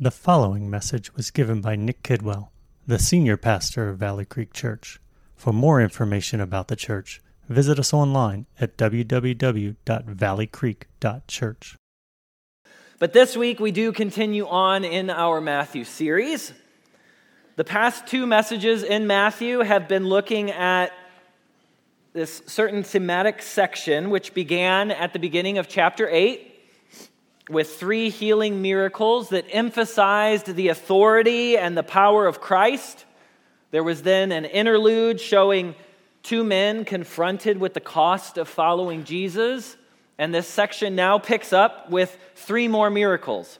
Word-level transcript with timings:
The 0.00 0.10
following 0.10 0.68
message 0.68 1.14
was 1.14 1.30
given 1.30 1.60
by 1.60 1.76
Nick 1.76 2.02
Kidwell, 2.02 2.48
the 2.84 2.98
senior 2.98 3.36
pastor 3.36 3.88
of 3.88 3.96
Valley 3.96 4.24
Creek 4.24 4.52
Church. 4.52 4.98
For 5.36 5.52
more 5.52 5.80
information 5.80 6.40
about 6.40 6.66
the 6.66 6.74
church, 6.74 7.22
visit 7.48 7.78
us 7.78 7.94
online 7.94 8.46
at 8.60 8.76
www.valleycreek.church. 8.76 11.76
But 12.98 13.12
this 13.12 13.36
week 13.36 13.60
we 13.60 13.70
do 13.70 13.92
continue 13.92 14.48
on 14.48 14.82
in 14.82 15.10
our 15.10 15.40
Matthew 15.40 15.84
series. 15.84 16.52
The 17.54 17.62
past 17.62 18.08
two 18.08 18.26
messages 18.26 18.82
in 18.82 19.06
Matthew 19.06 19.60
have 19.60 19.86
been 19.86 20.08
looking 20.08 20.50
at 20.50 20.90
this 22.14 22.42
certain 22.46 22.82
thematic 22.82 23.42
section, 23.42 24.10
which 24.10 24.34
began 24.34 24.90
at 24.90 25.12
the 25.12 25.20
beginning 25.20 25.58
of 25.58 25.68
chapter 25.68 26.08
8 26.10 26.50
with 27.48 27.76
three 27.76 28.08
healing 28.08 28.62
miracles 28.62 29.28
that 29.28 29.44
emphasized 29.50 30.54
the 30.54 30.68
authority 30.68 31.58
and 31.58 31.76
the 31.76 31.82
power 31.82 32.26
of 32.26 32.40
Christ. 32.40 33.04
There 33.70 33.84
was 33.84 34.02
then 34.02 34.32
an 34.32 34.44
interlude 34.44 35.20
showing 35.20 35.74
two 36.22 36.42
men 36.42 36.84
confronted 36.84 37.58
with 37.58 37.74
the 37.74 37.80
cost 37.80 38.38
of 38.38 38.48
following 38.48 39.04
Jesus. 39.04 39.76
And 40.16 40.34
this 40.34 40.48
section 40.48 40.94
now 40.94 41.18
picks 41.18 41.52
up 41.52 41.90
with 41.90 42.16
three 42.34 42.68
more 42.68 42.88
miracles. 42.88 43.58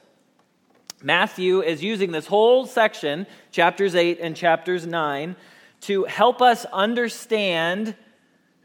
Matthew 1.03 1.61
is 1.61 1.83
using 1.83 2.11
this 2.11 2.25
whole 2.25 2.65
section, 2.65 3.27
chapters 3.51 3.93
8 3.93 4.19
and 4.19 4.35
chapters 4.35 4.87
9, 4.87 5.35
to 5.81 6.05
help 6.05 6.41
us 6.41 6.65
understand 6.73 7.95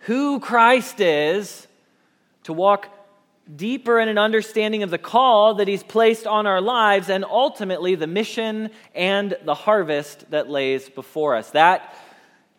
who 0.04 0.40
Christ 0.40 1.00
is, 1.00 1.66
to 2.44 2.54
walk 2.54 2.88
deeper 3.56 3.98
in 3.98 4.08
an 4.08 4.18
understanding 4.18 4.82
of 4.82 4.90
the 4.90 4.98
call 4.98 5.54
that 5.54 5.68
He's 5.68 5.82
placed 5.82 6.26
on 6.26 6.46
our 6.46 6.60
lives 6.60 7.08
and 7.08 7.24
ultimately 7.24 7.94
the 7.94 8.06
mission 8.06 8.70
and 8.94 9.36
the 9.44 9.54
harvest 9.54 10.30
that 10.30 10.48
lays 10.48 10.88
before 10.88 11.36
us. 11.36 11.50
That, 11.50 11.94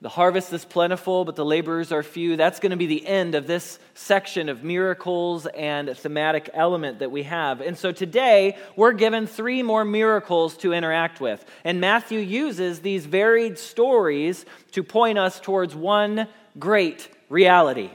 the 0.02 0.10
harvest 0.10 0.52
is 0.52 0.66
plentiful, 0.66 1.26
but 1.26 1.36
the 1.36 1.46
laborers 1.46 1.92
are 1.92 2.02
few. 2.02 2.36
That's 2.36 2.60
going 2.60 2.72
to 2.72 2.78
be 2.78 2.88
the 2.88 3.06
end 3.06 3.36
of 3.36 3.46
this 3.46 3.78
section 3.94 4.50
of 4.50 4.64
miracles 4.64 5.46
and 5.46 5.96
thematic 5.96 6.50
element 6.54 7.00
that 7.00 7.12
we 7.12 7.24
have. 7.24 7.62
And 7.62 7.78
so 7.78 7.92
today, 7.92 8.58
we're 8.76 8.94
given 8.94 9.28
three 9.28 9.62
more 9.62 9.86
miracles 9.86 10.58
to 10.58 10.74
interact 10.74 11.22
with. 11.22 11.46
And 11.64 11.80
Matthew 11.80 12.20
uses 12.20 12.80
these 12.80 13.06
varied 13.06 13.60
stories 13.60 14.46
to 14.72 14.84
point 14.84 15.20
us 15.20 15.40
towards 15.40 15.76
one 15.76 16.28
great 16.58 17.08
reality 17.30 17.92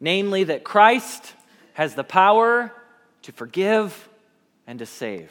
namely, 0.00 0.44
that 0.44 0.64
Christ 0.64 1.34
has 1.76 1.94
the 1.94 2.02
power 2.02 2.72
to 3.20 3.32
forgive 3.32 4.08
and 4.66 4.78
to 4.78 4.86
save. 4.86 5.30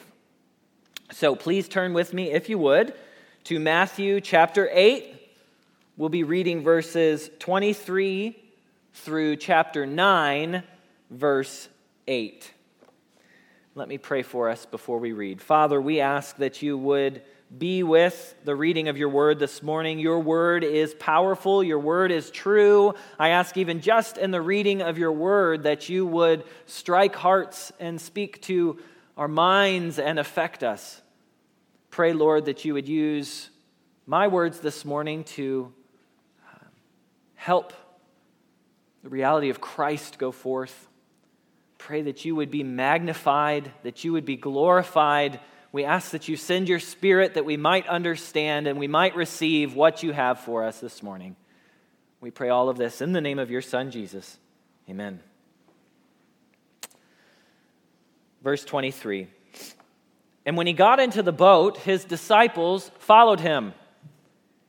So 1.12 1.36
please 1.36 1.68
turn 1.68 1.94
with 1.94 2.14
me, 2.14 2.32
if 2.32 2.50
you 2.50 2.60
would, 2.60 2.94
to 3.46 3.60
Matthew 3.60 4.22
chapter 4.22 4.70
8. 4.72 5.12
We'll 5.98 6.10
be 6.10 6.22
reading 6.22 6.62
verses 6.62 7.32
23 7.40 8.38
through 8.94 9.38
chapter 9.38 9.88
9, 9.88 10.62
verse 11.10 11.68
8. 12.08 12.54
Let 13.74 13.88
me 13.88 13.98
pray 13.98 14.22
for 14.22 14.48
us 14.48 14.68
before 14.68 15.00
we 15.00 15.14
read. 15.14 15.42
Father, 15.42 15.82
we 15.82 16.00
ask 16.00 16.38
that 16.38 16.62
you 16.62 16.78
would 16.78 17.24
be 17.58 17.84
with 17.84 18.36
the 18.44 18.56
reading 18.56 18.88
of 18.88 18.98
your 18.98 19.10
word 19.10 19.40
this 19.40 19.62
morning. 19.62 20.00
Your 20.00 20.20
word 20.20 20.64
is 20.64 20.94
powerful, 20.96 21.64
your 21.64 21.80
word 21.80 22.12
is 22.12 22.32
true. 22.32 22.96
I 23.20 23.30
ask, 23.30 23.56
even 23.58 23.82
just 23.82 24.18
in 24.18 24.32
the 24.32 24.42
reading 24.42 24.82
of 24.82 24.98
your 24.98 25.12
word, 25.12 25.64
that 25.64 25.88
you 25.88 26.06
would 26.06 26.44
strike 26.66 27.16
hearts 27.16 27.72
and 27.80 28.00
speak 28.02 28.42
to 28.44 28.80
our 29.16 29.28
minds 29.28 30.00
and 30.00 30.20
affect 30.20 30.64
us. 30.64 31.02
Pray, 31.92 32.14
Lord, 32.14 32.46
that 32.46 32.66
you 32.66 32.74
would 32.74 32.90
use 32.90 33.50
my 34.06 34.28
words 34.28 34.60
this 34.60 34.84
morning 34.84 35.24
to 35.24 35.72
uh, 36.46 36.66
help 37.36 37.74
the 39.04 39.10
reality 39.10 39.50
of 39.50 39.62
Christ 39.62 40.18
go 40.18 40.32
forth. 40.32 40.88
Pray 41.78 42.02
that 42.02 42.26
you 42.26 42.36
would 42.36 42.52
be 42.52 42.64
magnified, 42.64 43.72
that 43.84 44.04
you 44.04 44.14
would 44.14 44.26
be 44.26 44.36
glorified 44.36 45.40
we 45.76 45.84
ask 45.84 46.12
that 46.12 46.30
you 46.30 46.38
send 46.38 46.70
your 46.70 46.80
spirit 46.80 47.34
that 47.34 47.44
we 47.44 47.58
might 47.58 47.86
understand 47.88 48.66
and 48.66 48.80
we 48.80 48.88
might 48.88 49.14
receive 49.14 49.76
what 49.76 50.04
you 50.04 50.14
have 50.14 50.40
for 50.40 50.64
us 50.64 50.80
this 50.80 51.04
morning. 51.04 51.36
We 52.22 52.32
pray 52.32 52.48
all 52.48 52.70
of 52.70 52.78
this 52.78 53.02
in 53.02 53.12
the 53.12 53.20
name 53.20 53.40
of 53.40 53.52
your 53.52 53.62
Son, 53.62 53.92
Jesus. 53.92 54.38
Amen. 54.90 55.20
Verse 58.42 58.64
23 58.64 59.28
And 60.46 60.56
when 60.56 60.66
he 60.66 60.72
got 60.72 61.02
into 61.02 61.22
the 61.22 61.34
boat, 61.34 61.76
his 61.80 62.06
disciples 62.06 62.90
followed 63.00 63.42
him. 63.42 63.74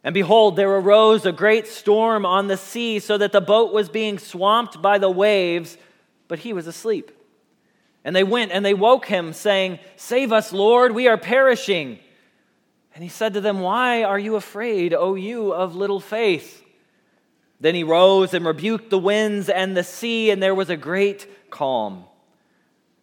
And 0.02 0.12
behold, 0.12 0.56
there 0.56 0.72
arose 0.72 1.24
a 1.24 1.30
great 1.30 1.68
storm 1.68 2.26
on 2.26 2.48
the 2.48 2.56
sea, 2.56 2.98
so 2.98 3.16
that 3.16 3.30
the 3.30 3.40
boat 3.40 3.72
was 3.72 3.88
being 3.88 4.18
swamped 4.18 4.82
by 4.82 4.98
the 4.98 5.08
waves, 5.08 5.78
but 6.26 6.40
he 6.40 6.52
was 6.52 6.66
asleep. 6.66 7.15
And 8.06 8.14
they 8.14 8.22
went 8.22 8.52
and 8.52 8.64
they 8.64 8.72
woke 8.72 9.06
him, 9.06 9.32
saying, 9.32 9.80
Save 9.96 10.32
us, 10.32 10.52
Lord, 10.52 10.92
we 10.92 11.08
are 11.08 11.18
perishing. 11.18 11.98
And 12.94 13.02
he 13.02 13.10
said 13.10 13.34
to 13.34 13.40
them, 13.40 13.58
Why 13.58 14.04
are 14.04 14.18
you 14.18 14.36
afraid, 14.36 14.94
O 14.94 15.16
you 15.16 15.52
of 15.52 15.74
little 15.74 15.98
faith? 15.98 16.62
Then 17.58 17.74
he 17.74 17.82
rose 17.82 18.32
and 18.32 18.46
rebuked 18.46 18.90
the 18.90 18.98
winds 18.98 19.48
and 19.48 19.76
the 19.76 19.82
sea, 19.82 20.30
and 20.30 20.40
there 20.40 20.54
was 20.54 20.70
a 20.70 20.76
great 20.76 21.50
calm. 21.50 22.04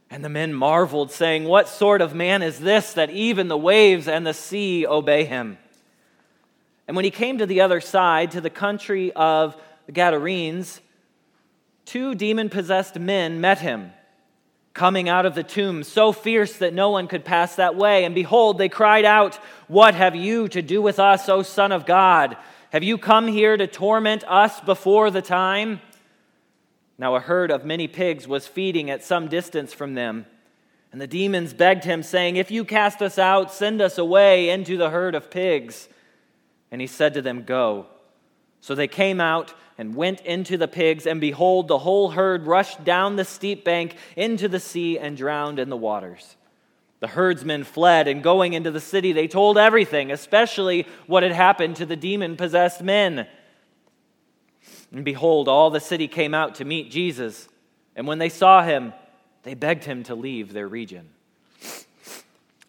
And 0.09 0.23
the 0.23 0.29
men 0.29 0.53
marveled, 0.53 1.11
saying, 1.11 1.43
What 1.43 1.67
sort 1.67 2.01
of 2.01 2.15
man 2.15 2.41
is 2.41 2.59
this 2.59 2.93
that 2.93 3.09
even 3.09 3.49
the 3.49 3.57
waves 3.57 4.07
and 4.07 4.25
the 4.25 4.33
sea 4.33 4.87
obey 4.87 5.25
him? 5.25 5.57
And 6.87 6.95
when 6.95 7.03
he 7.03 7.11
came 7.11 7.39
to 7.39 7.45
the 7.45 7.59
other 7.59 7.81
side, 7.81 8.31
to 8.31 8.39
the 8.39 8.49
country 8.49 9.11
of 9.11 9.57
the 9.85 9.91
Gadarenes, 9.91 10.79
two 11.83 12.15
demon 12.15 12.49
possessed 12.49 12.97
men 12.97 13.41
met 13.41 13.59
him 13.59 13.91
coming 14.73 15.07
out 15.07 15.25
of 15.25 15.35
the 15.35 15.43
tomb, 15.43 15.83
so 15.83 16.11
fierce 16.11 16.57
that 16.57 16.73
no 16.73 16.89
one 16.89 17.07
could 17.07 17.23
pass 17.23 17.55
that 17.55 17.75
way. 17.75 18.05
And 18.05 18.15
behold, 18.15 18.57
they 18.57 18.69
cried 18.69 19.05
out, 19.05 19.35
What 19.67 19.95
have 19.95 20.15
you 20.15 20.47
to 20.49 20.61
do 20.61 20.81
with 20.81 20.99
us, 20.99 21.29
O 21.29 21.43
Son 21.43 21.71
of 21.71 21.85
God? 21.85 22.37
Have 22.71 22.83
you 22.83 22.97
come 22.97 23.27
here 23.27 23.55
to 23.55 23.67
torment 23.67 24.23
us 24.27 24.59
before 24.59 25.11
the 25.11 25.21
time? 25.21 25.79
Now, 26.97 27.15
a 27.15 27.19
herd 27.19 27.51
of 27.51 27.65
many 27.65 27.87
pigs 27.87 28.27
was 28.27 28.47
feeding 28.47 28.89
at 28.89 29.03
some 29.03 29.27
distance 29.27 29.73
from 29.73 29.93
them. 29.93 30.25
And 30.91 31.01
the 31.01 31.07
demons 31.07 31.53
begged 31.53 31.83
him, 31.83 32.01
saying, 32.01 32.35
If 32.35 32.49
you 32.49 32.65
cast 32.65 33.01
us 33.01 33.19
out, 33.19 33.51
send 33.51 33.81
us 33.81 33.97
away 33.97 34.49
into 34.49 34.77
the 34.77 34.89
herd 34.89 35.13
of 35.13 35.29
pigs. 35.29 35.87
And 36.71 36.81
he 36.81 36.87
said 36.87 37.13
to 37.13 37.21
them, 37.21 37.43
Go. 37.43 37.87
So 38.61 38.73
they 38.73 38.87
came 38.87 39.19
out 39.19 39.53
and 39.77 39.95
went 39.95 40.21
into 40.21 40.57
the 40.57 40.67
pigs, 40.67 41.05
and 41.05 41.19
behold, 41.19 41.67
the 41.67 41.79
whole 41.79 42.11
herd 42.11 42.45
rushed 42.45 42.83
down 42.83 43.15
the 43.15 43.25
steep 43.25 43.63
bank 43.63 43.95
into 44.15 44.47
the 44.47 44.59
sea 44.59 44.99
and 44.99 45.17
drowned 45.17 45.59
in 45.59 45.69
the 45.69 45.77
waters. 45.77 46.35
The 46.99 47.07
herdsmen 47.07 47.63
fled, 47.63 48.07
and 48.07 48.23
going 48.23 48.53
into 48.53 48.71
the 48.71 48.79
city, 48.79 49.11
they 49.11 49.27
told 49.27 49.57
everything, 49.57 50.11
especially 50.11 50.87
what 51.07 51.23
had 51.23 51.33
happened 51.33 51.75
to 51.77 51.85
the 51.85 51.95
demon 51.95 52.37
possessed 52.37 52.81
men. 52.81 53.27
And 54.91 55.03
behold, 55.03 55.47
all 55.49 55.69
the 55.69 55.79
city 55.79 56.07
came 56.07 56.33
out 56.33 56.55
to 56.55 56.65
meet 56.65 56.91
Jesus. 56.91 57.49
And 57.95 58.07
when 58.07 58.19
they 58.19 58.29
saw 58.29 58.63
him, 58.63 58.93
they 59.41 59.55
begged 59.55 59.83
him 59.83 60.03
to 60.03 60.15
leave 60.15 60.53
their 60.53 60.67
region. 60.67 61.09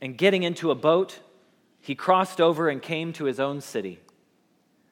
And 0.01 0.19
getting 0.19 0.43
into 0.43 0.71
a 0.71 0.75
boat, 0.75 1.21
he 1.81 1.95
crossed 1.95 2.41
over 2.41 2.69
and 2.69 2.83
came 2.83 3.13
to 3.13 3.25
his 3.25 3.39
own 3.39 3.61
city. 3.61 4.01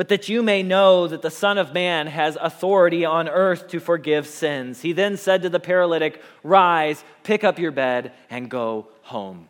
But 0.00 0.08
that 0.08 0.30
you 0.30 0.42
may 0.42 0.62
know 0.62 1.06
that 1.06 1.20
the 1.20 1.30
Son 1.30 1.58
of 1.58 1.74
Man 1.74 2.06
has 2.06 2.38
authority 2.40 3.04
on 3.04 3.28
earth 3.28 3.68
to 3.68 3.78
forgive 3.78 4.26
sins. 4.26 4.80
He 4.80 4.94
then 4.94 5.18
said 5.18 5.42
to 5.42 5.50
the 5.50 5.60
paralytic, 5.60 6.22
Rise, 6.42 7.04
pick 7.22 7.44
up 7.44 7.58
your 7.58 7.70
bed, 7.70 8.14
and 8.30 8.48
go 8.50 8.88
home. 9.02 9.46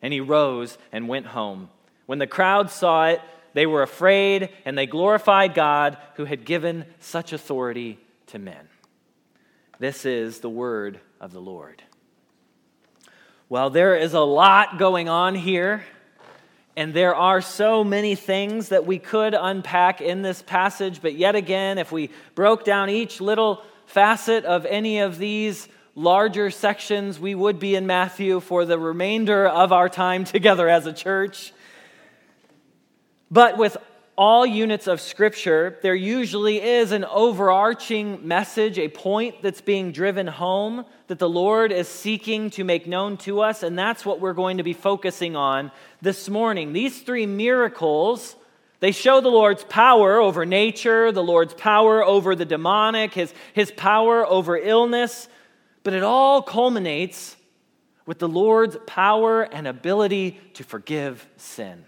And 0.00 0.10
he 0.10 0.20
rose 0.20 0.78
and 0.92 1.08
went 1.08 1.26
home. 1.26 1.68
When 2.06 2.18
the 2.18 2.26
crowd 2.26 2.70
saw 2.70 3.08
it, 3.08 3.20
they 3.52 3.66
were 3.66 3.82
afraid, 3.82 4.48
and 4.64 4.78
they 4.78 4.86
glorified 4.86 5.52
God 5.52 5.98
who 6.14 6.24
had 6.24 6.46
given 6.46 6.86
such 6.98 7.34
authority 7.34 7.98
to 8.28 8.38
men. 8.38 8.70
This 9.78 10.06
is 10.06 10.40
the 10.40 10.48
word 10.48 11.00
of 11.20 11.34
the 11.34 11.40
Lord. 11.42 11.82
Well, 13.50 13.68
there 13.68 13.94
is 13.94 14.14
a 14.14 14.20
lot 14.20 14.78
going 14.78 15.10
on 15.10 15.34
here 15.34 15.84
And 16.76 16.94
there 16.94 17.14
are 17.14 17.42
so 17.42 17.84
many 17.84 18.14
things 18.14 18.70
that 18.70 18.86
we 18.86 18.98
could 18.98 19.34
unpack 19.34 20.00
in 20.00 20.22
this 20.22 20.40
passage, 20.40 21.02
but 21.02 21.14
yet 21.14 21.34
again, 21.34 21.76
if 21.78 21.92
we 21.92 22.10
broke 22.34 22.64
down 22.64 22.88
each 22.88 23.20
little 23.20 23.62
facet 23.86 24.44
of 24.46 24.64
any 24.64 25.00
of 25.00 25.18
these 25.18 25.68
larger 25.94 26.50
sections, 26.50 27.20
we 27.20 27.34
would 27.34 27.58
be 27.58 27.74
in 27.74 27.86
Matthew 27.86 28.40
for 28.40 28.64
the 28.64 28.78
remainder 28.78 29.46
of 29.46 29.72
our 29.72 29.90
time 29.90 30.24
together 30.24 30.68
as 30.68 30.86
a 30.86 30.92
church. 30.92 31.52
But 33.30 33.58
with 33.58 33.76
all 34.16 34.44
units 34.44 34.86
of 34.86 35.00
Scripture, 35.00 35.78
there 35.82 35.94
usually 35.94 36.60
is 36.60 36.92
an 36.92 37.04
overarching 37.04 38.26
message, 38.26 38.78
a 38.78 38.88
point 38.88 39.42
that's 39.42 39.62
being 39.62 39.90
driven 39.90 40.26
home 40.26 40.84
that 41.06 41.18
the 41.18 41.28
Lord 41.28 41.72
is 41.72 41.88
seeking 41.88 42.50
to 42.50 42.64
make 42.64 42.86
known 42.86 43.16
to 43.18 43.40
us, 43.40 43.62
and 43.62 43.78
that's 43.78 44.04
what 44.04 44.20
we're 44.20 44.34
going 44.34 44.58
to 44.58 44.62
be 44.62 44.74
focusing 44.74 45.34
on 45.34 45.72
this 46.02 46.28
morning. 46.28 46.72
These 46.72 47.02
three 47.02 47.26
miracles. 47.26 48.36
They 48.80 48.92
show 48.92 49.20
the 49.20 49.28
Lord's 49.28 49.62
power 49.62 50.18
over 50.18 50.44
nature, 50.44 51.12
the 51.12 51.22
Lord's 51.22 51.54
power 51.54 52.04
over 52.04 52.34
the 52.34 52.44
demonic, 52.44 53.14
his, 53.14 53.32
his 53.52 53.70
power 53.70 54.26
over 54.26 54.56
illness, 54.56 55.28
but 55.84 55.94
it 55.94 56.02
all 56.02 56.42
culminates 56.42 57.36
with 58.06 58.18
the 58.18 58.28
Lord's 58.28 58.76
power 58.86 59.42
and 59.42 59.68
ability 59.68 60.40
to 60.54 60.64
forgive 60.64 61.28
sin. 61.36 61.84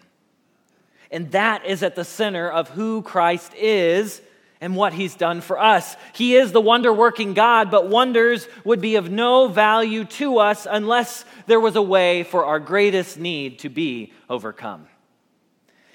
And 1.15 1.31
that 1.31 1.65
is 1.65 1.85
at 1.85 1.95
the 1.95 2.05
center 2.05 2.51
of 2.51 2.69
who 2.71 3.01
Christ 3.01 3.55
is 3.55 4.21
and 4.61 4.75
what 4.75 4.93
he's 4.93 5.15
done 5.15 5.43
for 5.43 5.61
us. 5.61 5.97
He 6.13 6.35
is 6.35 6.51
the 6.51 6.61
wonder 6.61 6.93
working 6.93 7.35
God, 7.35 7.71
but 7.71 7.89
wonders 7.89 8.49
would 8.65 8.81
be 8.81 8.97
of 8.97 9.11
no 9.11 9.47
value 9.47 10.07
to 10.07 10.39
us 10.39 10.67
unless 10.69 11.25
there 11.47 11.61
was 11.61 11.77
a 11.77 11.83
way 11.83 12.25
for 12.25 12.45
our 12.45 12.59
greatest 12.59 13.17
need 13.17 13.61
to 13.61 13.69
be 13.69 14.13
overcome. 14.29 14.89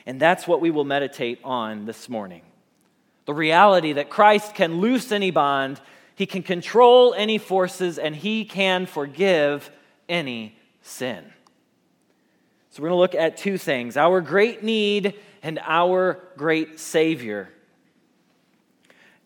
And 0.05 0.21
that's 0.21 0.47
what 0.47 0.61
we 0.61 0.71
will 0.71 0.85
meditate 0.85 1.39
on 1.43 1.85
this 1.85 2.07
morning. 2.07 2.43
The 3.25 3.33
reality 3.33 3.93
that 3.93 4.09
Christ 4.09 4.55
can 4.55 4.79
loose 4.79 5.11
any 5.11 5.31
bond, 5.31 5.81
he 6.15 6.25
can 6.25 6.43
control 6.43 7.13
any 7.13 7.39
forces, 7.39 7.99
and 7.99 8.15
he 8.15 8.45
can 8.45 8.85
forgive 8.85 9.69
any 10.07 10.57
sin. 10.81 11.25
So 12.71 12.83
we're 12.83 12.89
going 12.89 12.97
to 12.97 13.01
look 13.01 13.15
at 13.15 13.37
two 13.37 13.57
things 13.57 13.97
our 13.97 14.21
great 14.21 14.63
need 14.63 15.15
and 15.41 15.59
our 15.63 16.19
great 16.37 16.79
Savior. 16.79 17.49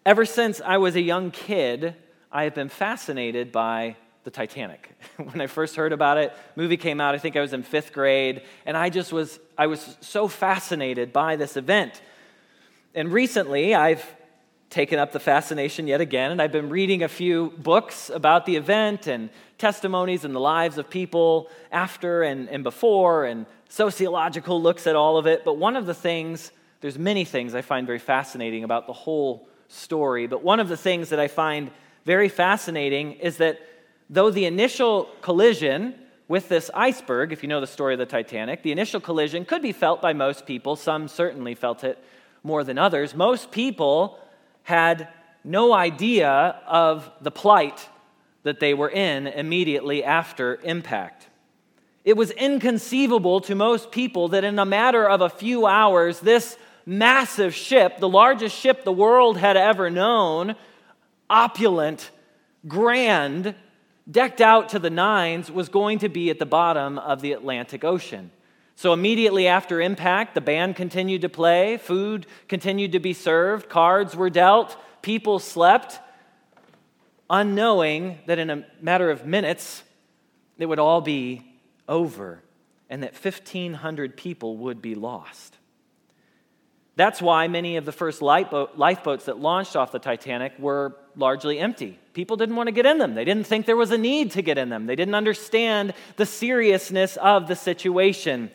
Ever 0.05 0.25
since 0.25 0.61
I 0.63 0.77
was 0.77 0.95
a 0.95 1.01
young 1.01 1.31
kid, 1.31 1.95
I 2.31 2.43
have 2.43 2.55
been 2.55 2.69
fascinated 2.69 3.51
by 3.51 3.97
the 4.23 4.31
Titanic. 4.31 4.89
when 5.17 5.41
I 5.41 5.47
first 5.47 5.75
heard 5.75 5.91
about 5.91 6.17
it, 6.17 6.33
movie 6.55 6.77
came 6.77 7.01
out, 7.01 7.15
I 7.15 7.17
think 7.17 7.35
I 7.35 7.41
was 7.41 7.51
in 7.51 7.63
5th 7.63 7.91
grade, 7.91 8.43
and 8.65 8.77
I 8.77 8.89
just 8.89 9.11
was 9.11 9.39
I 9.57 9.67
was 9.67 9.97
so 9.99 10.27
fascinated 10.27 11.11
by 11.11 11.35
this 11.35 11.57
event. 11.57 12.01
And 12.95 13.11
recently, 13.11 13.75
I've 13.75 14.05
taken 14.69 14.99
up 14.99 15.11
the 15.11 15.19
fascination 15.19 15.85
yet 15.85 16.01
again, 16.01 16.31
and 16.31 16.41
I've 16.41 16.51
been 16.51 16.69
reading 16.69 17.03
a 17.03 17.07
few 17.07 17.51
books 17.57 18.09
about 18.09 18.45
the 18.45 18.55
event 18.55 19.07
and 19.07 19.29
testimonies 19.63 20.25
and 20.25 20.35
the 20.35 20.41
lives 20.41 20.77
of 20.77 20.89
people 20.89 21.49
after 21.71 22.21
and, 22.21 22.49
and 22.49 22.65
before, 22.65 23.23
and 23.23 23.45
sociological 23.69 24.61
looks 24.61 24.87
at 24.87 24.93
all 24.93 25.17
of 25.17 25.25
it. 25.25 25.45
But 25.45 25.57
one 25.57 25.77
of 25.77 25.85
the 25.85 25.93
things, 25.93 26.51
there's 26.81 26.99
many 26.99 27.23
things 27.23 27.55
I 27.55 27.61
find 27.61 27.87
very 27.87 28.03
fascinating 28.13 28.65
about 28.65 28.87
the 28.87 28.93
whole 29.05 29.47
story, 29.69 30.27
but 30.27 30.43
one 30.43 30.59
of 30.59 30.67
the 30.67 30.75
things 30.75 31.07
that 31.11 31.19
I 31.21 31.29
find 31.29 31.71
very 32.03 32.27
fascinating 32.27 33.13
is 33.13 33.37
that 33.37 33.61
though 34.09 34.31
the 34.31 34.43
initial 34.43 35.07
collision 35.21 35.95
with 36.27 36.49
this 36.49 36.69
iceberg, 36.73 37.31
if 37.31 37.41
you 37.41 37.47
know 37.47 37.61
the 37.61 37.75
story 37.77 37.93
of 37.93 37.99
the 37.99 38.05
Titanic, 38.05 38.63
the 38.63 38.73
initial 38.73 38.99
collision 38.99 39.45
could 39.45 39.61
be 39.61 39.71
felt 39.71 40.01
by 40.01 40.11
most 40.11 40.45
people, 40.45 40.75
some 40.75 41.07
certainly 41.07 41.55
felt 41.55 41.85
it 41.85 41.97
more 42.43 42.65
than 42.65 42.77
others. 42.77 43.15
Most 43.15 43.49
people 43.49 44.19
had 44.63 45.07
no 45.45 45.71
idea 45.71 46.29
of 46.67 47.09
the 47.21 47.31
plight 47.31 47.87
that 48.43 48.59
they 48.59 48.73
were 48.73 48.89
in 48.89 49.27
immediately 49.27 50.03
after 50.03 50.59
impact. 50.63 51.27
It 52.05 52.17
was 52.17 52.31
inconceivable 52.31 53.41
to 53.41 53.55
most 53.55 53.91
people 53.91 54.29
that 54.29 54.43
in 54.43 54.59
a 54.59 54.65
matter 54.65 55.07
of 55.07 55.21
a 55.21 55.29
few 55.29 55.65
hours, 55.65 56.19
this 56.19 56.57
massive 56.85 57.55
ship, 57.55 57.99
the 57.99 58.09
largest 58.09 58.57
ship 58.57 58.83
the 58.83 58.91
world 58.91 59.37
had 59.37 59.55
ever 59.55 59.89
known, 59.89 60.55
opulent, 61.29 62.11
grand, 62.67 63.55
decked 64.09 64.41
out 64.41 64.69
to 64.69 64.79
the 64.79 64.89
nines, 64.89 65.49
was 65.49 65.69
going 65.69 65.99
to 65.99 66.09
be 66.09 66.29
at 66.29 66.39
the 66.39 66.45
bottom 66.45 66.99
of 66.99 67.21
the 67.21 67.31
Atlantic 67.31 67.85
Ocean. 67.85 68.31
So, 68.75 68.91
immediately 68.91 69.47
after 69.47 69.79
impact, 69.79 70.33
the 70.33 70.41
band 70.41 70.75
continued 70.75 71.21
to 71.21 71.29
play, 71.29 71.77
food 71.77 72.25
continued 72.49 72.93
to 72.93 72.99
be 72.99 73.13
served, 73.13 73.69
cards 73.69 74.15
were 74.15 74.31
dealt, 74.31 74.75
people 75.01 75.39
slept, 75.39 75.99
unknowing 77.33 78.19
that 78.27 78.37
in 78.37 78.49
a 78.51 78.63
matter 78.79 79.09
of 79.09 79.25
minutes, 79.25 79.83
it 80.59 80.67
would 80.67 80.79
all 80.79 81.01
be 81.01 81.41
over 81.89 82.43
and 82.89 83.01
that 83.01 83.13
1,500 83.13 84.15
people 84.15 84.55
would 84.57 84.81
be 84.81 84.93
lost. 84.93 85.57
That's 86.95 87.23
why 87.23 87.47
many 87.47 87.77
of 87.77 87.85
the 87.85 87.91
first 87.91 88.21
lifeboats 88.21 89.25
that 89.25 89.39
launched 89.39 89.75
off 89.75 89.91
the 89.91 89.97
Titanic 89.97 90.53
were 90.59 90.95
largely 91.15 91.57
empty. 91.57 91.97
People 92.13 92.37
didn't 92.37 92.55
want 92.55 92.67
to 92.67 92.71
get 92.71 92.85
in 92.85 92.99
them. 92.99 93.15
They 93.15 93.25
didn't 93.25 93.47
think 93.47 93.65
there 93.65 93.75
was 93.75 93.89
a 93.89 93.97
need 93.97 94.29
to 94.31 94.43
get 94.43 94.59
in 94.59 94.69
them. 94.69 94.85
They 94.85 94.95
didn't 94.95 95.15
understand 95.15 95.95
the 96.17 96.27
seriousness 96.27 97.17
of 97.17 97.47
the 97.47 97.55
situation. 97.55 98.51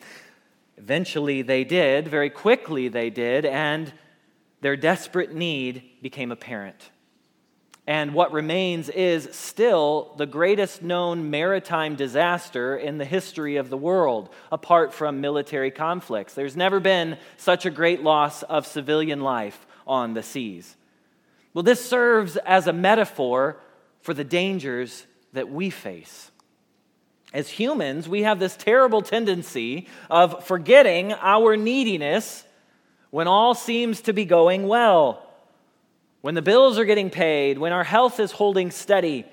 Eventually, 0.77 1.41
they 1.41 1.65
did. 1.65 2.07
Very 2.07 2.29
quickly, 2.29 2.87
they 2.87 3.09
did. 3.09 3.45
And 3.45 3.91
their 4.61 4.77
desperate 4.77 5.35
need 5.35 5.83
became 6.01 6.31
apparent. 6.31 6.91
And 7.89 8.13
what 8.13 8.31
remains 8.31 8.87
is 8.89 9.27
still 9.31 10.13
the 10.15 10.27
greatest 10.27 10.83
known 10.83 11.31
maritime 11.31 11.95
disaster 11.95 12.77
in 12.77 12.99
the 12.99 13.03
history 13.03 13.55
of 13.55 13.71
the 13.71 13.77
world, 13.77 14.29
apart 14.51 14.93
from 14.93 15.21
military 15.21 15.71
conflicts. 15.71 16.35
There's 16.35 16.55
never 16.55 16.79
been 16.79 17.17
such 17.37 17.65
a 17.65 17.71
great 17.71 18.03
loss 18.03 18.43
of 18.43 18.67
civilian 18.67 19.21
life 19.21 19.65
on 19.87 20.13
the 20.13 20.21
seas. 20.21 20.75
Well, 21.55 21.63
this 21.63 21.83
serves 21.83 22.37
as 22.37 22.67
a 22.67 22.73
metaphor 22.73 23.59
for 24.01 24.13
the 24.13 24.23
dangers 24.23 25.07
that 25.33 25.49
we 25.49 25.71
face. 25.71 26.29
As 27.33 27.49
humans, 27.49 28.07
we 28.07 28.21
have 28.21 28.37
this 28.37 28.55
terrible 28.55 29.01
tendency 29.01 29.87
of 30.11 30.45
forgetting 30.45 31.13
our 31.13 31.57
neediness 31.57 32.45
when 33.09 33.27
all 33.27 33.55
seems 33.55 34.01
to 34.01 34.13
be 34.13 34.25
going 34.25 34.67
well 34.67 35.25
when 36.21 36.35
the 36.35 36.41
bills 36.41 36.77
are 36.77 36.85
getting 36.85 37.09
paid, 37.09 37.57
when 37.57 37.71
our 37.71 37.83
health 37.83 38.19
is 38.19 38.31
holding 38.31 38.71
steady, 38.71 39.25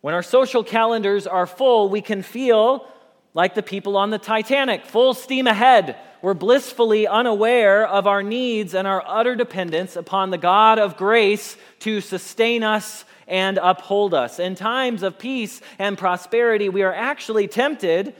when 0.00 0.14
our 0.14 0.22
social 0.22 0.62
calendars 0.62 1.26
are 1.26 1.46
full, 1.46 1.88
we 1.88 2.00
can 2.00 2.22
feel 2.22 2.86
like 3.34 3.54
the 3.54 3.62
people 3.62 3.96
on 3.96 4.10
the 4.10 4.18
Titanic, 4.18 4.86
full 4.86 5.14
steam 5.14 5.46
ahead. 5.46 5.96
We're 6.22 6.34
blissfully 6.34 7.06
unaware 7.06 7.86
of 7.86 8.06
our 8.06 8.22
needs 8.22 8.74
and 8.74 8.86
our 8.86 9.02
utter 9.06 9.34
dependence 9.34 9.96
upon 9.96 10.30
the 10.30 10.38
God 10.38 10.78
of 10.78 10.96
grace 10.96 11.56
to 11.80 12.00
sustain 12.00 12.62
us 12.62 13.04
and 13.28 13.58
uphold 13.58 14.14
us. 14.14 14.38
In 14.38 14.54
times 14.54 15.02
of 15.02 15.18
peace 15.18 15.60
and 15.78 15.98
prosperity, 15.98 16.68
we 16.68 16.82
are 16.82 16.94
actually 16.94 17.48
tempted 17.48 18.14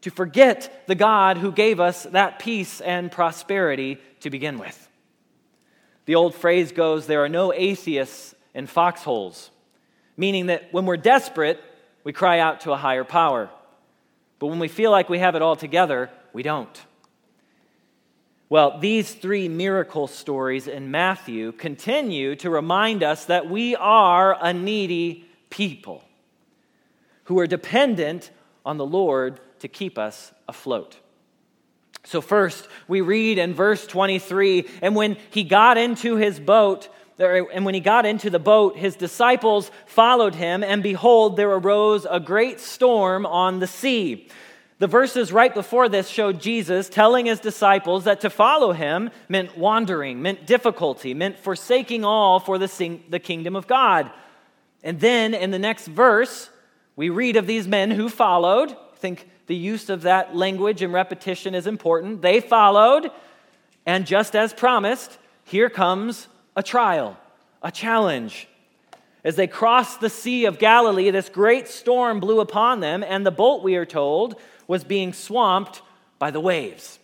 to 0.00 0.10
forget 0.10 0.84
the 0.86 0.94
God 0.94 1.38
who 1.38 1.52
gave 1.52 1.80
us 1.80 2.04
that 2.04 2.38
peace 2.38 2.80
and 2.80 3.12
prosperity 3.12 3.98
to 4.20 4.30
begin 4.30 4.58
with. 4.58 4.87
The 6.08 6.14
old 6.14 6.34
phrase 6.34 6.72
goes 6.72 7.06
there 7.06 7.22
are 7.22 7.28
no 7.28 7.52
atheists 7.52 8.34
in 8.54 8.66
foxholes, 8.66 9.50
meaning 10.16 10.46
that 10.46 10.72
when 10.72 10.86
we're 10.86 10.96
desperate, 10.96 11.60
we 12.02 12.14
cry 12.14 12.38
out 12.38 12.62
to 12.62 12.72
a 12.72 12.78
higher 12.78 13.04
power. 13.04 13.50
But 14.38 14.46
when 14.46 14.58
we 14.58 14.68
feel 14.68 14.90
like 14.90 15.10
we 15.10 15.18
have 15.18 15.34
it 15.34 15.42
all 15.42 15.54
together, 15.54 16.08
we 16.32 16.42
don't. 16.42 16.82
Well, 18.48 18.78
these 18.78 19.12
three 19.12 19.50
miracle 19.50 20.06
stories 20.06 20.66
in 20.66 20.90
Matthew 20.90 21.52
continue 21.52 22.36
to 22.36 22.48
remind 22.48 23.02
us 23.02 23.26
that 23.26 23.50
we 23.50 23.76
are 23.76 24.34
a 24.40 24.54
needy 24.54 25.26
people 25.50 26.02
who 27.24 27.38
are 27.38 27.46
dependent 27.46 28.30
on 28.64 28.78
the 28.78 28.86
Lord 28.86 29.40
to 29.58 29.68
keep 29.68 29.98
us 29.98 30.32
afloat. 30.48 30.96
So, 32.08 32.22
first, 32.22 32.66
we 32.88 33.02
read 33.02 33.36
in 33.36 33.52
verse 33.52 33.86
23 33.86 34.66
and 34.80 34.96
when 34.96 35.18
he 35.28 35.44
got 35.44 35.76
into 35.76 36.16
his 36.16 36.40
boat, 36.40 36.88
and 37.18 37.66
when 37.66 37.74
he 37.74 37.80
got 37.80 38.06
into 38.06 38.30
the 38.30 38.38
boat, 38.38 38.78
his 38.78 38.96
disciples 38.96 39.70
followed 39.84 40.34
him, 40.34 40.64
and 40.64 40.82
behold, 40.82 41.36
there 41.36 41.50
arose 41.50 42.06
a 42.08 42.18
great 42.18 42.60
storm 42.60 43.26
on 43.26 43.58
the 43.58 43.66
sea. 43.66 44.26
The 44.78 44.86
verses 44.86 45.34
right 45.34 45.52
before 45.52 45.90
this 45.90 46.08
showed 46.08 46.40
Jesus 46.40 46.88
telling 46.88 47.26
his 47.26 47.40
disciples 47.40 48.04
that 48.04 48.22
to 48.22 48.30
follow 48.30 48.72
him 48.72 49.10
meant 49.28 49.58
wandering, 49.58 50.22
meant 50.22 50.46
difficulty, 50.46 51.12
meant 51.12 51.38
forsaking 51.38 52.06
all 52.06 52.40
for 52.40 52.56
the, 52.56 53.00
the 53.10 53.18
kingdom 53.18 53.54
of 53.54 53.66
God. 53.66 54.10
And 54.82 54.98
then 54.98 55.34
in 55.34 55.50
the 55.50 55.58
next 55.58 55.88
verse, 55.88 56.48
we 56.96 57.10
read 57.10 57.36
of 57.36 57.46
these 57.46 57.68
men 57.68 57.90
who 57.90 58.08
followed. 58.08 58.74
Think 58.96 59.28
the 59.48 59.56
use 59.56 59.88
of 59.88 60.02
that 60.02 60.36
language 60.36 60.82
and 60.82 60.92
repetition 60.92 61.54
is 61.54 61.66
important. 61.66 62.22
They 62.22 62.40
followed, 62.40 63.10
and 63.84 64.06
just 64.06 64.36
as 64.36 64.52
promised, 64.52 65.18
here 65.44 65.70
comes 65.70 66.28
a 66.54 66.62
trial, 66.62 67.16
a 67.62 67.72
challenge. 67.72 68.46
As 69.24 69.36
they 69.36 69.46
crossed 69.46 70.00
the 70.00 70.10
Sea 70.10 70.44
of 70.44 70.58
Galilee, 70.58 71.10
this 71.10 71.30
great 71.30 71.66
storm 71.66 72.20
blew 72.20 72.40
upon 72.40 72.80
them, 72.80 73.02
and 73.02 73.24
the 73.24 73.30
boat, 73.30 73.62
we 73.62 73.76
are 73.76 73.86
told, 73.86 74.36
was 74.66 74.84
being 74.84 75.14
swamped 75.14 75.80
by 76.18 76.30
the 76.30 76.40
waves. 76.40 76.98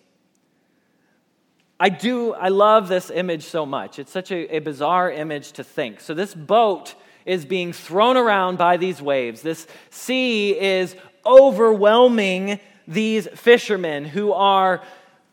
I 1.81 1.89
do, 1.89 2.35
I 2.35 2.49
love 2.49 2.89
this 2.89 3.11
image 3.11 3.45
so 3.45 3.65
much. 3.65 3.99
It's 3.99 4.13
such 4.13 4.31
a, 4.31 4.57
a, 4.57 4.59
bizarre 4.61 5.11
image 5.11 5.53
to 5.53 5.65
think. 5.65 6.01
So, 6.01 6.15
this 6.15 6.35
boat 6.35 6.95
is 7.27 7.45
being 7.45 7.73
thrown 7.73 8.17
around 8.17 8.59
by 8.59 8.77
these 8.77 9.03
waves. 9.03 9.43
This 9.43 9.67
sea 9.91 10.59
is 10.59 10.95
overwhelming 11.27 12.61
these 12.87 13.27
fishermen 13.29 14.05
who 14.05 14.33
are 14.33 14.83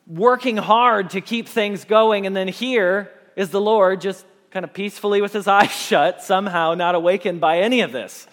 working 0.08 0.58
hard 0.58 1.12
to 1.12 1.22
keep 1.22 1.48
things 1.48 1.86
going. 1.86 2.26
And 2.26 2.36
then 2.36 2.48
here 2.48 3.12
is 3.36 3.50
the 3.50 3.62
Lord 3.62 4.02
just 4.02 4.26
kind 4.52 4.64
of 4.64 4.74
peacefully 4.74 5.22
with 5.22 5.34
his 5.34 5.48
eyes 5.48 5.72
shut, 5.72 6.22
somehow 6.22 6.74
not 6.74 6.96
awakened 6.96 7.42
by 7.42 7.60
any 7.60 7.82
of 7.82 7.92
this. 7.92 8.28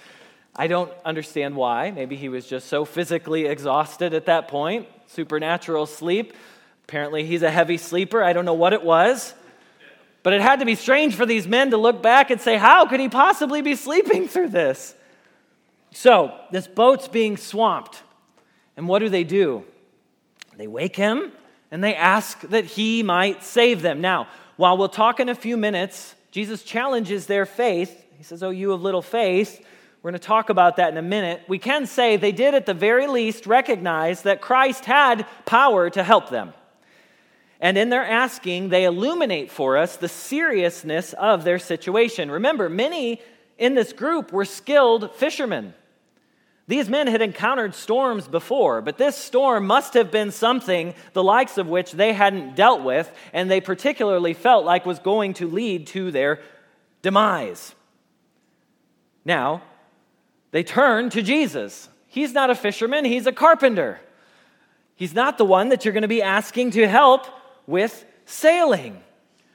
I 0.54 0.66
don't 0.66 0.92
understand 1.04 1.54
why. 1.54 1.92
Maybe 1.92 2.16
he 2.16 2.28
was 2.28 2.46
just 2.46 2.66
so 2.68 2.84
physically 2.84 3.46
exhausted 3.46 4.12
at 4.12 4.26
that 4.26 4.48
point, 4.48 4.88
supernatural 5.06 5.86
sleep. 5.86 6.34
Apparently, 6.84 7.24
he's 7.24 7.42
a 7.42 7.50
heavy 7.50 7.76
sleeper. 7.76 8.24
I 8.24 8.32
don't 8.32 8.44
know 8.44 8.54
what 8.54 8.72
it 8.72 8.82
was. 8.82 9.34
But 10.24 10.32
it 10.32 10.40
had 10.40 10.58
to 10.58 10.66
be 10.66 10.74
strange 10.74 11.14
for 11.14 11.26
these 11.26 11.46
men 11.46 11.70
to 11.70 11.76
look 11.76 12.02
back 12.02 12.30
and 12.30 12.40
say, 12.40 12.56
How 12.56 12.86
could 12.86 12.98
he 12.98 13.08
possibly 13.08 13.62
be 13.62 13.76
sleeping 13.76 14.26
through 14.26 14.48
this? 14.48 14.94
So, 15.92 16.38
this 16.50 16.66
boat's 16.66 17.08
being 17.08 17.36
swamped. 17.36 18.02
And 18.76 18.86
what 18.88 19.00
do 19.00 19.08
they 19.08 19.24
do? 19.24 19.64
They 20.56 20.66
wake 20.66 20.96
him 20.96 21.32
and 21.70 21.82
they 21.82 21.94
ask 21.94 22.40
that 22.42 22.64
he 22.64 23.02
might 23.02 23.42
save 23.42 23.82
them. 23.82 24.00
Now, 24.00 24.28
while 24.56 24.76
we'll 24.76 24.88
talk 24.88 25.20
in 25.20 25.28
a 25.28 25.34
few 25.34 25.56
minutes, 25.56 26.14
Jesus 26.30 26.62
challenges 26.62 27.26
their 27.26 27.46
faith. 27.46 28.04
He 28.16 28.24
says, 28.24 28.42
Oh, 28.42 28.50
you 28.50 28.72
of 28.72 28.82
little 28.82 29.02
faith. 29.02 29.64
We're 30.02 30.12
going 30.12 30.20
to 30.20 30.26
talk 30.26 30.48
about 30.48 30.76
that 30.76 30.90
in 30.92 30.96
a 30.96 31.02
minute. 31.02 31.42
We 31.48 31.58
can 31.58 31.86
say 31.86 32.16
they 32.16 32.32
did, 32.32 32.54
at 32.54 32.66
the 32.66 32.74
very 32.74 33.06
least, 33.08 33.46
recognize 33.46 34.22
that 34.22 34.40
Christ 34.40 34.84
had 34.84 35.26
power 35.44 35.90
to 35.90 36.02
help 36.02 36.30
them. 36.30 36.54
And 37.60 37.76
in 37.76 37.88
their 37.88 38.04
asking, 38.04 38.68
they 38.68 38.84
illuminate 38.84 39.50
for 39.50 39.76
us 39.76 39.96
the 39.96 40.08
seriousness 40.08 41.12
of 41.14 41.42
their 41.42 41.58
situation. 41.58 42.30
Remember, 42.30 42.68
many 42.68 43.20
in 43.58 43.74
this 43.74 43.92
group 43.92 44.32
were 44.32 44.44
skilled 44.44 45.14
fishermen. 45.16 45.74
These 46.68 46.88
men 46.88 47.06
had 47.06 47.22
encountered 47.22 47.74
storms 47.74 48.28
before, 48.28 48.82
but 48.82 48.98
this 48.98 49.16
storm 49.16 49.66
must 49.66 49.94
have 49.94 50.10
been 50.10 50.30
something 50.30 50.94
the 51.14 51.24
likes 51.24 51.56
of 51.56 51.66
which 51.66 51.92
they 51.92 52.12
hadn't 52.12 52.56
dealt 52.56 52.82
with, 52.82 53.10
and 53.32 53.50
they 53.50 53.60
particularly 53.60 54.34
felt 54.34 54.66
like 54.66 54.84
was 54.84 54.98
going 54.98 55.34
to 55.34 55.48
lead 55.48 55.86
to 55.88 56.10
their 56.10 56.40
demise. 57.00 57.74
Now, 59.24 59.62
they 60.50 60.62
turn 60.62 61.08
to 61.10 61.22
Jesus. 61.22 61.88
He's 62.06 62.32
not 62.32 62.50
a 62.50 62.54
fisherman, 62.54 63.04
he's 63.04 63.26
a 63.26 63.32
carpenter. 63.32 64.00
He's 64.94 65.14
not 65.14 65.38
the 65.38 65.44
one 65.44 65.68
that 65.68 65.84
you're 65.84 65.94
going 65.94 66.02
to 66.02 66.08
be 66.08 66.22
asking 66.22 66.72
to 66.72 66.88
help 66.88 67.26
with 67.66 68.04
sailing. 68.26 69.00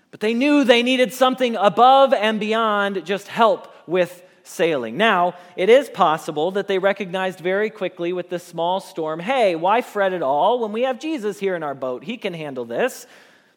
But 0.10 0.20
they 0.20 0.34
knew 0.34 0.64
they 0.64 0.84
needed 0.84 1.12
something 1.12 1.56
above 1.58 2.14
and 2.14 2.40
beyond 2.40 3.06
just 3.06 3.28
help 3.28 3.73
with 3.88 4.24
sailing. 4.44 4.98
Now, 4.98 5.36
it 5.56 5.70
is 5.70 5.90
possible 5.90 6.52
that 6.52 6.68
they 6.68 6.78
recognized 6.78 7.40
very 7.40 7.70
quickly 7.70 8.14
with 8.14 8.30
this 8.30 8.44
small 8.44 8.80
storm 8.80 9.20
hey, 9.20 9.56
why 9.56 9.82
fret 9.82 10.14
at 10.14 10.22
all 10.22 10.60
when 10.60 10.72
we 10.72 10.84
have 10.84 11.00
Jesus 11.00 11.40
here 11.40 11.56
in 11.56 11.64
our 11.64 11.76
boat? 11.76 12.04
He 12.04 12.18
can 12.18 12.34
handle 12.34 12.66
this. 12.66 13.08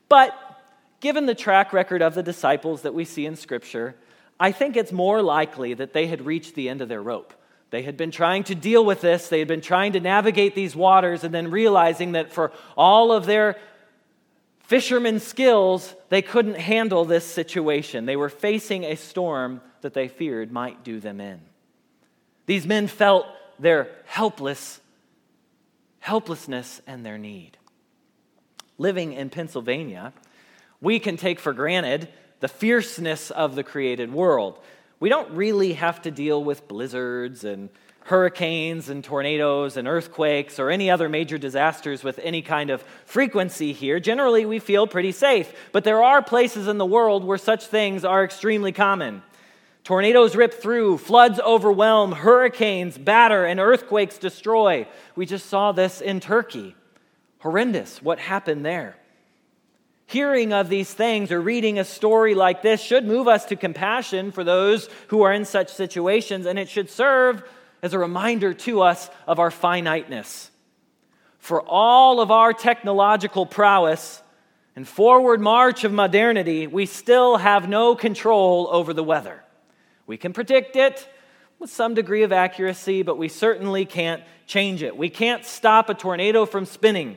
But 0.08 0.34
given 1.00 1.26
the 1.26 1.34
track 1.34 1.72
record 1.72 2.02
of 2.02 2.14
the 2.14 2.22
disciples 2.22 2.82
that 2.82 2.94
we 2.94 3.04
see 3.04 3.26
in 3.26 3.36
Scripture, 3.36 3.96
I 4.38 4.52
think 4.52 4.76
it's 4.76 4.92
more 4.92 5.22
likely 5.22 5.74
that 5.74 5.92
they 5.92 6.06
had 6.06 6.24
reached 6.24 6.54
the 6.54 6.68
end 6.68 6.80
of 6.80 6.88
their 6.88 7.02
rope. 7.02 7.32
They 7.70 7.82
had 7.82 7.96
been 7.96 8.12
trying 8.12 8.44
to 8.44 8.54
deal 8.54 8.84
with 8.84 9.00
this, 9.00 9.28
they 9.28 9.40
had 9.40 9.48
been 9.48 9.60
trying 9.60 9.92
to 9.94 10.00
navigate 10.00 10.54
these 10.54 10.76
waters, 10.76 11.24
and 11.24 11.34
then 11.34 11.50
realizing 11.50 12.12
that 12.12 12.32
for 12.32 12.52
all 12.76 13.10
of 13.10 13.26
their 13.26 13.56
fishermen's 14.66 15.22
skills, 15.22 15.94
they 16.08 16.22
couldn't 16.22 16.58
handle 16.58 17.04
this 17.04 17.24
situation. 17.24 18.06
They 18.06 18.16
were 18.16 18.28
facing 18.28 18.84
a 18.84 18.96
storm 18.96 19.60
that 19.80 19.94
they 19.94 20.08
feared 20.08 20.52
might 20.52 20.84
do 20.84 21.00
them 21.00 21.20
in. 21.20 21.40
These 22.46 22.66
men 22.66 22.86
felt 22.86 23.26
their 23.58 23.90
helpless 24.04 24.80
helplessness 26.06 26.80
and 26.86 27.04
their 27.04 27.18
need. 27.18 27.58
Living 28.78 29.12
in 29.12 29.28
Pennsylvania, 29.28 30.12
we 30.80 31.00
can 31.00 31.16
take 31.16 31.40
for 31.40 31.52
granted 31.52 32.08
the 32.38 32.46
fierceness 32.46 33.32
of 33.32 33.56
the 33.56 33.64
created 33.64 34.12
world. 34.12 34.60
We 35.00 35.08
don't 35.08 35.32
really 35.32 35.72
have 35.72 36.02
to 36.02 36.12
deal 36.12 36.44
with 36.44 36.68
blizzards 36.68 37.42
and 37.42 37.70
hurricanes 38.06 38.88
and 38.88 39.02
tornadoes 39.02 39.76
and 39.76 39.88
earthquakes 39.88 40.60
or 40.60 40.70
any 40.70 40.90
other 40.90 41.08
major 41.08 41.38
disasters 41.38 42.04
with 42.04 42.20
any 42.20 42.40
kind 42.40 42.70
of 42.70 42.82
frequency 43.04 43.72
here. 43.72 43.98
Generally, 43.98 44.46
we 44.46 44.60
feel 44.60 44.86
pretty 44.86 45.10
safe. 45.10 45.52
But 45.72 45.82
there 45.82 46.02
are 46.02 46.22
places 46.22 46.68
in 46.68 46.78
the 46.78 46.86
world 46.86 47.24
where 47.24 47.38
such 47.38 47.66
things 47.66 48.04
are 48.04 48.24
extremely 48.24 48.70
common. 48.70 49.22
Tornadoes 49.82 50.36
rip 50.36 50.54
through, 50.54 50.98
floods 50.98 51.40
overwhelm, 51.40 52.12
hurricanes 52.12 52.96
batter, 52.96 53.44
and 53.44 53.58
earthquakes 53.58 54.18
destroy. 54.18 54.86
We 55.16 55.26
just 55.26 55.46
saw 55.46 55.72
this 55.72 56.00
in 56.00 56.20
Turkey. 56.20 56.76
Horrendous 57.40 58.00
what 58.02 58.18
happened 58.20 58.64
there. 58.64 58.96
Hearing 60.06 60.52
of 60.52 60.68
these 60.68 60.92
things 60.92 61.32
or 61.32 61.40
reading 61.40 61.80
a 61.80 61.84
story 61.84 62.36
like 62.36 62.62
this 62.62 62.80
should 62.80 63.04
move 63.04 63.26
us 63.26 63.44
to 63.46 63.56
compassion 63.56 64.30
for 64.30 64.44
those 64.44 64.88
who 65.08 65.22
are 65.22 65.32
in 65.32 65.44
such 65.44 65.72
situations, 65.72 66.46
and 66.46 66.56
it 66.56 66.68
should 66.68 66.88
serve 66.88 67.42
as 67.82 67.92
a 67.92 67.98
reminder 67.98 68.54
to 68.54 68.82
us 68.82 69.08
of 69.26 69.38
our 69.38 69.50
finiteness. 69.50 70.50
For 71.38 71.62
all 71.62 72.20
of 72.20 72.30
our 72.30 72.52
technological 72.52 73.46
prowess 73.46 74.22
and 74.74 74.86
forward 74.86 75.40
march 75.40 75.84
of 75.84 75.92
modernity, 75.92 76.66
we 76.66 76.86
still 76.86 77.36
have 77.36 77.68
no 77.68 77.94
control 77.94 78.68
over 78.70 78.92
the 78.92 79.04
weather. 79.04 79.42
We 80.06 80.16
can 80.16 80.32
predict 80.32 80.76
it 80.76 81.08
with 81.58 81.70
some 81.70 81.94
degree 81.94 82.22
of 82.22 82.32
accuracy, 82.32 83.02
but 83.02 83.16
we 83.16 83.28
certainly 83.28 83.84
can't 83.84 84.22
change 84.46 84.82
it. 84.82 84.96
We 84.96 85.08
can't 85.08 85.44
stop 85.44 85.88
a 85.88 85.94
tornado 85.94 86.46
from 86.46 86.64
spinning. 86.64 87.16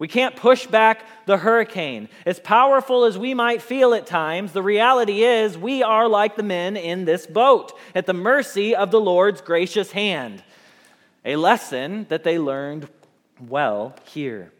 We 0.00 0.08
can't 0.08 0.34
push 0.34 0.66
back 0.66 1.04
the 1.26 1.36
hurricane. 1.36 2.08
As 2.24 2.40
powerful 2.40 3.04
as 3.04 3.18
we 3.18 3.34
might 3.34 3.60
feel 3.60 3.92
at 3.92 4.06
times, 4.06 4.52
the 4.52 4.62
reality 4.62 5.22
is 5.22 5.58
we 5.58 5.82
are 5.82 6.08
like 6.08 6.36
the 6.36 6.42
men 6.42 6.78
in 6.78 7.04
this 7.04 7.26
boat, 7.26 7.78
at 7.94 8.06
the 8.06 8.14
mercy 8.14 8.74
of 8.74 8.90
the 8.90 9.00
Lord's 9.00 9.42
gracious 9.42 9.92
hand. 9.92 10.42
A 11.26 11.36
lesson 11.36 12.06
that 12.08 12.24
they 12.24 12.38
learned 12.38 12.88
well 13.46 13.94
here. 14.06 14.50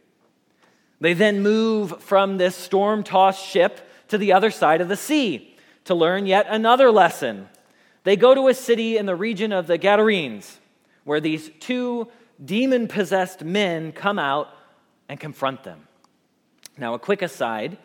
They 0.99 1.13
then 1.13 1.41
move 1.41 2.03
from 2.03 2.37
this 2.37 2.55
storm 2.55 3.03
tossed 3.03 3.43
ship 3.43 3.81
to 4.09 4.19
the 4.19 4.33
other 4.33 4.51
side 4.51 4.79
of 4.79 4.89
the 4.89 4.95
sea 4.95 5.57
to 5.85 5.95
learn 5.95 6.27
yet 6.27 6.45
another 6.49 6.91
lesson. 6.91 7.49
They 8.03 8.15
go 8.15 8.35
to 8.35 8.47
a 8.47 8.53
city 8.53 8.95
in 8.95 9.07
the 9.07 9.15
region 9.15 9.51
of 9.51 9.65
the 9.65 9.79
Gadarenes, 9.79 10.59
where 11.03 11.19
these 11.19 11.49
two 11.59 12.09
demon 12.45 12.87
possessed 12.87 13.43
men 13.43 13.91
come 13.91 14.19
out 14.19 14.49
and 15.11 15.19
confront 15.19 15.65
them. 15.65 15.85
Now, 16.77 16.93
a 16.93 16.99
quick 16.99 17.21
aside 17.21 17.77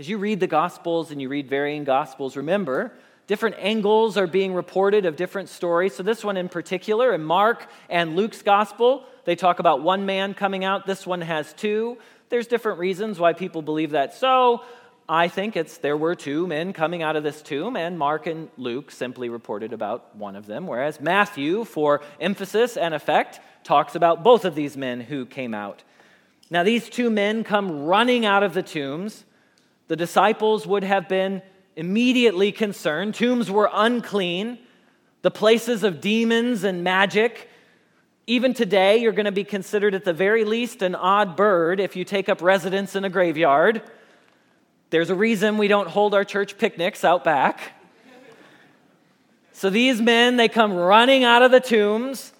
as 0.00 0.08
you 0.08 0.18
read 0.18 0.40
the 0.40 0.48
Gospels 0.48 1.12
and 1.12 1.22
you 1.22 1.28
read 1.28 1.48
varying 1.48 1.84
Gospels, 1.84 2.36
remember, 2.36 2.92
different 3.28 3.54
angles 3.60 4.16
are 4.16 4.26
being 4.26 4.52
reported 4.52 5.06
of 5.06 5.14
different 5.14 5.48
stories. 5.48 5.94
So, 5.94 6.02
this 6.02 6.24
one 6.24 6.36
in 6.36 6.48
particular, 6.48 7.14
in 7.14 7.22
Mark 7.22 7.70
and 7.88 8.16
Luke's 8.16 8.42
Gospel, 8.42 9.04
they 9.24 9.36
talk 9.36 9.60
about 9.60 9.82
one 9.82 10.04
man 10.04 10.34
coming 10.34 10.64
out. 10.64 10.84
This 10.84 11.06
one 11.06 11.20
has 11.20 11.52
two. 11.52 11.96
There's 12.28 12.48
different 12.48 12.80
reasons 12.80 13.20
why 13.20 13.34
people 13.34 13.62
believe 13.62 13.92
that. 13.92 14.12
So, 14.14 14.64
I 15.08 15.28
think 15.28 15.56
it's 15.56 15.78
there 15.78 15.96
were 15.96 16.16
two 16.16 16.48
men 16.48 16.72
coming 16.72 17.04
out 17.04 17.14
of 17.14 17.22
this 17.22 17.40
tomb, 17.40 17.76
and 17.76 17.96
Mark 17.96 18.26
and 18.26 18.48
Luke 18.56 18.90
simply 18.90 19.28
reported 19.28 19.72
about 19.72 20.16
one 20.16 20.34
of 20.34 20.46
them, 20.46 20.66
whereas 20.66 21.00
Matthew, 21.00 21.62
for 21.62 22.00
emphasis 22.18 22.76
and 22.76 22.94
effect, 22.94 23.38
talks 23.62 23.94
about 23.94 24.24
both 24.24 24.44
of 24.44 24.56
these 24.56 24.76
men 24.76 25.02
who 25.02 25.24
came 25.24 25.54
out. 25.54 25.84
Now, 26.50 26.62
these 26.62 26.88
two 26.88 27.10
men 27.10 27.42
come 27.42 27.84
running 27.84 28.26
out 28.26 28.42
of 28.42 28.54
the 28.54 28.62
tombs. 28.62 29.24
The 29.88 29.96
disciples 29.96 30.66
would 30.66 30.84
have 30.84 31.08
been 31.08 31.42
immediately 31.76 32.52
concerned. 32.52 33.14
Tombs 33.14 33.50
were 33.50 33.70
unclean, 33.72 34.58
the 35.22 35.30
places 35.30 35.82
of 35.82 36.00
demons 36.00 36.64
and 36.64 36.84
magic. 36.84 37.48
Even 38.26 38.54
today, 38.54 38.98
you're 38.98 39.12
going 39.12 39.24
to 39.24 39.32
be 39.32 39.44
considered 39.44 39.94
at 39.94 40.04
the 40.04 40.12
very 40.12 40.44
least 40.44 40.82
an 40.82 40.94
odd 40.94 41.36
bird 41.36 41.80
if 41.80 41.96
you 41.96 42.04
take 42.04 42.28
up 42.28 42.42
residence 42.42 42.94
in 42.94 43.04
a 43.04 43.10
graveyard. 43.10 43.82
There's 44.90 45.10
a 45.10 45.14
reason 45.14 45.58
we 45.58 45.68
don't 45.68 45.88
hold 45.88 46.14
our 46.14 46.24
church 46.24 46.56
picnics 46.58 47.04
out 47.04 47.24
back. 47.24 47.72
So 49.52 49.70
these 49.70 50.00
men, 50.00 50.36
they 50.36 50.48
come 50.48 50.74
running 50.74 51.24
out 51.24 51.42
of 51.42 51.50
the 51.50 51.60
tombs 51.60 52.33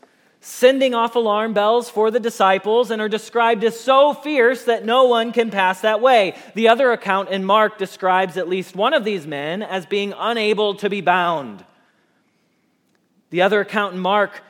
sending 0.45 0.93
off 0.93 1.17
alarm 1.17 1.55
bells 1.55 1.89
for 1.89 2.11
the 2.11 2.21
disciples 2.21 2.91
and 2.91 3.01
are 3.01 3.09
described 3.09 3.65
as 3.65 3.81
so 3.81 4.13
fierce 4.13 4.65
that 4.65 4.85
no 4.85 5.05
one 5.05 5.33
can 5.33 5.51
pass 5.51 5.81
that 5.81 6.03
way. 6.03 6.37
The 6.55 6.69
other 6.69 6.93
account 6.93 7.31
in 7.31 7.47
Mark 7.47 7.79
describes 7.79 8.37
at 8.37 8.47
least 8.47 8.77
one 8.77 8.93
of 8.93 9.05
these 9.05 9.27
men 9.27 9.63
as 9.63 9.87
being 9.87 10.13
unable 10.19 10.75
to 10.75 10.91
be 10.91 11.01
bound. 11.01 11.65
The 13.31 13.41
other 13.41 13.61
account 13.61 13.95
in 13.95 14.01
Mark 14.01 14.43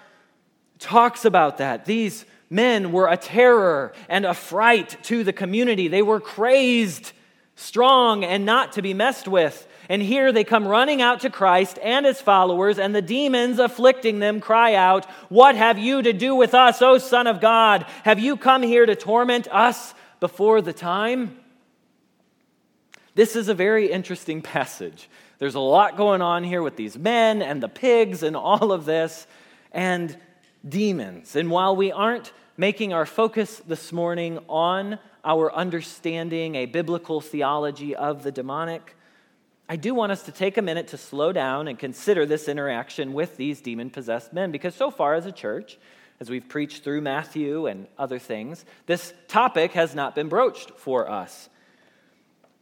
talks 0.80 1.24
about 1.24 1.58
that. 1.58 1.84
These 1.84 2.24
men 2.50 2.90
were 2.90 3.06
a 3.06 3.16
terror 3.16 3.92
and 4.08 4.26
a 4.26 4.34
fright 4.34 4.96
to 5.04 5.22
the 5.22 5.32
community. 5.32 5.86
They 5.86 6.02
were 6.02 6.18
crazed, 6.18 7.12
strong, 7.54 8.24
and 8.24 8.44
not 8.44 8.72
to 8.72 8.82
be 8.82 8.94
messed 8.94 9.28
with. 9.28 9.68
And 9.88 10.02
here 10.02 10.32
they 10.32 10.44
come 10.44 10.66
running 10.66 11.02
out 11.02 11.20
to 11.20 11.30
Christ 11.30 11.78
and 11.82 12.06
his 12.06 12.20
followers, 12.20 12.78
and 12.78 12.94
the 12.94 13.02
demons 13.02 13.58
afflicting 13.58 14.18
them 14.18 14.40
cry 14.40 14.74
out, 14.74 15.04
What 15.28 15.56
have 15.56 15.78
you 15.78 16.02
to 16.02 16.12
do 16.12 16.34
with 16.34 16.54
us, 16.54 16.80
O 16.80 16.98
Son 16.98 17.26
of 17.26 17.40
God? 17.40 17.86
Have 18.04 18.18
you 18.18 18.36
come 18.36 18.62
here 18.62 18.86
to 18.86 18.96
torment 18.96 19.48
us 19.50 19.94
before 20.20 20.62
the 20.62 20.72
time? 20.72 21.38
This 23.14 23.36
is 23.36 23.48
a 23.48 23.54
very 23.54 23.90
interesting 23.90 24.42
passage. 24.42 25.08
There's 25.38 25.54
a 25.54 25.60
lot 25.60 25.96
going 25.96 26.22
on 26.22 26.44
here 26.44 26.62
with 26.62 26.76
these 26.76 26.96
men 26.96 27.42
and 27.42 27.62
the 27.62 27.68
pigs 27.68 28.22
and 28.22 28.36
all 28.36 28.72
of 28.72 28.86
this 28.86 29.26
and 29.70 30.16
demons. 30.66 31.36
And 31.36 31.50
while 31.50 31.76
we 31.76 31.92
aren't 31.92 32.32
making 32.56 32.92
our 32.92 33.06
focus 33.06 33.60
this 33.66 33.92
morning 33.92 34.38
on 34.48 34.98
our 35.24 35.52
understanding 35.52 36.54
a 36.54 36.66
biblical 36.66 37.20
theology 37.20 37.94
of 37.94 38.22
the 38.22 38.32
demonic, 38.32 38.96
I 39.68 39.76
do 39.76 39.94
want 39.94 40.12
us 40.12 40.24
to 40.24 40.32
take 40.32 40.58
a 40.58 40.62
minute 40.62 40.88
to 40.88 40.98
slow 40.98 41.32
down 41.32 41.68
and 41.68 41.78
consider 41.78 42.26
this 42.26 42.48
interaction 42.48 43.14
with 43.14 43.38
these 43.38 43.62
demon 43.62 43.88
possessed 43.88 44.32
men 44.32 44.50
because 44.50 44.74
so 44.74 44.90
far 44.90 45.14
as 45.14 45.24
a 45.24 45.32
church, 45.32 45.78
as 46.20 46.28
we've 46.28 46.48
preached 46.48 46.84
through 46.84 47.00
Matthew 47.00 47.66
and 47.66 47.86
other 47.98 48.18
things, 48.18 48.64
this 48.86 49.14
topic 49.26 49.72
has 49.72 49.94
not 49.94 50.14
been 50.14 50.28
broached 50.28 50.72
for 50.76 51.10
us. 51.10 51.48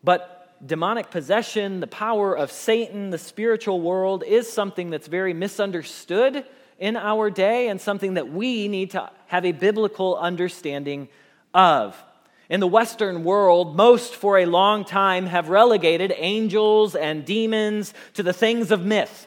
But 0.04 0.56
demonic 0.64 1.10
possession, 1.10 1.80
the 1.80 1.88
power 1.88 2.36
of 2.36 2.52
Satan, 2.52 3.10
the 3.10 3.18
spiritual 3.18 3.80
world 3.80 4.22
is 4.24 4.50
something 4.50 4.90
that's 4.90 5.08
very 5.08 5.34
misunderstood 5.34 6.44
in 6.78 6.96
our 6.96 7.30
day 7.30 7.68
and 7.68 7.80
something 7.80 8.14
that 8.14 8.32
we 8.32 8.68
need 8.68 8.92
to 8.92 9.10
have 9.26 9.44
a 9.44 9.52
biblical 9.52 10.16
understanding 10.16 11.08
of. 11.52 12.00
In 12.52 12.60
the 12.60 12.66
Western 12.66 13.24
world, 13.24 13.76
most 13.76 14.14
for 14.14 14.36
a 14.36 14.44
long 14.44 14.84
time 14.84 15.24
have 15.24 15.48
relegated 15.48 16.12
angels 16.14 16.94
and 16.94 17.24
demons 17.24 17.94
to 18.12 18.22
the 18.22 18.34
things 18.34 18.70
of 18.70 18.84
myth. 18.84 19.26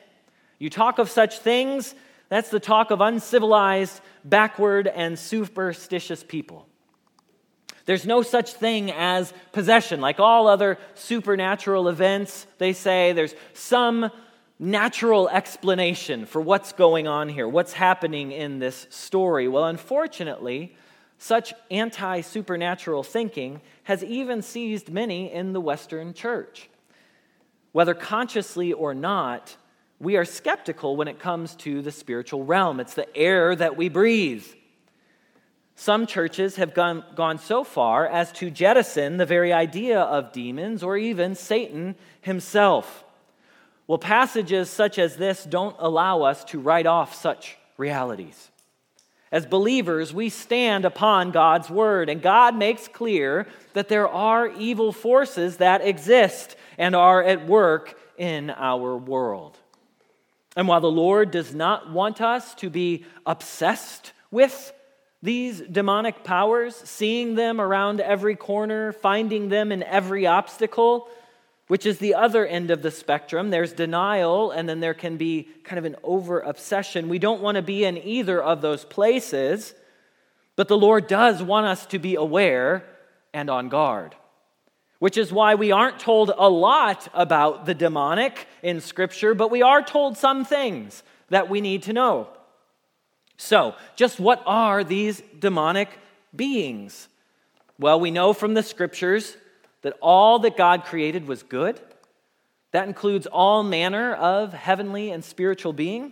You 0.60 0.70
talk 0.70 1.00
of 1.00 1.10
such 1.10 1.40
things, 1.40 1.96
that's 2.30 2.50
the 2.50 2.60
talk 2.60 2.92
of 2.92 3.02
uncivilized, 3.02 4.00
backward, 4.24 4.86
and 4.86 5.18
superstitious 5.18 6.24
people. 6.24 6.68
There's 7.86 8.06
no 8.06 8.22
such 8.22 8.54
thing 8.54 8.92
as 8.92 9.34
possession. 9.54 10.02
Like 10.02 10.20
all 10.20 10.48
other 10.48 10.78
supernatural 10.94 11.90
events, 11.90 12.46
they 12.60 12.74
say 12.74 13.12
there's 13.12 13.34
some 13.54 14.12
natural 14.60 15.30
explanation 15.30 16.28
for 16.28 16.42
what's 16.42 16.74
going 16.74 17.08
on 17.08 17.30
here, 17.30 17.48
what's 17.48 17.74
happening 17.74 18.32
in 18.32 18.60
this 18.60 18.86
story. 18.92 19.48
Well, 19.48 19.66
unfortunately, 19.66 20.76
such 21.18 21.54
anti 21.72 22.22
supernatural 22.22 23.04
thinking 23.04 23.62
has 23.84 24.04
even 24.04 24.42
seized 24.42 24.90
many 24.90 25.32
in 25.32 25.54
the 25.54 25.62
Western 25.62 26.14
church. 26.14 26.70
Whether 27.72 27.94
consciously 27.94 28.74
or 28.74 28.94
not, 28.94 29.56
we 30.00 30.18
are 30.18 30.26
skeptical 30.26 30.96
when 30.96 31.08
it 31.08 31.20
comes 31.20 31.56
to 31.56 31.82
the 31.82 31.92
spiritual 31.92 32.44
realm. 32.44 32.80
It's 32.80 32.94
the 32.94 33.16
air 33.16 33.56
that 33.56 33.78
we 33.78 33.90
breathe. 33.90 34.46
Some 35.76 36.08
churches 36.08 36.56
have 36.56 36.74
gone, 36.74 37.04
gone 37.16 37.38
so 37.38 37.64
far 37.64 38.08
as 38.08 38.32
to 38.34 38.50
jettison 38.50 39.18
the 39.18 39.26
very 39.26 39.52
idea 39.52 40.00
of 40.00 40.32
demons 40.32 40.84
or 40.84 40.96
even 40.98 41.36
Satan 41.36 41.96
himself. 42.22 43.04
Well, 43.88 43.98
passages 43.98 44.70
such 44.70 44.98
as 44.98 45.18
this 45.18 45.44
don't 45.44 45.76
allow 45.80 46.22
us 46.22 46.44
to 46.46 46.60
write 46.60 46.88
off 46.88 47.14
such 47.14 47.58
realities. 47.78 48.52
As 49.36 49.46
believers, 49.46 50.14
we 50.14 50.30
stand 50.30 50.86
upon 50.86 51.32
God's 51.32 51.70
word, 51.70 52.08
and 52.08 52.22
God 52.22 52.56
makes 52.56 52.88
clear 52.88 53.48
that 53.74 53.90
there 53.90 54.08
are 54.08 54.48
evil 54.48 54.94
forces 54.94 55.58
that 55.58 55.86
exist 55.86 56.56
and 56.78 56.96
are 56.96 57.22
at 57.22 57.46
work 57.46 58.00
in 58.18 58.50
our 58.50 58.96
world. 58.96 59.58
And 60.56 60.70
while 60.70 60.80
the 60.80 60.90
Lord 60.90 61.32
does 61.32 61.54
not 61.54 61.92
want 61.92 62.22
us 62.22 62.56
to 62.56 62.70
be 62.70 63.04
obsessed 63.26 64.14
with 64.32 64.72
these 65.22 65.60
demonic 65.60 66.24
powers, 66.24 66.74
seeing 66.74 67.36
them 67.36 67.60
around 67.60 68.00
every 68.00 68.38
corner, 68.38 68.94
finding 68.94 69.50
them 69.50 69.74
in 69.74 69.84
every 69.84 70.26
obstacle, 70.26 71.10
which 71.68 71.86
is 71.86 71.98
the 71.98 72.14
other 72.14 72.46
end 72.46 72.70
of 72.70 72.82
the 72.82 72.92
spectrum. 72.92 73.50
There's 73.50 73.74
denial, 73.74 74.52
and 74.52 74.70
then 74.70 74.80
there 74.80 74.94
can 74.94 75.18
be 75.18 75.48
kind 75.64 75.80
of 75.80 75.86
an 75.86 75.96
over 76.04 76.40
obsession. 76.40 77.10
We 77.10 77.20
don't 77.20 77.42
want 77.42 77.56
to 77.56 77.62
be 77.62 77.84
in 77.84 77.98
either 77.98 78.42
of 78.42 78.62
those 78.62 78.86
places, 78.86 79.74
but 80.56 80.68
the 80.68 80.78
Lord 80.78 81.08
does 81.08 81.42
want 81.42 81.66
us 81.66 81.86
to 81.88 82.00
be 82.00 82.16
aware 82.16 82.86
and 83.34 83.50
on 83.50 83.70
guard. 83.70 84.16
Which 85.00 85.18
is 85.18 85.34
why 85.34 85.56
we 85.56 85.72
aren't 85.72 86.00
told 86.00 86.32
a 86.36 86.50
lot 86.50 87.08
about 87.14 87.66
the 87.66 87.74
demonic 87.74 88.48
in 88.64 88.80
Scripture, 88.80 89.34
but 89.34 89.52
we 89.52 89.62
are 89.62 89.82
told 89.82 90.18
some 90.18 90.46
things 90.46 91.04
that 91.30 91.50
we 91.50 91.62
need 91.62 91.84
to 91.84 91.94
know. 91.94 92.30
So, 93.38 93.76
just 93.96 94.20
what 94.20 94.42
are 94.46 94.84
these 94.84 95.22
demonic 95.40 95.90
beings? 96.34 97.10
Well, 97.78 98.00
we 98.00 98.12
know 98.12 98.32
from 98.32 98.54
the 98.54 98.64
Scriptures 98.64 99.36
that 99.86 100.00
all 100.02 100.40
that 100.40 100.58
God 100.58 100.84
created 100.84 101.28
was 101.28 101.44
good. 101.44 101.80
That 102.72 102.88
includes 102.88 103.28
all 103.28 103.62
manner 103.62 104.16
of 104.16 104.52
heavenly 104.52 105.12
and 105.12 105.24
spiritual 105.24 105.74
being. 105.74 106.12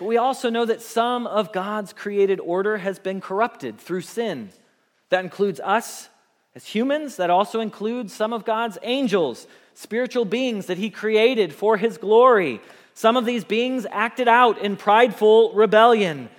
But 0.00 0.06
we 0.06 0.16
also 0.16 0.50
know 0.50 0.64
that 0.64 0.82
some 0.82 1.24
of 1.28 1.52
God's 1.52 1.92
created 1.92 2.40
order 2.40 2.78
has 2.78 2.98
been 2.98 3.20
corrupted 3.20 3.78
through 3.78 4.00
sin. 4.00 4.50
That 5.10 5.22
includes 5.22 5.60
us 5.60 6.08
as 6.56 6.66
humans, 6.66 7.14
that 7.18 7.30
also 7.30 7.60
includes 7.60 8.12
some 8.12 8.32
of 8.32 8.44
God's 8.44 8.78
angels, 8.82 9.46
spiritual 9.74 10.24
beings 10.24 10.66
that 10.66 10.78
He 10.78 10.90
created 10.90 11.52
for 11.52 11.76
His 11.76 11.98
glory. 11.98 12.60
Some 12.94 13.16
of 13.16 13.24
these 13.24 13.44
beings 13.44 13.86
acted 13.92 14.26
out 14.26 14.58
in 14.58 14.76
prideful 14.76 15.52
rebellion. 15.52 16.30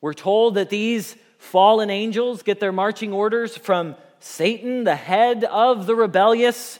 We're 0.00 0.14
told 0.14 0.54
that 0.54 0.70
these 0.70 1.16
fallen 1.36 1.90
angels 1.90 2.42
get 2.42 2.60
their 2.60 2.72
marching 2.72 3.12
orders 3.12 3.58
from 3.58 3.94
Satan, 4.20 4.84
the 4.84 4.96
head 4.96 5.44
of 5.44 5.86
the 5.86 5.94
rebellious 5.94 6.78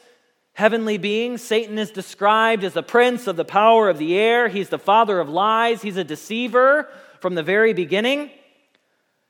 heavenly 0.52 0.98
being. 0.98 1.38
Satan 1.38 1.78
is 1.78 1.90
described 1.90 2.64
as 2.64 2.74
the 2.74 2.82
prince 2.82 3.26
of 3.26 3.36
the 3.36 3.44
power 3.44 3.88
of 3.88 3.98
the 3.98 4.16
air. 4.16 4.48
He's 4.48 4.68
the 4.68 4.78
father 4.78 5.18
of 5.18 5.28
lies. 5.28 5.80
He's 5.80 5.96
a 5.96 6.04
deceiver 6.04 6.86
from 7.20 7.34
the 7.34 7.42
very 7.42 7.72
beginning. 7.72 8.30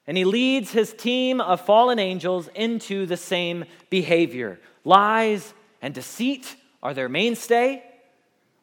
And 0.08 0.16
he 0.16 0.24
leads 0.24 0.72
his 0.72 0.92
team 0.92 1.40
of 1.40 1.60
fallen 1.60 2.00
angels 2.00 2.48
into 2.54 3.06
the 3.06 3.16
same 3.16 3.64
behavior. 3.90 4.58
Lies 4.84 5.54
and 5.80 5.94
deceit 5.94 6.56
are 6.82 6.94
their 6.94 7.08
mainstay. 7.08 7.84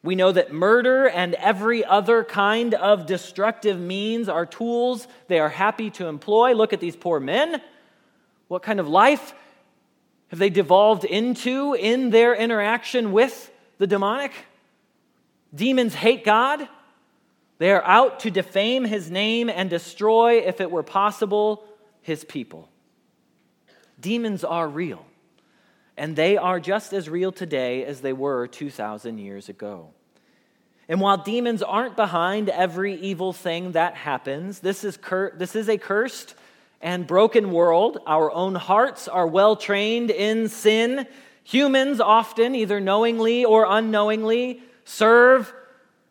We 0.02 0.14
know 0.14 0.30
that 0.30 0.52
murder 0.52 1.08
and 1.08 1.34
every 1.34 1.84
other 1.84 2.22
kind 2.22 2.74
of 2.74 3.06
destructive 3.06 3.80
means 3.80 4.28
are 4.28 4.46
tools 4.46 5.08
they 5.28 5.38
are 5.38 5.48
happy 5.48 5.90
to 5.92 6.06
employ. 6.06 6.52
Look 6.52 6.72
at 6.72 6.80
these 6.80 6.96
poor 6.96 7.18
men. 7.18 7.62
What 8.48 8.62
kind 8.62 8.80
of 8.80 8.88
life 8.88 9.34
have 10.28 10.38
they 10.38 10.50
devolved 10.50 11.04
into 11.04 11.74
in 11.74 12.10
their 12.10 12.34
interaction 12.34 13.12
with 13.12 13.50
the 13.78 13.86
demonic? 13.86 14.32
Demons 15.54 15.94
hate 15.94 16.24
God. 16.24 16.68
They 17.58 17.72
are 17.72 17.84
out 17.84 18.20
to 18.20 18.30
defame 18.30 18.84
his 18.84 19.10
name 19.10 19.48
and 19.48 19.68
destroy, 19.68 20.38
if 20.38 20.60
it 20.60 20.70
were 20.70 20.82
possible, 20.82 21.64
his 22.02 22.24
people. 22.24 22.68
Demons 24.00 24.44
are 24.44 24.68
real, 24.68 25.04
and 25.96 26.14
they 26.14 26.36
are 26.36 26.60
just 26.60 26.92
as 26.92 27.08
real 27.08 27.32
today 27.32 27.84
as 27.84 28.00
they 28.00 28.12
were 28.12 28.46
2,000 28.46 29.18
years 29.18 29.48
ago. 29.48 29.88
And 30.88 31.00
while 31.00 31.18
demons 31.18 31.62
aren't 31.62 31.96
behind 31.96 32.48
every 32.48 32.94
evil 32.94 33.32
thing 33.32 33.72
that 33.72 33.94
happens, 33.94 34.60
this 34.60 34.84
is, 34.84 34.96
cur- 34.96 35.34
this 35.36 35.56
is 35.56 35.68
a 35.68 35.76
cursed 35.76 36.34
and 36.80 37.06
broken 37.06 37.50
world. 37.52 37.98
Our 38.06 38.30
own 38.30 38.54
hearts 38.54 39.08
are 39.08 39.26
well 39.26 39.56
trained 39.56 40.10
in 40.10 40.48
sin. 40.48 41.06
Humans 41.44 42.00
often, 42.00 42.54
either 42.54 42.80
knowingly 42.80 43.44
or 43.44 43.66
unknowingly, 43.68 44.62
serve 44.84 45.52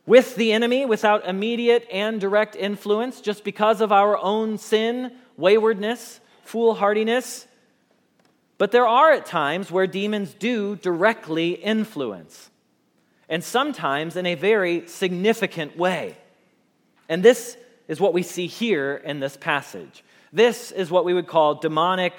with 0.06 0.36
the 0.36 0.53
enemy 0.53 0.86
without 0.86 1.27
immediate 1.27 1.88
and 1.91 2.19
direct 2.19 2.56
influence 2.56 3.21
just 3.21 3.43
because 3.43 3.82
of 3.82 3.91
our 3.91 4.17
own 4.17 4.58
sin, 4.58 5.12
waywardness, 5.36 6.19
foolhardiness. 6.43 7.45
But 8.58 8.71
there 8.71 8.88
are 8.88 9.12
at 9.12 9.25
times 9.25 9.69
where 9.69 9.86
demons 9.86 10.34
do 10.34 10.75
directly 10.77 11.51
influence, 11.51 12.49
and 13.30 13.43
sometimes 13.43 14.15
in 14.15 14.25
a 14.25 14.36
very 14.36 14.88
significant 14.88 15.77
way. 15.77 16.17
And 17.10 17.21
this 17.21 17.58
is 17.88 17.99
what 17.99 18.13
we 18.13 18.23
see 18.23 18.47
here 18.47 18.95
in 19.03 19.19
this 19.19 19.38
passage. 19.38 20.03
This 20.31 20.71
is 20.71 20.91
what 20.91 21.05
we 21.05 21.13
would 21.13 21.27
call 21.27 21.55
demonic 21.55 22.13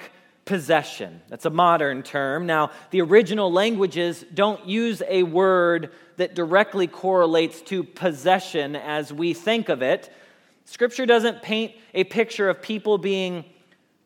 possession. 0.45 1.21
That's 1.29 1.45
a 1.45 1.51
modern 1.51 2.01
term. 2.01 2.47
Now, 2.47 2.71
the 2.89 3.01
original 3.01 3.51
languages 3.51 4.25
don't 4.33 4.65
use 4.65 5.03
a 5.07 5.23
word 5.23 5.91
that 6.17 6.33
directly 6.33 6.87
correlates 6.87 7.61
to 7.63 7.83
possession 7.83 8.75
as 8.75 9.13
we 9.13 9.33
think 9.33 9.69
of 9.69 9.83
it. 9.83 10.11
Scripture 10.65 11.05
doesn't 11.05 11.41
paint 11.43 11.73
a 11.93 12.03
picture 12.03 12.49
of 12.49 12.61
people 12.61 12.97
being 12.97 13.45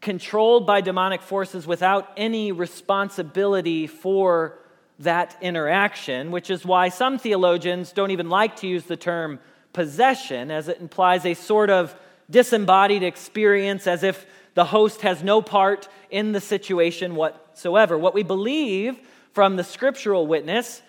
controlled 0.01 0.67
by 0.67 0.81
demonic 0.81 1.21
forces 1.21 1.65
without 1.65 2.11
any 2.17 2.51
responsibility 2.51 3.87
for 3.87 4.59
that 4.99 5.37
interaction, 5.41 6.29
which 6.29 6.49
is 6.49 6.65
why 6.65 6.89
some 6.89 7.17
theologians 7.17 7.93
don't 7.93 8.11
even 8.11 8.29
like 8.29 8.57
to 8.57 8.67
use 8.67 8.83
the 8.83 8.97
term 8.97 9.39
possession, 9.71 10.51
as 10.51 10.67
it 10.67 10.79
implies 10.81 11.25
a 11.25 11.33
sort 11.33 11.69
of 11.69 11.95
disembodied 12.29 13.03
experience, 13.03 13.87
as 13.87 14.03
if 14.03 14.25
the 14.53 14.65
host 14.65 15.01
has 15.01 15.23
no 15.23 15.41
part 15.41 15.87
in 16.09 16.31
the 16.31 16.41
situation 16.41 17.15
whatsoever. 17.15 17.97
What 17.97 18.13
we 18.13 18.23
believe 18.23 18.99
from 19.33 19.55
the 19.55 19.63
scriptural 19.63 20.27
witness 20.27 20.81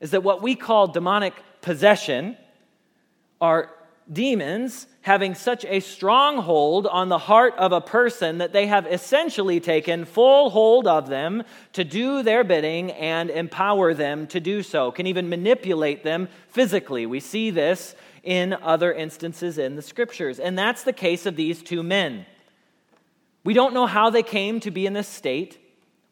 is 0.00 0.10
that 0.10 0.22
what 0.22 0.42
we 0.42 0.54
call 0.54 0.88
demonic 0.88 1.34
possession 1.62 2.36
are 3.40 3.70
demons 4.12 4.86
having 5.02 5.34
such 5.34 5.64
a 5.64 5.80
strong 5.80 6.38
hold 6.38 6.86
on 6.86 7.08
the 7.08 7.18
heart 7.18 7.54
of 7.56 7.72
a 7.72 7.80
person 7.80 8.38
that 8.38 8.52
they 8.52 8.66
have 8.66 8.86
essentially 8.86 9.58
taken 9.58 10.04
full 10.04 10.50
hold 10.50 10.86
of 10.86 11.08
them 11.08 11.42
to 11.72 11.82
do 11.82 12.22
their 12.22 12.44
bidding 12.44 12.90
and 12.92 13.30
empower 13.30 13.94
them 13.94 14.26
to 14.28 14.38
do 14.38 14.62
so, 14.62 14.92
can 14.92 15.06
even 15.06 15.28
manipulate 15.28 16.04
them 16.04 16.28
physically. 16.48 17.06
We 17.06 17.20
see 17.20 17.50
this 17.50 17.96
in 18.22 18.52
other 18.52 18.92
instances 18.92 19.58
in 19.58 19.76
the 19.76 19.82
scriptures. 19.82 20.38
And 20.38 20.56
that's 20.56 20.84
the 20.84 20.92
case 20.92 21.26
of 21.26 21.36
these 21.36 21.62
two 21.62 21.82
men. 21.82 22.26
We 23.44 23.54
don't 23.54 23.74
know 23.74 23.86
how 23.86 24.10
they 24.10 24.22
came 24.22 24.60
to 24.60 24.70
be 24.70 24.86
in 24.86 24.92
this 24.92 25.08
state. 25.08 25.58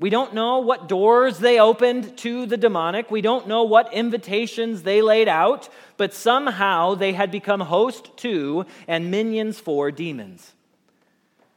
We 0.01 0.11
don't 0.11 0.35
know 0.35 0.61
what 0.61 0.89
doors 0.89 1.39
they 1.39 1.61
opened 1.61 2.17
to 2.19 2.47
the 2.47 2.57
demonic. 2.57 3.11
We 3.11 3.21
don't 3.21 3.47
know 3.47 3.65
what 3.65 3.93
invitations 3.93 4.83
they 4.83 5.03
laid 5.03 5.29
out, 5.29 5.69
but 5.99 6.15
somehow 6.15 6.95
they 6.95 7.13
had 7.13 7.31
become 7.31 7.61
host 7.61 8.17
to 8.19 8.65
and 8.89 9.11
minions 9.11 9.61
for 9.61 9.91
demons. 9.91 10.55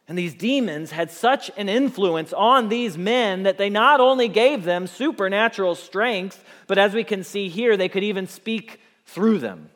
And 0.07 0.17
these 0.17 0.33
demons 0.33 0.91
had 0.91 1.09
such 1.09 1.49
an 1.55 1.69
influence 1.69 2.33
on 2.33 2.67
these 2.67 2.97
men 2.97 3.43
that 3.43 3.57
they 3.57 3.69
not 3.69 4.01
only 4.01 4.27
gave 4.27 4.65
them 4.65 4.85
supernatural 4.85 5.75
strength, 5.75 6.43
but 6.67 6.77
as 6.77 6.93
we 6.93 7.05
can 7.05 7.23
see 7.23 7.47
here, 7.47 7.77
they 7.77 7.87
could 7.87 8.03
even 8.03 8.27
speak 8.27 8.81
through 9.05 9.39
them. 9.39 9.69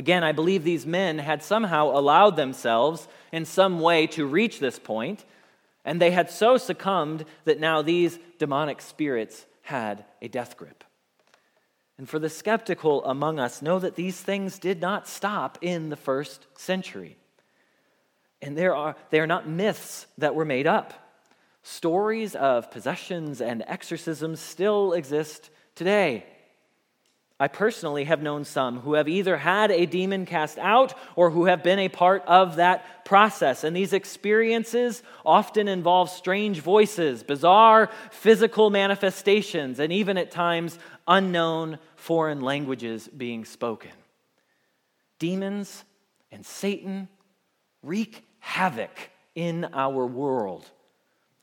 Again, 0.00 0.24
I 0.24 0.32
believe 0.32 0.64
these 0.64 0.86
men 0.86 1.18
had 1.18 1.42
somehow 1.42 1.90
allowed 1.90 2.34
themselves 2.34 3.06
in 3.32 3.44
some 3.44 3.80
way 3.80 4.06
to 4.06 4.24
reach 4.24 4.58
this 4.58 4.78
point, 4.78 5.26
and 5.84 6.00
they 6.00 6.10
had 6.10 6.30
so 6.30 6.56
succumbed 6.56 7.26
that 7.44 7.60
now 7.60 7.82
these 7.82 8.18
demonic 8.38 8.80
spirits 8.80 9.44
had 9.60 10.06
a 10.22 10.28
death 10.28 10.56
grip. 10.56 10.84
And 11.98 12.08
for 12.08 12.18
the 12.18 12.30
skeptical 12.30 13.04
among 13.04 13.38
us, 13.38 13.60
know 13.60 13.78
that 13.78 13.94
these 13.94 14.18
things 14.18 14.58
did 14.58 14.80
not 14.80 15.06
stop 15.06 15.58
in 15.60 15.90
the 15.90 15.96
first 15.96 16.46
century. 16.56 17.18
And 18.40 18.56
there 18.56 18.74
are, 18.74 18.96
they 19.10 19.20
are 19.20 19.26
not 19.26 19.46
myths 19.46 20.06
that 20.16 20.34
were 20.34 20.46
made 20.46 20.66
up. 20.66 20.94
Stories 21.62 22.34
of 22.34 22.70
possessions 22.70 23.42
and 23.42 23.62
exorcisms 23.66 24.40
still 24.40 24.94
exist 24.94 25.50
today. 25.74 26.24
I 27.42 27.48
personally 27.48 28.04
have 28.04 28.22
known 28.22 28.44
some 28.44 28.80
who 28.80 28.92
have 28.92 29.08
either 29.08 29.38
had 29.38 29.70
a 29.70 29.86
demon 29.86 30.26
cast 30.26 30.58
out 30.58 30.92
or 31.16 31.30
who 31.30 31.46
have 31.46 31.62
been 31.62 31.78
a 31.78 31.88
part 31.88 32.22
of 32.26 32.56
that 32.56 33.06
process. 33.06 33.64
And 33.64 33.74
these 33.74 33.94
experiences 33.94 35.02
often 35.24 35.66
involve 35.66 36.10
strange 36.10 36.60
voices, 36.60 37.22
bizarre 37.22 37.88
physical 38.10 38.68
manifestations, 38.68 39.78
and 39.78 39.90
even 39.90 40.18
at 40.18 40.30
times 40.30 40.78
unknown 41.08 41.78
foreign 41.96 42.42
languages 42.42 43.08
being 43.08 43.46
spoken. 43.46 43.92
Demons 45.18 45.84
and 46.30 46.44
Satan 46.44 47.08
wreak 47.82 48.22
havoc 48.40 49.10
in 49.34 49.64
our 49.72 50.04
world 50.04 50.70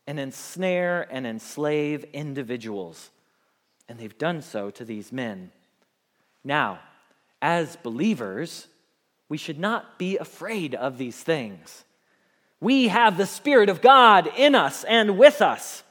and 0.05 0.19
ensnare 0.19 1.07
and 1.09 1.25
enslave 1.25 2.03
individuals. 2.13 3.09
And 3.89 3.97
they've 3.97 4.17
done 4.17 4.43
so 4.43 4.69
to 4.69 4.85
these 4.85 5.11
men. 5.11 5.51
Now, 6.43 6.79
as 7.41 7.75
believers, 7.77 8.67
we 9.29 9.37
should 9.37 9.59
not 9.59 9.99
be 9.99 10.17
afraid 10.17 10.75
of 10.75 10.97
these 10.97 11.21
things. 11.21 11.83
We 12.59 12.87
have 12.87 13.17
the 13.17 13.25
Spirit 13.25 13.69
of 13.69 13.81
God 13.81 14.29
in 14.37 14.55
us 14.55 14.83
and 14.83 15.17
with 15.17 15.41
us. 15.41 15.83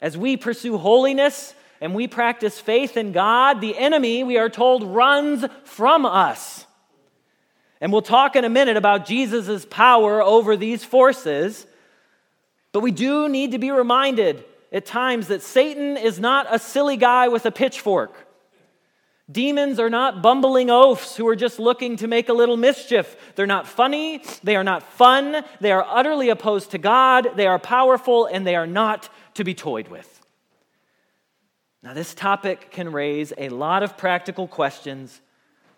As 0.00 0.18
we 0.18 0.36
pursue 0.36 0.76
holiness 0.78 1.54
and 1.80 1.94
we 1.94 2.08
practice 2.08 2.58
faith 2.58 2.96
in 2.96 3.12
God, 3.12 3.60
the 3.60 3.78
enemy, 3.78 4.24
we 4.24 4.38
are 4.38 4.48
told, 4.48 4.82
runs 4.82 5.44
from 5.64 6.04
us. 6.04 6.66
And 7.80 7.92
we'll 7.92 8.02
talk 8.02 8.34
in 8.34 8.44
a 8.44 8.48
minute 8.48 8.76
about 8.76 9.06
Jesus' 9.06 9.66
power 9.66 10.22
over 10.22 10.56
these 10.56 10.82
forces. 10.82 11.66
But 12.72 12.80
we 12.80 12.90
do 12.90 13.28
need 13.28 13.52
to 13.52 13.58
be 13.58 13.70
reminded 13.70 14.44
at 14.72 14.86
times 14.86 15.28
that 15.28 15.42
Satan 15.42 15.96
is 15.96 16.18
not 16.18 16.46
a 16.50 16.58
silly 16.58 16.96
guy 16.96 17.28
with 17.28 17.46
a 17.46 17.52
pitchfork. 17.52 18.14
Demons 19.30 19.80
are 19.80 19.88
not 19.88 20.20
bumbling 20.20 20.68
oafs 20.68 21.16
who 21.16 21.26
are 21.26 21.36
just 21.36 21.58
looking 21.58 21.96
to 21.96 22.06
make 22.06 22.28
a 22.28 22.34
little 22.34 22.58
mischief. 22.58 23.16
They're 23.34 23.46
not 23.46 23.66
funny, 23.66 24.22
they 24.42 24.54
are 24.54 24.64
not 24.64 24.82
fun, 24.82 25.42
they 25.60 25.72
are 25.72 25.84
utterly 25.88 26.28
opposed 26.28 26.72
to 26.72 26.78
God, 26.78 27.30
they 27.34 27.46
are 27.46 27.58
powerful, 27.58 28.26
and 28.26 28.46
they 28.46 28.54
are 28.54 28.66
not 28.66 29.08
to 29.34 29.44
be 29.44 29.54
toyed 29.54 29.88
with. 29.88 30.10
Now, 31.82 31.94
this 31.94 32.14
topic 32.14 32.70
can 32.70 32.92
raise 32.92 33.32
a 33.36 33.48
lot 33.48 33.82
of 33.82 33.96
practical 33.96 34.46
questions. 34.46 35.20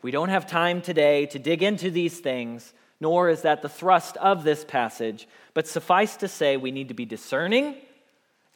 We 0.02 0.11
don't 0.11 0.28
have 0.28 0.48
time 0.48 0.82
today 0.82 1.26
to 1.26 1.38
dig 1.38 1.62
into 1.62 1.90
these 1.90 2.18
things, 2.18 2.72
nor 3.00 3.28
is 3.28 3.42
that 3.42 3.62
the 3.62 3.68
thrust 3.68 4.16
of 4.16 4.42
this 4.42 4.64
passage, 4.64 5.28
but 5.54 5.68
suffice 5.68 6.16
to 6.16 6.28
say, 6.28 6.56
we 6.56 6.72
need 6.72 6.88
to 6.88 6.94
be 6.94 7.04
discerning 7.04 7.76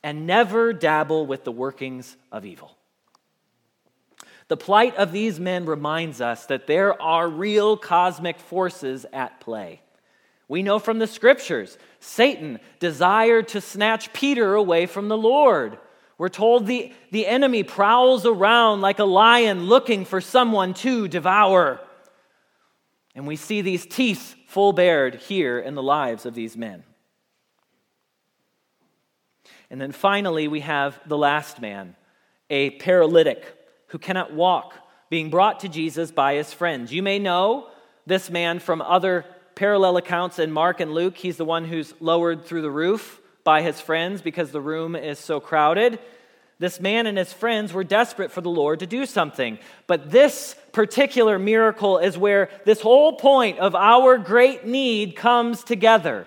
and 0.03 0.27
never 0.27 0.73
dabble 0.73 1.27
with 1.27 1.45
the 1.45 1.53
workings 1.53 2.17
of 2.33 2.45
evil. 2.45 2.77
The 4.51 4.57
plight 4.57 4.97
of 4.97 5.13
these 5.13 5.39
men 5.39 5.65
reminds 5.65 6.21
us 6.21 6.47
that 6.47 6.67
there 6.67 7.01
are 7.01 7.29
real 7.29 7.77
cosmic 7.77 8.41
forces 8.41 9.07
at 9.13 9.39
play. 9.39 9.81
We 10.49 10.65
know 10.65 10.81
from 10.81 10.99
the 10.99 11.07
scriptures, 11.07 11.79
Satan 12.01 12.59
desired 12.81 13.47
to 13.49 13.61
snatch 13.61 14.13
Peter 14.13 14.57
away 14.57 14.87
from 14.87 15.07
the 15.07 15.17
Lord. 15.17 15.79
We're 16.19 16.31
told 16.31 16.67
the, 16.67 16.93
the 17.13 17.29
enemy 17.29 17.63
prowls 17.63 18.27
around 18.27 18.81
like 18.81 18.99
a 18.99 19.05
lion 19.05 19.67
looking 19.67 20.05
for 20.05 20.21
someone 20.21 20.75
to 20.75 21.07
devour. 21.07 21.79
And 23.15 23.29
we 23.29 23.37
see 23.37 23.61
these 23.61 23.87
teeth 23.87 24.35
full 24.49 24.73
bared 24.73 25.15
here 25.15 25.61
in 25.61 25.77
the 25.77 25.83
lives 25.83 26.27
of 26.27 26.35
these 26.35 26.57
men. 26.57 26.83
And 29.71 29.81
then 29.81 29.93
finally, 29.93 30.49
we 30.49 30.59
have 30.59 31.01
the 31.07 31.17
last 31.17 31.61
man, 31.61 31.95
a 32.51 32.71
paralytic 32.71 33.60
who 33.91 33.99
cannot 33.99 34.33
walk, 34.33 34.75
being 35.09 35.31
brought 35.31 35.61
to 35.61 35.69
Jesus 35.69 36.11
by 36.11 36.35
his 36.35 36.53
friends. 36.53 36.93
You 36.93 37.03
may 37.03 37.19
know 37.19 37.69
this 38.07 38.31
man 38.31 38.59
from 38.59 38.81
other 38.81 39.25
parallel 39.55 39.97
accounts 39.97 40.39
in 40.39 40.51
Mark 40.51 40.81
and 40.81 40.93
Luke. 40.93 41.17
He's 41.17 41.37
the 41.37 41.45
one 41.45 41.65
who's 41.65 41.95
lowered 42.01 42.45
through 42.45 42.63
the 42.63 42.71
roof 42.71 43.21
by 43.45 43.63
his 43.63 43.81
friends 43.81 44.23
because 44.23 44.53
the 44.53 44.61
room 44.61 44.97
is 44.97 45.19
so 45.19 45.41
crowded. 45.41 45.99
This 46.59 46.79
man 46.79 47.07
and 47.07 47.17
his 47.17 47.33
friends 47.33 47.73
were 47.73 47.85
desperate 47.85 48.31
for 48.31 48.43
the 48.43 48.51
Lord 48.51 48.81
to 48.81 48.87
do 48.87 49.07
something. 49.07 49.59
But 49.87 50.11
this 50.11 50.55
particular 50.73 51.39
miracle 51.39 51.99
is 51.99 52.19
where 52.19 52.51
this 52.65 52.81
whole 52.81 53.15
point 53.15 53.59
of 53.59 53.75
our 53.75 54.19
great 54.19 54.67
need 54.67 55.17
comes 55.17 55.65
together. 55.65 56.27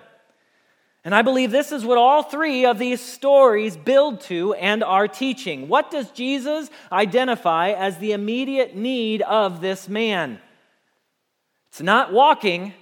And 1.06 1.14
I 1.14 1.22
believe 1.22 1.52
this 1.52 1.74
is 1.74 1.84
what 1.84 1.98
all 1.98 2.24
three 2.24 2.66
of 2.66 2.80
these 2.80 3.02
stories 3.02 3.76
build 3.76 4.22
to 4.22 4.54
and 4.54 4.84
are 4.84 5.08
teaching. 5.08 5.68
What 5.68 5.92
does 5.92 6.10
Jesus 6.12 6.70
identify 6.92 7.72
as 7.72 7.98
the 7.98 8.14
immediate 8.14 8.76
need 8.76 9.22
of 9.22 9.60
this 9.60 9.90
man? 9.90 10.40
It's 11.70 11.82
not 11.82 12.14
walking, 12.14 12.74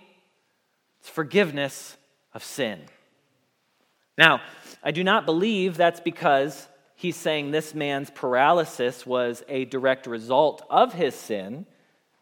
it's 0.99 1.09
forgiveness 1.09 1.97
of 2.33 2.43
sin. 2.43 2.81
Now, 4.17 4.41
I 4.83 4.91
do 4.91 5.03
not 5.03 5.25
believe 5.25 5.75
that's 5.75 5.99
because 5.99 6.67
he's 6.93 7.15
saying 7.15 7.49
this 7.49 7.73
man's 7.73 8.11
paralysis 8.11 9.03
was 9.03 9.43
a 9.47 9.65
direct 9.65 10.05
result 10.05 10.63
of 10.69 10.93
his 10.93 11.15
sin. 11.15 11.65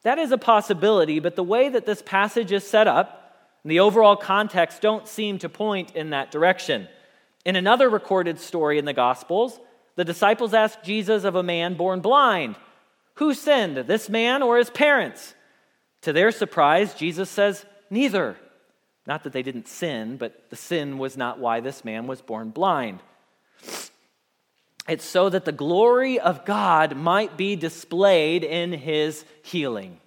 That 0.03 0.17
is 0.17 0.31
a 0.31 0.37
possibility, 0.37 1.19
but 1.19 1.35
the 1.35 1.43
way 1.43 1.67
that 1.67 1.85
this 1.85 2.01
passage 2.01 2.53
is 2.53 2.65
set 2.65 2.87
up, 2.87 3.18
and 3.63 3.71
the 3.71 3.79
overall 3.79 4.15
context 4.15 4.81
don't 4.81 5.07
seem 5.07 5.39
to 5.39 5.49
point 5.49 5.95
in 5.95 6.11
that 6.11 6.31
direction. 6.31 6.87
In 7.45 7.55
another 7.55 7.89
recorded 7.89 8.39
story 8.39 8.77
in 8.77 8.85
the 8.85 8.93
Gospels, 8.93 9.59
the 9.95 10.05
disciples 10.05 10.53
asked 10.53 10.83
Jesus 10.83 11.23
of 11.23 11.35
a 11.35 11.43
man 11.43 11.75
born 11.75 11.99
blind, 11.99 12.55
Who 13.15 13.33
sinned, 13.33 13.77
this 13.77 14.09
man 14.09 14.41
or 14.41 14.57
his 14.57 14.69
parents? 14.69 15.33
To 16.01 16.13
their 16.13 16.31
surprise, 16.31 16.93
Jesus 16.93 17.29
says, 17.29 17.65
Neither. 17.89 18.37
Not 19.05 19.23
that 19.23 19.33
they 19.33 19.41
didn't 19.41 19.67
sin, 19.67 20.17
but 20.17 20.49
the 20.49 20.55
sin 20.55 20.97
was 20.97 21.17
not 21.17 21.39
why 21.39 21.59
this 21.59 21.83
man 21.83 22.07
was 22.07 22.21
born 22.21 22.51
blind. 22.51 22.99
It's 24.87 25.05
so 25.05 25.29
that 25.29 25.45
the 25.45 25.51
glory 25.51 26.19
of 26.19 26.45
God 26.45 26.95
might 26.95 27.35
be 27.35 27.55
displayed 27.55 28.43
in 28.43 28.71
his 28.71 29.25
healing. 29.43 29.99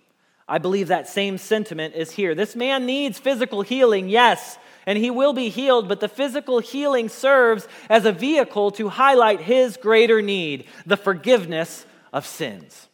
I 0.49 0.59
believe 0.59 0.89
that 0.89 1.09
same 1.09 1.39
sentiment 1.39 1.95
is 1.95 2.11
here. 2.11 2.35
This 2.35 2.57
man 2.57 2.85
needs 2.85 3.19
physical 3.19 3.63
healing, 3.63 4.09
yes, 4.09 4.59
and 4.87 4.99
he 4.99 5.11
will 5.11 5.33
be 5.33 5.49
healed, 5.49 5.89
but 5.89 6.01
the 6.01 6.09
physical 6.09 6.59
healing 6.59 7.09
serves 7.09 7.69
as 7.89 8.05
a 8.05 8.13
vehicle 8.13 8.73
to 8.73 8.89
highlight 8.89 9.41
his 9.41 9.77
greater 9.77 10.21
need 10.21 10.67
the 10.85 10.97
forgiveness 10.97 11.87
of 12.13 12.27
sins. 12.27 12.89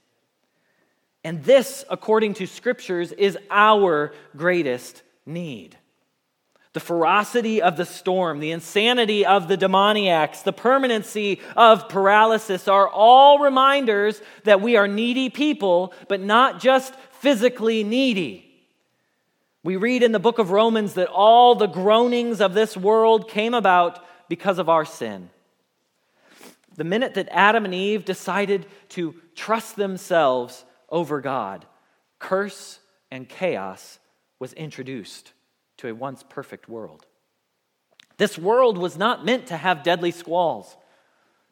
And 1.25 1.43
this, 1.45 1.85
according 1.89 2.35
to 2.35 2.47
scriptures, 2.47 3.13
is 3.13 3.39
our 3.51 4.13
greatest 4.37 5.03
need. 5.25 5.78
The 6.75 6.81
ferocity 6.81 7.63
of 7.63 7.77
the 7.77 7.87
storm, 7.87 8.41
the 8.41 8.51
insanity 8.51 9.25
of 9.25 9.49
the 9.49 9.57
demoniacs, 9.57 10.43
the 10.43 10.53
permanency 10.53 11.41
of 11.57 11.89
paralysis 11.89 12.69
are 12.69 12.89
all 12.89 13.39
reminders 13.39 14.21
that 14.45 14.61
we 14.61 14.77
are 14.77 14.87
needy 14.87 15.31
people, 15.31 15.95
but 16.09 16.21
not 16.21 16.61
just 16.61 16.95
physically 17.21 17.85
needy. 17.85 18.45
We 19.65 19.77
read 19.77 20.03
in 20.03 20.13
the 20.13 20.19
book 20.19 20.39
of 20.39 20.51
Romans 20.51 20.95
that 20.95 21.09
all 21.09 21.55
the 21.55 21.67
groanings 21.67 22.41
of 22.41 22.55
this 22.55 22.77
world 22.77 23.31
came 23.31 23.55
about 23.55 24.05
because 24.29 24.59
of 24.59 24.69
our 24.69 24.85
sin. 24.85 25.31
The 26.77 26.85
minute 26.85 27.15
that 27.15 27.29
Adam 27.31 27.65
and 27.65 27.75
Eve 27.75 28.05
decided 28.05 28.67
to 28.91 29.15
trust 29.35 29.77
themselves 29.77 30.65
over 30.91 31.21
God, 31.21 31.67
curse 32.19 32.79
and 33.11 33.29
chaos 33.29 33.99
was 34.39 34.53
introduced 34.53 35.33
to 35.79 35.89
a 35.89 35.95
once 35.95 36.23
perfect 36.29 36.69
world. 36.69 37.07
This 38.17 38.39
world 38.39 38.79
was 38.79 38.97
not 38.97 39.25
meant 39.25 39.47
to 39.47 39.57
have 39.57 39.83
deadly 39.83 40.11
squalls 40.11 40.77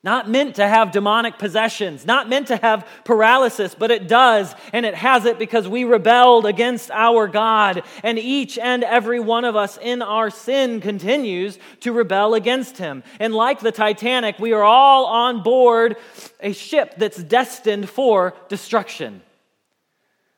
not 0.07 0.31
meant 0.31 0.55
to 0.55 0.69
have 0.69 0.93
demonic 0.93 1.37
possessions, 1.37 2.07
not 2.07 2.29
meant 2.29 2.47
to 2.47 2.57
have 2.57 2.89
paralysis, 3.03 3.75
but 3.75 3.91
it 3.91 4.07
does, 4.07 4.55
and 4.73 4.87
it 4.87 4.95
has 4.95 5.25
it 5.25 5.37
because 5.37 5.67
we 5.67 5.83
rebelled 5.83 6.47
against 6.47 6.93
our 6.93 7.27
God. 7.27 7.83
And 8.05 8.17
each 8.17 8.57
and 8.57 8.85
every 8.85 9.19
one 9.19 9.45
of 9.45 9.57
us 9.57 9.81
in 9.83 10.03
our 10.03 10.31
sin 10.31 10.81
continues 10.81 11.59
to 11.81 11.93
rebel 11.93 12.35
against 12.35 12.79
Him. 12.79 13.03
And 13.19 13.35
like 13.35 13.59
the 13.59 13.73
Titanic, 13.73 14.39
we 14.39 14.53
are 14.53 14.63
all 14.63 15.07
on 15.07 15.43
board 15.43 15.97
a 16.39 16.53
ship 16.53 16.95
that's 16.99 17.21
destined 17.21 17.89
for 17.89 18.33
destruction. 18.49 19.23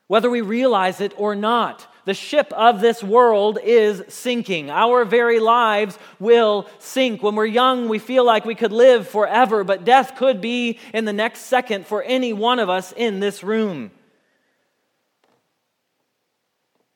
Whether 0.07 0.31
we 0.31 0.41
realize 0.41 0.99
it 0.99 1.13
or 1.15 1.35
not, 1.35 1.85
the 2.09 2.15
ship 2.15 2.51
of 2.53 2.81
this 2.81 3.03
world 3.03 3.59
is 3.63 4.01
sinking. 4.07 4.71
Our 4.71 5.05
very 5.05 5.39
lives 5.39 5.95
will 6.17 6.67
sink. 6.79 7.21
When 7.21 7.35
we're 7.35 7.45
young, 7.45 7.87
we 7.87 7.99
feel 7.99 8.25
like 8.25 8.45
we 8.45 8.55
could 8.55 8.71
live 8.71 9.07
forever, 9.07 9.63
but 9.63 9.85
death 9.85 10.15
could 10.15 10.41
be 10.41 10.79
in 10.91 11.05
the 11.05 11.13
next 11.13 11.41
second 11.41 11.85
for 11.85 12.01
any 12.01 12.33
one 12.33 12.57
of 12.57 12.67
us 12.67 12.93
in 12.93 13.19
this 13.19 13.43
room. 13.43 13.91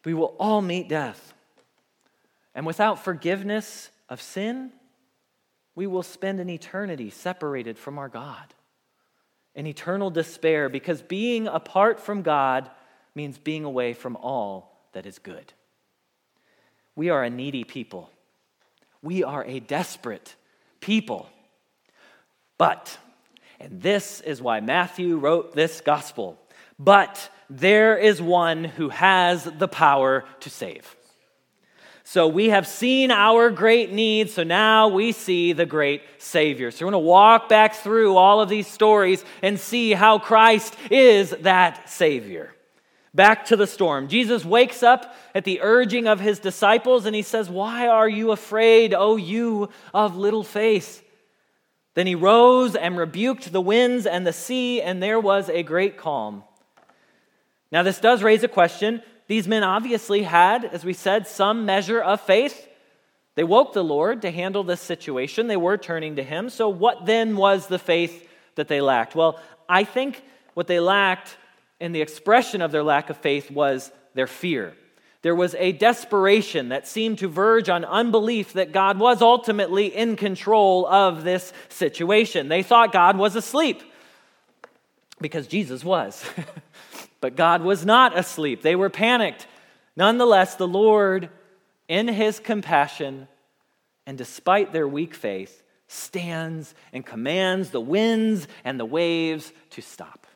We 0.04 0.16
will 0.16 0.36
all 0.40 0.64
meet 0.64 0.90
death. 0.90 1.36
And 2.56 2.66
without 2.66 3.04
forgiveness 3.04 3.92
of 4.10 4.20
sin, 4.20 4.72
we 5.76 5.86
will 5.86 6.02
spend 6.02 6.40
an 6.40 6.50
eternity 6.50 7.12
separated 7.12 7.78
from 7.78 8.00
our 8.00 8.10
God. 8.10 8.56
An 9.54 9.68
eternal 9.68 10.10
despair, 10.10 10.70
because 10.70 11.04
being 11.04 11.48
apart 11.48 12.00
from 12.00 12.24
God 12.24 12.68
means 13.14 13.38
being 13.38 13.64
away 13.64 13.94
from 13.94 14.16
all 14.16 14.73
that 14.94 15.06
is 15.06 15.20
good. 15.20 15.54
We 16.96 17.10
are 17.10 17.24
a 17.24 17.30
needy 17.30 17.64
people. 17.64 18.10
We 19.02 19.24
are 19.24 19.44
a 19.46 19.60
desperate 19.60 20.36
people. 20.80 21.30
But, 22.58 22.98
and 23.60 23.82
this 23.82 24.22
is 24.22 24.42
why 24.42 24.60
Matthew 24.60 25.18
wrote 25.18 25.54
this 25.54 25.82
gospel, 25.82 26.38
but 26.80 27.30
there 27.50 27.98
is 27.98 28.22
one 28.22 28.64
who 28.64 28.90
has 28.90 29.44
the 29.44 29.68
power 29.68 30.26
to 30.40 30.50
save. 30.50 30.96
So 32.06 32.28
we 32.28 32.50
have 32.50 32.68
seen 32.68 33.12
our 33.12 33.50
great 33.50 33.92
need, 33.92 34.30
so 34.30 34.44
now 34.44 34.90
we 34.90 35.14
see 35.14 35.54
the 35.54 35.66
great 35.66 36.02
Savior. 36.18 36.70
So 36.70 36.86
we're 36.86 36.92
going 36.92 37.04
to 37.04 37.08
walk 37.08 37.50
back 37.50 37.76
through 37.76 38.18
all 38.18 38.42
of 38.42 38.50
these 38.50 38.68
stories 38.68 39.24
and 39.42 39.60
see 39.60 39.94
how 39.94 40.20
Christ 40.20 40.76
is 40.92 41.32
that 41.42 41.90
Savior. 41.90 42.54
Back 43.16 43.46
to 43.46 43.56
the 43.56 43.68
storm. 43.68 44.08
Jesus 44.08 44.44
wakes 44.44 44.82
up 44.82 45.16
at 45.36 45.44
the 45.44 45.62
urging 45.62 46.08
of 46.08 46.20
his 46.20 46.40
disciples 46.40 47.06
and 47.06 47.16
he 47.16 47.22
says, 47.22 47.50
Why 47.50 47.88
are 47.88 48.10
you 48.10 48.32
afraid, 48.32 48.94
O 48.94 49.18
you 49.18 49.70
of 49.94 50.18
little 50.18 50.44
faith? 50.44 51.04
Then 51.94 52.08
he 52.08 52.16
rose 52.16 52.76
and 52.76 52.98
rebuked 52.98 53.52
the 53.52 53.62
winds 53.62 54.08
and 54.08 54.26
the 54.26 54.34
sea, 54.34 54.82
and 54.82 55.02
there 55.02 55.20
was 55.20 55.48
a 55.48 55.62
great 55.62 55.96
calm. 55.96 56.44
Now, 57.72 57.84
this 57.84 58.00
does 58.00 58.24
raise 58.24 58.44
a 58.44 58.48
question. 58.48 59.04
These 59.28 59.48
men 59.48 59.64
obviously 59.64 60.24
had, 60.24 60.66
as 60.66 60.84
we 60.84 60.94
said, 60.94 61.28
some 61.28 61.66
measure 61.66 62.02
of 62.02 62.22
faith. 62.22 62.68
They 63.36 63.44
woke 63.44 63.74
the 63.74 63.84
Lord 63.84 64.24
to 64.24 64.32
handle 64.32 64.64
this 64.64 64.82
situation. 64.82 65.48
They 65.48 65.58
were 65.58 65.78
turning 65.78 66.16
to 66.16 66.24
him. 66.24 66.50
So, 66.50 66.68
what 66.70 67.06
then 67.06 67.36
was 67.36 67.68
the 67.68 67.80
faith 67.80 68.28
that 68.56 68.68
they 68.68 68.82
lacked? 68.82 69.16
Well, 69.16 69.40
I 69.70 69.84
think 69.84 70.24
what 70.56 70.68
they 70.68 70.80
lacked 70.80 71.38
and 71.84 71.94
the 71.94 72.02
expression 72.02 72.62
of 72.62 72.72
their 72.72 72.82
lack 72.82 73.10
of 73.10 73.18
faith 73.18 73.52
was 73.52 73.92
their 74.14 74.26
fear. 74.26 74.74
There 75.22 75.36
was 75.36 75.54
a 75.56 75.74
desperation 75.74 76.70
that 76.70 76.88
seemed 76.88 77.20
to 77.20 77.28
verge 77.28 77.68
on 77.68 77.84
unbelief 77.84 78.54
that 78.54 78.72
God 78.72 79.00
was 79.00 79.22
ultimately 79.22 79.88
in 79.88 80.16
control 80.16 80.88
of 80.88 81.26
this 81.26 81.52
situation. 81.68 82.48
They 82.48 82.64
thought 82.64 82.94
God 82.94 83.18
was 83.18 83.36
asleep 83.36 83.84
because 85.20 85.46
Jesus 85.46 85.84
was. 85.84 86.24
but 87.22 87.36
God 87.36 87.62
was 87.64 87.86
not 87.86 88.18
asleep. 88.18 88.62
They 88.62 88.78
were 88.78 88.90
panicked. 88.90 89.46
Nonetheless, 89.98 90.56
the 90.56 90.68
Lord, 90.68 91.30
in 91.90 92.08
his 92.08 92.40
compassion 92.40 93.28
and 94.08 94.18
despite 94.18 94.72
their 94.72 94.88
weak 94.88 95.16
faith, 95.16 95.64
stands 95.88 96.76
and 96.94 97.06
commands 97.06 97.72
the 97.72 97.82
winds 97.82 98.48
and 98.64 98.80
the 98.80 98.86
waves 98.86 99.52
to 99.72 99.82
stop, 99.82 100.28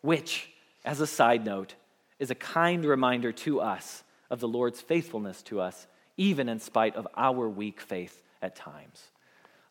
which 0.00 0.48
as 0.84 1.00
a 1.00 1.06
side 1.06 1.44
note, 1.44 1.74
is 2.18 2.30
a 2.30 2.36
kind 2.36 2.84
reminder 2.84 3.32
to 3.32 3.60
us 3.60 4.04
of 4.30 4.40
the 4.40 4.48
Lord's 4.48 4.80
faithfulness 4.80 5.42
to 5.42 5.60
us, 5.60 5.86
even 6.16 6.48
in 6.48 6.58
spite 6.58 6.96
of 6.96 7.06
our 7.16 7.48
weak 7.48 7.80
faith 7.80 8.22
at 8.40 8.56
times. 8.56 9.10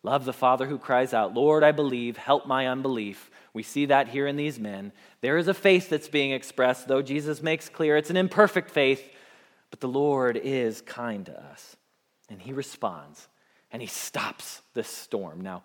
Love 0.04 0.26
the 0.26 0.34
Father 0.34 0.66
who 0.66 0.78
cries 0.78 1.14
out, 1.14 1.34
Lord, 1.34 1.64
I 1.64 1.72
believe, 1.72 2.18
help 2.18 2.48
my 2.48 2.68
unbelief. 2.68 3.30
We 3.54 3.64
see 3.64 3.86
that 3.88 4.08
here 4.08 4.26
in 4.26 4.36
these 4.36 4.60
men. 4.60 4.92
There 5.22 5.38
is 5.38 5.48
a 5.48 5.54
faith 5.54 5.90
that's 5.90 6.08
being 6.08 6.32
expressed, 6.32 6.88
though 6.88 7.02
Jesus 7.02 7.44
makes 7.44 7.70
clear 7.70 7.98
it's 7.98 8.10
an 8.10 8.18
imperfect 8.18 8.72
faith, 8.72 9.08
but 9.70 9.80
the 9.80 9.88
Lord 9.88 10.38
is 10.38 10.82
kind 10.82 11.26
to 11.28 11.44
us. 11.44 11.76
And 12.30 12.42
he 12.42 12.54
responds 12.54 13.28
and 13.72 13.82
he 13.82 13.88
stops 13.88 14.62
this 14.74 14.88
storm. 14.88 15.42
Now, 15.42 15.64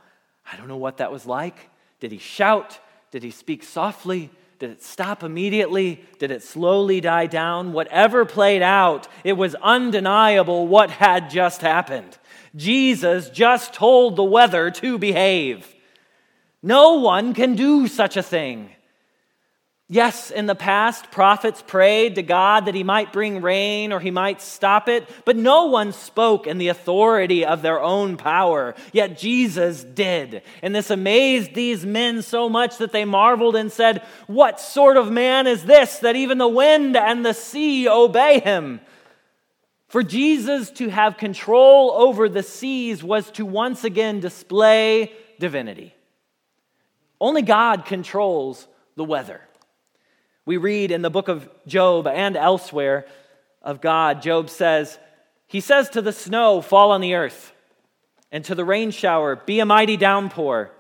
I 0.51 0.57
don't 0.57 0.69
know 0.69 0.77
what 0.77 0.99
that 0.99 1.11
was 1.11 1.27
like. 1.27 1.71
Did 2.01 2.13
he 2.13 2.19
shout? 2.19 2.79
Did 3.11 3.23
he 3.23 3.31
speak 3.31 3.63
softly? 3.63 4.31
Did 4.59 4.71
it 4.71 4.83
stop 4.83 5.23
immediately? 5.23 6.03
Did 6.19 6.31
it 6.31 6.43
slowly 6.43 7.01
die 7.01 7.27
down? 7.27 7.73
Whatever 7.73 8.25
played 8.25 8.63
out, 8.63 9.07
it 9.23 9.35
was 9.35 9.55
undeniable 9.57 10.67
what 10.67 10.91
had 10.91 11.29
just 11.29 11.61
happened. 11.61 12.17
Jesus 12.55 13.29
just 13.29 13.75
told 13.75 14.17
the 14.17 14.25
weather 14.25 14.71
to 14.71 14.99
behave. 14.99 15.75
No 16.63 16.95
one 16.95 17.35
can 17.35 17.55
do 17.55 17.87
such 17.87 18.17
a 18.17 18.23
thing. 18.23 18.71
Yes, 19.89 20.33
in 20.33 20.47
the 20.47 20.57
past, 20.57 21.13
prophets 21.13 21.63
prayed 21.65 22.17
to 22.17 22.23
God 22.23 22.65
that 22.65 22.75
he 22.75 22.83
might 22.83 23.13
bring 23.13 23.41
rain 23.41 23.93
or 23.93 24.01
he 24.01 24.11
might 24.11 24.43
stop 24.43 24.89
it, 24.89 25.09
but 25.25 25.37
no 25.37 25.67
one 25.67 25.93
spoke 25.93 26.49
in 26.49 26.59
the 26.59 26.69
authority 26.69 27.45
of 27.45 27.63
their 27.63 27.81
own 27.81 28.17
power. 28.17 28.75
Yet 28.93 29.17
Jesus 29.17 29.85
did. 29.85 30.43
And 30.61 30.75
this 30.75 30.91
amazed 30.91 31.55
these 31.55 31.87
men 31.87 32.23
so 32.23 32.49
much 32.49 32.79
that 32.79 32.91
they 32.91 33.05
marveled 33.05 33.55
and 33.55 33.71
said, 33.71 34.03
What 34.27 34.59
sort 34.59 34.97
of 34.97 35.13
man 35.13 35.47
is 35.47 35.65
this 35.65 36.01
that 36.01 36.17
even 36.17 36.39
the 36.39 36.49
wind 36.49 36.97
and 36.97 37.25
the 37.25 37.33
sea 37.33 37.89
obey 37.89 38.41
him? 38.41 38.81
For 39.87 40.03
Jesus 40.03 40.71
to 40.73 40.89
have 40.89 41.17
control 41.17 41.93
over 41.93 42.29
the 42.29 42.43
seas 42.43 43.05
was 43.05 43.31
to 43.33 43.47
once 43.47 43.85
again 43.85 44.19
display 44.19 45.13
divinity. 45.39 45.95
Only 47.21 47.43
God 47.43 47.85
controls 47.85 48.67
the 48.97 49.05
weather. 49.05 49.46
We 50.47 50.57
read 50.59 50.93
in 50.93 51.03
the 51.03 51.11
book 51.11 51.27
of 51.27 51.49
Job 51.67 52.07
and 52.07 52.37
elsewhere 52.37 53.05
of 53.63 53.81
God, 53.81 54.23
Job 54.23 54.49
says, 54.49 54.97
He 55.49 55.61
says 55.61 55.91
to 55.91 56.01
the 56.01 56.13
snow, 56.13 56.61
Fall 56.61 56.93
on 56.93 57.01
the 57.01 57.15
earth, 57.15 57.53
and 58.31 58.45
to 58.45 58.55
the 58.55 58.65
rain 58.65 58.93
shower, 58.93 59.35
Be 59.35 59.59
a 59.59 59.67
mighty 59.67 59.97
downpour. 59.97 60.71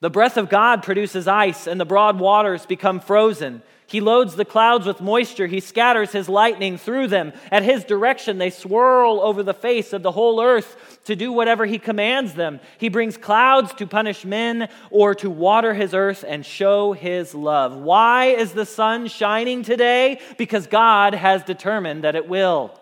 The 0.00 0.10
breath 0.10 0.36
of 0.36 0.48
God 0.48 0.84
produces 0.84 1.26
ice, 1.26 1.66
and 1.66 1.80
the 1.80 1.84
broad 1.84 2.20
waters 2.20 2.64
become 2.64 3.00
frozen. 3.00 3.62
He 3.88 4.00
loads 4.00 4.34
the 4.34 4.44
clouds 4.44 4.84
with 4.84 5.00
moisture. 5.00 5.46
He 5.46 5.60
scatters 5.60 6.10
his 6.10 6.28
lightning 6.28 6.76
through 6.76 7.06
them. 7.06 7.32
At 7.52 7.62
his 7.62 7.84
direction, 7.84 8.38
they 8.38 8.50
swirl 8.50 9.20
over 9.20 9.44
the 9.44 9.54
face 9.54 9.92
of 9.92 10.02
the 10.02 10.10
whole 10.10 10.42
earth 10.42 10.98
to 11.04 11.14
do 11.14 11.30
whatever 11.30 11.66
he 11.66 11.78
commands 11.78 12.34
them. 12.34 12.58
He 12.78 12.88
brings 12.88 13.16
clouds 13.16 13.72
to 13.74 13.86
punish 13.86 14.24
men 14.24 14.68
or 14.90 15.14
to 15.16 15.30
water 15.30 15.72
his 15.72 15.94
earth 15.94 16.24
and 16.26 16.44
show 16.44 16.94
his 16.94 17.32
love. 17.32 17.76
Why 17.76 18.26
is 18.26 18.52
the 18.52 18.66
sun 18.66 19.06
shining 19.06 19.62
today? 19.62 20.20
Because 20.36 20.66
God 20.66 21.14
has 21.14 21.44
determined 21.44 22.02
that 22.02 22.16
it 22.16 22.28
will. 22.28 22.76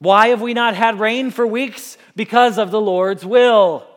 Why 0.00 0.28
have 0.28 0.42
we 0.42 0.52
not 0.52 0.74
had 0.76 1.00
rain 1.00 1.30
for 1.30 1.46
weeks? 1.46 1.96
Because 2.14 2.58
of 2.58 2.70
the 2.70 2.80
Lord's 2.80 3.24
will. 3.24 3.88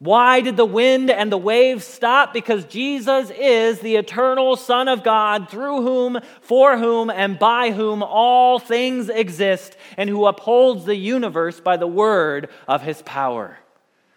Why 0.00 0.40
did 0.40 0.56
the 0.56 0.64
wind 0.64 1.10
and 1.10 1.30
the 1.30 1.36
waves 1.36 1.84
stop? 1.84 2.32
Because 2.32 2.64
Jesus 2.64 3.30
is 3.30 3.80
the 3.80 3.96
eternal 3.96 4.56
Son 4.56 4.88
of 4.88 5.04
God, 5.04 5.50
through 5.50 5.82
whom, 5.82 6.20
for 6.40 6.78
whom, 6.78 7.10
and 7.10 7.38
by 7.38 7.70
whom 7.70 8.02
all 8.02 8.58
things 8.58 9.10
exist, 9.10 9.76
and 9.98 10.08
who 10.08 10.24
upholds 10.24 10.86
the 10.86 10.96
universe 10.96 11.60
by 11.60 11.76
the 11.76 11.86
word 11.86 12.48
of 12.66 12.80
his 12.80 13.02
power. 13.02 13.58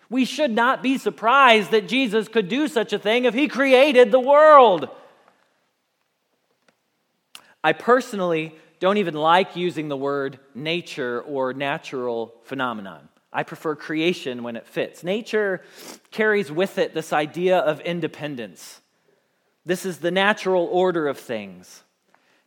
We 0.10 0.24
should 0.24 0.52
not 0.52 0.82
be 0.82 0.98
surprised 0.98 1.72
that 1.72 1.90
Jesus 1.90 2.30
could 2.30 2.48
do 2.48 2.70
such 2.70 2.94
a 2.94 3.00
thing 3.00 3.26
if 3.26 3.34
he 3.34 3.50
created 3.50 4.10
the 4.10 4.22
world. 4.22 4.88
I 7.62 7.74
personally 7.74 8.56
don't 8.80 8.98
even 8.98 9.16
like 9.16 9.58
using 9.58 9.90
the 9.90 9.98
word 9.98 10.40
nature 10.56 11.22
or 11.22 11.54
natural 11.54 12.34
phenomenon. 12.44 13.10
I 13.34 13.44
prefer 13.44 13.76
creation 13.76 14.44
when 14.44 14.56
it 14.56 14.68
fits. 14.68 15.04
Nature 15.04 15.62
carries 16.12 16.52
with 16.52 16.78
it 16.78 16.94
this 16.94 17.12
idea 17.12 17.58
of 17.58 17.80
independence. 17.82 18.80
This 19.66 19.86
is 19.86 19.98
the 19.98 20.12
natural 20.12 20.66
order 20.72 21.08
of 21.08 21.18
things. 21.18 21.84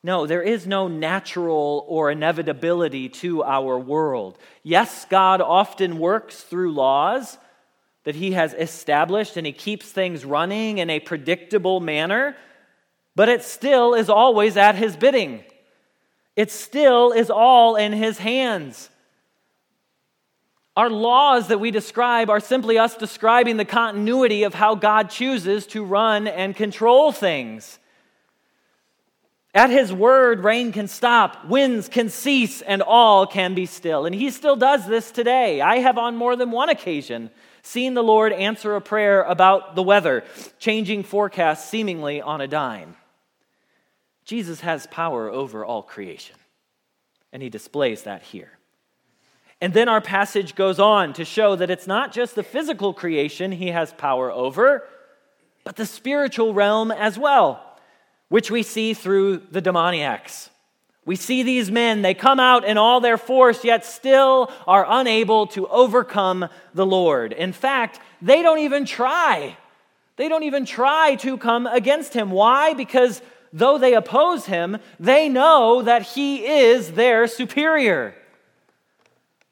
No, 0.03 0.27
there 0.27 0.43
is 0.43 0.67
no 0.67 0.87
natural 0.87 1.85
or 1.89 2.13
inevitability 2.13 3.09
to 3.09 3.43
our 3.43 3.77
world. 3.77 4.39
Yes, 4.63 5.05
God 5.11 5.41
often 5.41 5.99
works 5.99 6.43
through 6.43 6.73
laws 6.73 7.39
that 8.05 8.15
He 8.15 8.33
has 8.33 8.55
established 8.55 9.37
and 9.37 9.45
He 9.45 9.53
keeps 9.53 9.91
things 9.91 10.25
running 10.25 10.79
in 10.79 10.91
a 10.91 11.01
predictable 11.01 11.81
manner, 11.81 12.37
but 13.17 13.29
it 13.29 13.43
still 13.43 13.95
is 13.95 14.09
always 14.09 14.57
at 14.57 14.77
His 14.77 14.97
bidding. 14.97 15.43
It 16.37 16.53
still 16.53 17.11
is 17.11 17.29
all 17.29 17.75
in 17.75 17.93
His 17.93 18.19
hands. 18.19 18.91
Our 20.77 20.91
laws 20.91 21.49
that 21.49 21.59
we 21.59 21.71
describe 21.71 22.29
are 22.29 22.41
simply 22.41 22.79
us 22.79 22.97
describing 22.97 23.57
the 23.57 23.65
continuity 23.65 24.43
of 24.43 24.53
how 24.53 24.75
God 24.75 25.09
chooses 25.09 25.67
to 25.69 25.83
run 25.83 26.29
and 26.29 26.55
control 26.55 27.13
things. 27.13 27.79
At 29.55 29.71
his 29.71 29.91
word, 29.91 30.45
rain 30.45 30.73
can 30.73 30.87
stop, 30.87 31.47
winds 31.47 31.89
can 31.89 32.11
cease, 32.11 32.61
and 32.61 32.83
all 32.83 33.27
can 33.27 33.55
be 33.55 33.65
still. 33.65 34.05
And 34.05 34.15
he 34.15 34.31
still 34.31 34.55
does 34.55 34.87
this 34.87 35.11
today. 35.11 35.63
I 35.63 35.79
have 35.79 35.97
on 35.97 36.15
more 36.15 36.37
than 36.37 36.51
one 36.51 36.69
occasion 36.69 37.31
seen 37.63 37.95
the 37.95 38.03
Lord 38.03 38.35
answer 38.35 38.77
a 38.77 38.83
prayer 38.83 39.23
about 39.23 39.75
the 39.75 39.83
weather, 39.83 40.25
changing 40.59 41.05
forecasts 41.05 41.71
seemingly 41.71 42.21
on 42.21 42.43
a 42.43 42.47
dime. 42.47 42.97
Jesus 44.27 44.61
has 44.61 44.87
power 44.89 45.31
over 45.31 45.65
all 45.65 45.83
creation, 45.83 46.37
and 47.33 47.43
he 47.43 47.49
displays 47.49 48.03
that 48.03 48.23
here. 48.25 48.56
And 49.61 49.73
then 49.73 49.89
our 49.89 50.01
passage 50.01 50.55
goes 50.55 50.79
on 50.79 51.13
to 51.15 51.25
show 51.25 51.57
that 51.57 51.71
it's 51.71 51.87
not 51.87 52.13
just 52.13 52.35
the 52.35 52.43
physical 52.43 52.93
creation 52.93 53.53
he 53.53 53.69
has 53.69 53.93
power 53.95 54.31
over, 54.31 54.87
but 55.65 55.77
the 55.77 55.87
spiritual 55.87 56.53
realm 56.53 56.91
as 56.91 57.19
well, 57.19 57.79
which 58.29 58.51
we 58.51 58.63
see 58.63 58.93
through 58.93 59.39
the 59.51 59.63
demoniacs. 59.63 60.51
We 61.07 61.17
see 61.17 61.43
these 61.43 61.71
men, 61.71 62.03
they 62.03 62.15
come 62.15 62.41
out 62.41 62.65
in 62.65 62.77
all 62.77 63.01
their 63.01 63.17
force, 63.17 63.65
yet 63.65 63.87
still 63.87 64.51
are 64.67 64.85
unable 64.89 65.47
to 65.49 65.69
overcome 65.69 66.49
the 66.75 66.85
Lord. 66.85 67.33
In 67.33 67.53
fact, 67.53 68.01
they 68.21 68.43
don't 68.43 68.59
even 68.59 68.85
try. 68.85 69.57
They 70.17 70.29
don't 70.29 70.43
even 70.43 70.67
try 70.67 71.15
to 71.21 71.39
come 71.39 71.67
against 71.67 72.13
him. 72.13 72.31
Why? 72.31 72.75
Because 72.75 73.23
though 73.53 73.79
they 73.79 73.95
oppose 73.95 74.47
him, 74.47 74.79
they 74.99 75.29
know 75.29 75.83
that 75.83 76.03
he 76.03 76.45
is 76.45 76.93
their 76.93 77.27
superior. 77.27 78.15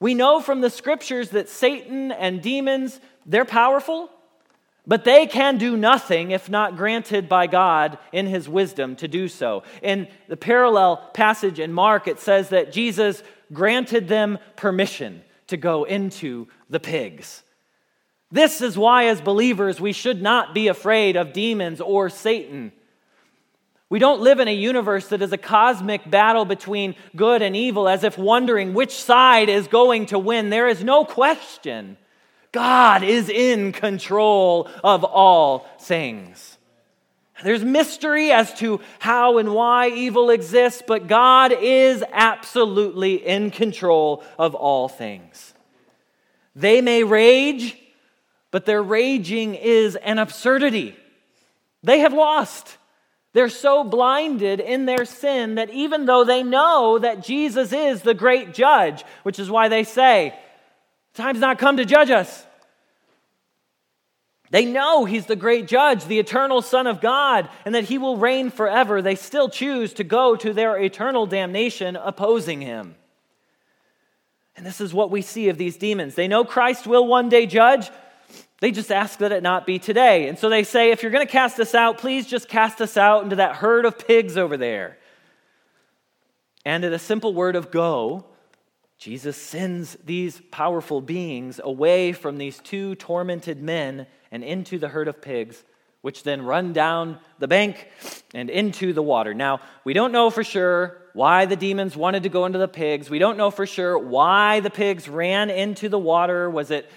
We 0.05 0.12
know 0.12 0.38
from 0.43 0.61
the 0.61 0.69
scriptures 0.69 1.31
that 1.31 1.49
Satan 1.49 2.12
and 2.12 2.43
demons, 2.43 3.01
they're 3.25 3.47
powerful, 3.47 4.11
but 4.87 5.05
they 5.05 5.27
can 5.27 5.57
do 5.57 5.79
nothing 5.79 6.31
if 6.31 6.51
not 6.51 6.77
granted 6.77 7.27
by 7.27 7.47
God 7.47 7.97
in 8.12 8.27
his 8.27 8.47
wisdom 8.47 8.97
to 8.97 9.09
do 9.09 9.29
so. 9.29 9.62
In 9.81 10.09
the 10.29 10.37
parallel 10.37 10.99
passage 11.14 11.59
in 11.59 11.73
Mark, 11.73 12.07
it 12.07 12.21
says 12.21 12.51
that 12.51 12.71
Jesus 12.71 13.23
granted 13.51 14.07
them 14.07 14.38
permission 14.57 15.23
to 15.47 15.57
go 15.57 15.85
into 15.85 16.49
the 16.69 16.81
pigs. 16.81 17.43
This 18.31 18.61
is 18.61 18.77
why, 18.77 19.07
as 19.07 19.23
believers, 19.23 19.81
we 19.81 19.95
should 19.95 20.21
not 20.21 20.53
be 20.53 20.69
afraid 20.69 21.17
of 21.17 21.33
demons 21.33 21.81
or 21.81 22.11
Satan. 22.11 22.73
We 23.94 24.00
don't 24.00 24.22
live 24.22 24.40
in 24.40 24.48
a 24.48 24.52
universe 24.52 25.07
that 25.11 25.22
is 25.22 25.33
a 25.33 25.38
cosmic 25.38 26.11
battle 26.11 26.44
between 26.44 26.96
good 27.14 27.42
and 27.42 27.54
evil 27.54 27.88
as 27.88 28.02
if 28.02 28.18
wondering 28.18 28.74
which 28.74 28.90
side 28.90 29.48
is 29.48 29.68
going 29.68 30.07
to 30.07 30.18
win. 30.18 30.50
There 30.50 30.66
is 30.66 30.83
no 30.83 31.04
question. 31.04 31.96
God 32.50 33.04
is 33.04 33.28
in 33.28 33.70
control 33.70 34.68
of 34.83 35.04
all 35.04 35.61
things. 35.78 36.59
There's 37.44 37.62
mystery 37.62 38.33
as 38.33 38.52
to 38.54 38.80
how 38.98 39.38
and 39.38 39.54
why 39.54 39.90
evil 39.90 40.30
exists, 40.30 40.83
but 40.85 41.07
God 41.07 41.52
is 41.52 42.02
absolutely 42.11 43.24
in 43.24 43.52
control 43.52 44.24
of 44.37 44.57
all 44.57 44.88
things. 44.88 45.54
They 46.57 46.80
may 46.80 47.04
rage, 47.04 47.78
but 48.50 48.66
their 48.66 48.83
raging 48.83 49.54
is 49.54 49.94
an 49.94 50.18
absurdity. 50.18 50.96
They 51.85 52.00
have 52.00 52.12
lost. 52.12 52.76
They're 53.35 53.49
so 53.49 53.83
blinded 53.85 54.61
in 54.61 54.87
their 54.87 55.05
sin 55.05 55.57
that 55.57 55.68
even 55.70 56.07
though 56.07 56.25
they 56.25 56.44
know 56.44 57.01
that 57.01 57.23
Jesus 57.23 57.73
is 57.73 58.01
the 58.01 58.14
great 58.14 58.55
judge, 58.55 59.05
which 59.25 59.40
is 59.40 59.51
why 59.51 59.68
they 59.68 59.85
say, 59.85 60.38
Time's 61.14 61.40
not 61.40 61.59
come 61.59 61.77
to 61.77 61.85
judge 61.85 62.11
us. 62.11 62.47
They 64.51 64.64
know 64.64 65.05
he's 65.05 65.27
the 65.27 65.37
great 65.37 65.66
judge, 65.66 66.05
the 66.05 66.20
eternal 66.20 66.62
Son 66.62 66.87
of 66.87 67.01
God, 67.01 67.49
and 67.64 67.75
that 67.75 67.85
he 67.85 67.99
will 67.99 68.16
reign 68.16 68.51
forever. 68.51 69.03
They 69.03 69.16
still 69.16 69.49
choose 69.49 69.92
to 69.94 70.05
go 70.05 70.37
to 70.37 70.53
their 70.53 70.79
eternal 70.79 71.27
damnation 71.27 71.97
opposing 71.97 72.61
him. 72.61 72.94
And 74.57 74.64
this 74.64 74.81
is 74.81 74.94
what 74.94 75.11
we 75.11 75.23
see 75.23 75.49
of 75.49 75.59
these 75.59 75.77
demons. 75.77 76.14
They 76.14 76.29
know 76.29 76.44
Christ 76.44 76.87
will 76.87 77.07
one 77.07 77.29
day 77.29 77.47
judge, 77.47 77.90
they 78.61 78.71
just 78.71 78.93
ask 78.93 79.19
that 79.19 79.33
it 79.33 79.43
not 79.43 79.67
be 79.67 79.79
today. 79.79 80.29
And 80.29 80.38
so 80.38 80.49
they 80.49 80.64
say, 80.64 80.90
if 80.90 81.03
you're 81.03 81.12
going 81.12 81.27
to 81.27 81.33
cast 81.33 81.59
us 81.61 81.75
out, 81.75 81.99
please 81.99 82.27
just 82.27 82.49
cast 82.49 82.81
us 82.81 82.97
out 82.97 83.25
into 83.25 83.37
that 83.37 83.57
herd 83.57 83.85
of 83.85 83.99
pigs 83.99 84.37
over 84.37 84.57
there. 84.57 84.99
And 86.64 86.85
at 86.85 86.93
a 86.93 86.99
simple 86.99 87.35
word 87.35 87.57
of 87.57 87.71
go, 87.71 88.25
Jesus 88.97 89.37
sends 89.37 89.97
these 90.05 90.40
powerful 90.51 91.01
beings 91.01 91.61
away 91.62 92.12
from 92.12 92.38
these 92.38 92.59
two 92.61 92.95
tormented 92.95 93.62
men 93.62 94.07
and 94.31 94.43
into 94.43 94.79
the 94.79 94.88
herd 94.88 95.09
of 95.09 95.21
pigs, 95.21 95.62
which 96.01 96.23
then 96.23 96.43
run 96.43 96.73
down 96.73 97.19
the 97.38 97.49
bank 97.49 97.88
and 98.33 98.49
into 98.49 98.93
the 98.93 99.03
water. 99.03 99.35
Now, 99.35 99.61
we 99.85 99.93
don't 99.93 100.12
know 100.12 100.31
for 100.31 100.45
sure 100.45 101.03
why 101.12 101.45
the 101.45 101.57
demons 101.57 101.97
wanted 101.97 102.23
to 102.23 102.29
go 102.29 102.47
into 102.47 102.59
the 102.59 102.69
pigs. 102.69 103.11
We 103.11 103.19
don't 103.19 103.37
know 103.37 103.51
for 103.51 103.67
sure 103.67 103.99
why 103.99 104.61
the 104.61 104.71
pigs 104.71 105.09
ran 105.09 105.51
into 105.51 105.88
the 105.88 105.99
water. 105.99 106.49
Was 106.49 106.71
it 106.71 106.90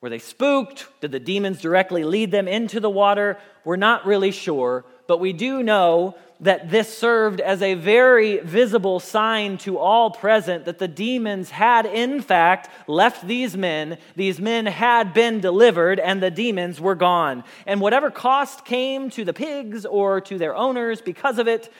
were 0.00 0.10
they 0.10 0.18
spooked? 0.18 0.86
Did 1.00 1.12
the 1.12 1.20
demons 1.20 1.60
directly 1.60 2.04
lead 2.04 2.30
them 2.30 2.48
into 2.48 2.80
the 2.80 2.90
water? 2.90 3.38
We're 3.64 3.76
not 3.76 4.06
really 4.06 4.30
sure, 4.30 4.84
but 5.06 5.20
we 5.20 5.32
do 5.32 5.62
know 5.62 6.16
that 6.40 6.70
this 6.70 6.96
served 6.96 7.40
as 7.40 7.62
a 7.62 7.74
very 7.74 8.38
visible 8.40 9.00
sign 9.00 9.56
to 9.56 9.78
all 9.78 10.10
present 10.10 10.66
that 10.66 10.78
the 10.78 10.88
demons 10.88 11.48
had, 11.48 11.86
in 11.86 12.20
fact, 12.20 12.68
left 12.86 13.26
these 13.26 13.56
men. 13.56 13.96
These 14.16 14.38
men 14.38 14.66
had 14.66 15.14
been 15.14 15.40
delivered, 15.40 15.98
and 15.98 16.22
the 16.22 16.30
demons 16.30 16.78
were 16.78 16.94
gone. 16.94 17.42
And 17.66 17.80
whatever 17.80 18.10
cost 18.10 18.66
came 18.66 19.08
to 19.10 19.24
the 19.24 19.32
pigs 19.32 19.86
or 19.86 20.20
to 20.22 20.36
their 20.36 20.54
owners 20.54 21.00
because 21.00 21.38
of 21.38 21.48
it, 21.48 21.72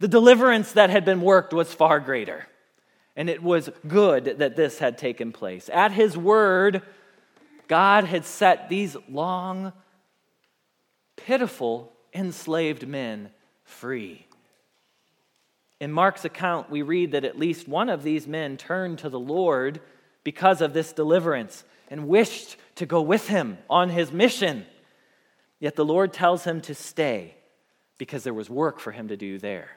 the 0.00 0.08
deliverance 0.08 0.72
that 0.72 0.90
had 0.90 1.04
been 1.04 1.20
worked 1.20 1.52
was 1.52 1.72
far 1.72 2.00
greater. 2.00 2.48
And 3.14 3.30
it 3.30 3.42
was 3.42 3.70
good 3.86 4.24
that 4.38 4.56
this 4.56 4.78
had 4.78 4.98
taken 4.98 5.30
place. 5.30 5.70
At 5.72 5.92
his 5.92 6.16
word, 6.16 6.82
God 7.70 8.02
had 8.02 8.24
set 8.24 8.68
these 8.68 8.96
long, 9.08 9.72
pitiful, 11.14 11.92
enslaved 12.12 12.84
men 12.84 13.30
free. 13.62 14.26
In 15.78 15.92
Mark's 15.92 16.24
account, 16.24 16.68
we 16.68 16.82
read 16.82 17.12
that 17.12 17.24
at 17.24 17.38
least 17.38 17.68
one 17.68 17.88
of 17.88 18.02
these 18.02 18.26
men 18.26 18.56
turned 18.56 18.98
to 18.98 19.08
the 19.08 19.20
Lord 19.20 19.80
because 20.24 20.60
of 20.60 20.72
this 20.72 20.92
deliverance 20.92 21.62
and 21.88 22.08
wished 22.08 22.56
to 22.74 22.86
go 22.86 23.00
with 23.02 23.28
him 23.28 23.56
on 23.70 23.88
his 23.88 24.10
mission. 24.10 24.66
Yet 25.60 25.76
the 25.76 25.84
Lord 25.84 26.12
tells 26.12 26.42
him 26.42 26.60
to 26.62 26.74
stay 26.74 27.36
because 27.98 28.24
there 28.24 28.34
was 28.34 28.50
work 28.50 28.80
for 28.80 28.90
him 28.90 29.06
to 29.06 29.16
do 29.16 29.38
there. 29.38 29.70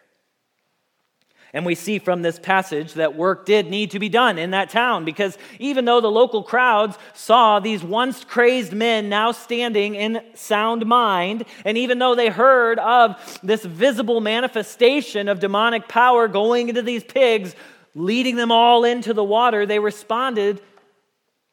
And 1.55 1.67
we 1.67 1.75
see 1.75 1.99
from 1.99 2.23
this 2.23 2.39
passage 2.39 2.93
that 2.93 3.15
work 3.15 3.45
did 3.45 3.69
need 3.69 3.91
to 3.91 3.99
be 3.99 4.09
done 4.09 4.39
in 4.39 4.51
that 4.51 4.71
town 4.71 5.05
because 5.05 5.37
even 5.59 5.85
though 5.85 6.01
the 6.01 6.09
local 6.09 6.41
crowds 6.41 6.97
saw 7.13 7.59
these 7.59 7.83
once 7.83 8.23
crazed 8.23 8.73
men 8.73 9.07
now 9.07 9.31
standing 9.31 9.93
in 9.93 10.23
sound 10.33 10.87
mind, 10.87 11.45
and 11.63 11.77
even 11.77 11.99
though 11.99 12.15
they 12.15 12.29
heard 12.29 12.79
of 12.79 13.39
this 13.43 13.63
visible 13.63 14.19
manifestation 14.19 15.27
of 15.27 15.39
demonic 15.39 15.87
power 15.87 16.27
going 16.27 16.69
into 16.69 16.81
these 16.81 17.03
pigs, 17.03 17.55
leading 17.93 18.35
them 18.35 18.51
all 18.51 18.83
into 18.83 19.13
the 19.13 19.23
water, 19.23 19.67
they 19.67 19.77
responded 19.77 20.59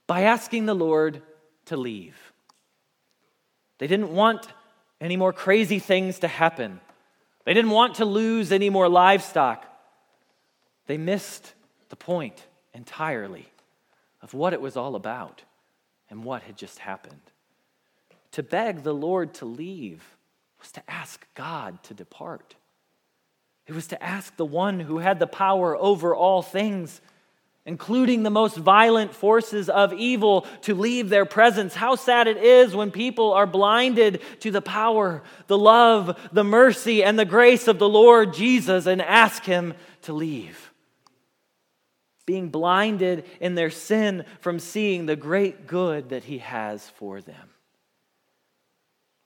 by 0.06 0.22
asking 0.22 0.64
the 0.64 0.74
Lord 0.74 1.20
to 1.66 1.76
leave. 1.76 2.16
They 3.76 3.86
didn't 3.86 4.14
want 4.14 4.48
any 4.98 5.18
more 5.18 5.34
crazy 5.34 5.78
things 5.78 6.20
to 6.20 6.28
happen. 6.28 6.80
They 7.44 7.52
didn't 7.52 7.70
want 7.70 7.96
to 7.96 8.06
lose 8.06 8.50
any 8.50 8.70
more 8.70 8.88
livestock. 8.88 9.66
They 10.90 10.98
missed 10.98 11.54
the 11.88 11.94
point 11.94 12.48
entirely 12.74 13.46
of 14.22 14.34
what 14.34 14.52
it 14.52 14.60
was 14.60 14.76
all 14.76 14.96
about 14.96 15.42
and 16.10 16.24
what 16.24 16.42
had 16.42 16.56
just 16.56 16.80
happened. 16.80 17.20
To 18.32 18.42
beg 18.42 18.82
the 18.82 18.92
Lord 18.92 19.32
to 19.34 19.44
leave 19.44 20.02
was 20.58 20.72
to 20.72 20.90
ask 20.90 21.24
God 21.36 21.80
to 21.84 21.94
depart. 21.94 22.56
It 23.68 23.72
was 23.72 23.86
to 23.86 24.02
ask 24.02 24.36
the 24.36 24.44
one 24.44 24.80
who 24.80 24.98
had 24.98 25.20
the 25.20 25.28
power 25.28 25.76
over 25.76 26.12
all 26.12 26.42
things, 26.42 27.00
including 27.64 28.24
the 28.24 28.28
most 28.28 28.56
violent 28.56 29.14
forces 29.14 29.68
of 29.68 29.92
evil, 29.92 30.44
to 30.62 30.74
leave 30.74 31.08
their 31.08 31.24
presence. 31.24 31.72
How 31.72 31.94
sad 31.94 32.26
it 32.26 32.38
is 32.38 32.74
when 32.74 32.90
people 32.90 33.32
are 33.32 33.46
blinded 33.46 34.22
to 34.40 34.50
the 34.50 34.60
power, 34.60 35.22
the 35.46 35.56
love, 35.56 36.18
the 36.32 36.42
mercy, 36.42 37.04
and 37.04 37.16
the 37.16 37.24
grace 37.24 37.68
of 37.68 37.78
the 37.78 37.88
Lord 37.88 38.34
Jesus 38.34 38.86
and 38.86 39.00
ask 39.00 39.44
Him 39.44 39.74
to 40.02 40.12
leave 40.12 40.69
being 42.26 42.48
blinded 42.48 43.24
in 43.40 43.54
their 43.54 43.70
sin 43.70 44.24
from 44.40 44.58
seeing 44.58 45.06
the 45.06 45.16
great 45.16 45.66
good 45.66 46.10
that 46.10 46.24
he 46.24 46.38
has 46.38 46.88
for 46.90 47.20
them. 47.20 47.50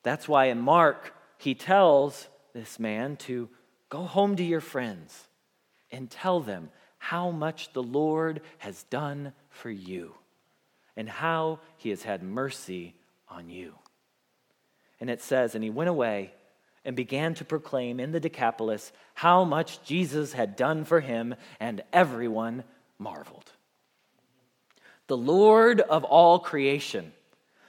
That's 0.03 0.29
why 0.29 0.47
in 0.47 0.61
Mark, 0.61 1.15
he 1.39 1.55
tells 1.55 2.29
this 2.53 2.79
man 2.79 3.17
to 3.17 3.49
go 3.89 4.03
home 4.03 4.37
to 4.37 4.45
your 4.45 4.61
friends 4.61 5.29
and 5.91 6.11
tell 6.11 6.41
them 6.41 6.71
how 6.99 7.31
much 7.31 7.73
the 7.73 7.83
Lord 7.83 8.41
has 8.59 8.85
done 8.85 9.33
for 9.51 9.71
you 9.71 10.15
and 10.97 11.09
how 11.09 11.61
he 11.77 11.91
has 11.91 12.03
had 12.03 12.23
mercy 12.23 12.95
on 13.29 13.51
you. 13.51 13.75
And 15.01 15.11
it 15.11 15.21
says, 15.21 15.55
And 15.55 15.63
he 15.65 15.71
went 15.71 15.91
away 15.91 16.33
and 16.85 16.95
began 16.95 17.35
to 17.35 17.45
proclaim 17.45 17.99
in 17.99 18.13
the 18.13 18.21
Decapolis 18.21 18.93
how 19.15 19.45
much 19.45 19.83
Jesus 19.85 20.33
had 20.33 20.57
done 20.57 20.85
for 20.85 21.01
him, 21.01 21.35
and 21.59 21.83
everyone 21.93 22.65
marveled. 22.99 23.51
The 25.07 25.17
Lord 25.17 25.81
of 25.81 26.05
all 26.05 26.39
creation, 26.39 27.13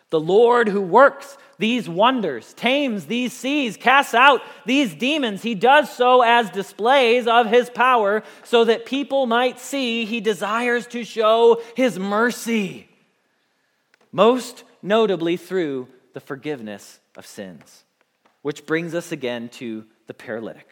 the 0.10 0.20
Lord 0.20 0.70
who 0.70 0.82
works 0.82 1.38
these 1.58 1.90
wonders, 1.90 2.54
tames 2.54 3.06
these 3.06 3.34
seas, 3.34 3.78
casts 3.78 4.14
out 4.14 4.42
these 4.66 4.94
demons, 4.94 5.42
he 5.42 5.56
does 5.56 5.90
so 5.90 6.22
as 6.22 6.50
displays 6.50 7.28
of 7.28 7.48
his 7.48 7.70
power 7.70 8.24
so 8.44 8.66
that 8.66 8.86
people 8.86 9.26
might 9.26 9.60
see 9.60 10.06
he 10.06 10.22
desires 10.22 10.88
to 10.88 11.04
show 11.04 11.62
his 11.76 11.98
mercy, 12.00 12.88
most 14.12 14.64
notably 14.82 15.38
through 15.38 15.88
the 16.14 16.20
forgiveness 16.20 17.00
of 17.18 17.26
sins. 17.26 17.84
Which 18.42 18.66
brings 18.66 18.94
us 18.94 19.12
again 19.12 19.50
to 19.50 19.86
the 20.08 20.14
paralytic. 20.14 20.68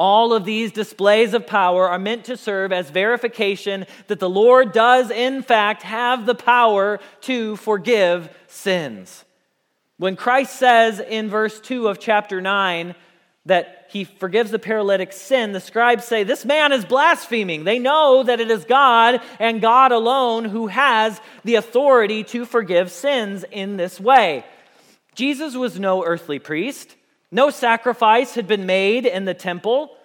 All 0.00 0.32
of 0.32 0.46
these 0.46 0.72
displays 0.72 1.34
of 1.34 1.46
power 1.46 1.86
are 1.86 1.98
meant 1.98 2.24
to 2.24 2.38
serve 2.38 2.72
as 2.72 2.88
verification 2.88 3.84
that 4.06 4.18
the 4.18 4.30
Lord 4.30 4.72
does, 4.72 5.10
in 5.10 5.42
fact, 5.42 5.82
have 5.82 6.24
the 6.24 6.34
power 6.34 7.00
to 7.20 7.56
forgive 7.56 8.34
sins. 8.46 9.26
When 9.98 10.16
Christ 10.16 10.56
says 10.56 11.00
in 11.00 11.28
verse 11.28 11.60
2 11.60 11.86
of 11.86 11.98
chapter 11.98 12.40
9 12.40 12.94
that 13.44 13.88
he 13.90 14.04
forgives 14.04 14.50
the 14.50 14.58
paralytic's 14.58 15.16
sin, 15.20 15.52
the 15.52 15.60
scribes 15.60 16.06
say, 16.06 16.22
This 16.22 16.46
man 16.46 16.72
is 16.72 16.86
blaspheming. 16.86 17.64
They 17.64 17.78
know 17.78 18.22
that 18.22 18.40
it 18.40 18.50
is 18.50 18.64
God 18.64 19.20
and 19.38 19.60
God 19.60 19.92
alone 19.92 20.46
who 20.46 20.68
has 20.68 21.20
the 21.44 21.56
authority 21.56 22.24
to 22.24 22.46
forgive 22.46 22.90
sins 22.90 23.44
in 23.52 23.76
this 23.76 24.00
way. 24.00 24.46
Jesus 25.14 25.54
was 25.54 25.78
no 25.78 26.02
earthly 26.02 26.38
priest. 26.38 26.96
No 27.32 27.50
sacrifice 27.50 28.34
had 28.34 28.46
been 28.46 28.66
made 28.66 29.06
in 29.06 29.24
the 29.24 29.34
temple. 29.34 29.96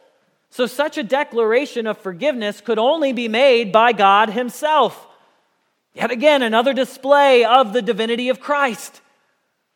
So, 0.50 0.68
such 0.68 0.98
a 0.98 1.04
declaration 1.04 1.88
of 1.88 1.98
forgiveness 1.98 2.62
could 2.62 2.80
only 2.80 3.14
be 3.14 3.28
made 3.28 3.72
by 3.72 3.92
God 3.92 4.30
Himself. 4.30 5.08
Yet 5.94 6.12
again, 6.12 6.44
another 6.44 6.74
display 6.74 7.44
of 7.46 7.74
the 7.74 7.82
divinity 7.82 8.30
of 8.30 8.40
Christ, 8.40 9.02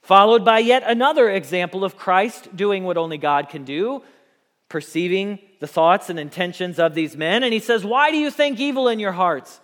followed 0.02 0.45
by 0.45 0.60
yet 0.60 0.84
another 0.86 1.30
example 1.30 1.84
of 1.84 1.97
Christ 1.97 2.56
doing 2.56 2.84
what 2.84 2.97
only 2.97 3.18
God 3.18 3.50
can 3.50 3.64
do, 3.64 4.04
perceiving 4.68 5.39
the 5.60 5.68
thoughts 5.68 6.10
and 6.10 6.20
intentions 6.20 6.78
of 6.78 6.93
these 6.93 7.18
men. 7.18 7.43
And 7.43 7.54
He 7.54 7.60
says, 7.60 7.84
Why 7.84 8.12
do 8.12 8.18
you 8.18 8.30
think 8.30 8.60
evil 8.60 8.88
in 8.88 9.00
your 9.00 9.14
hearts? 9.14 9.60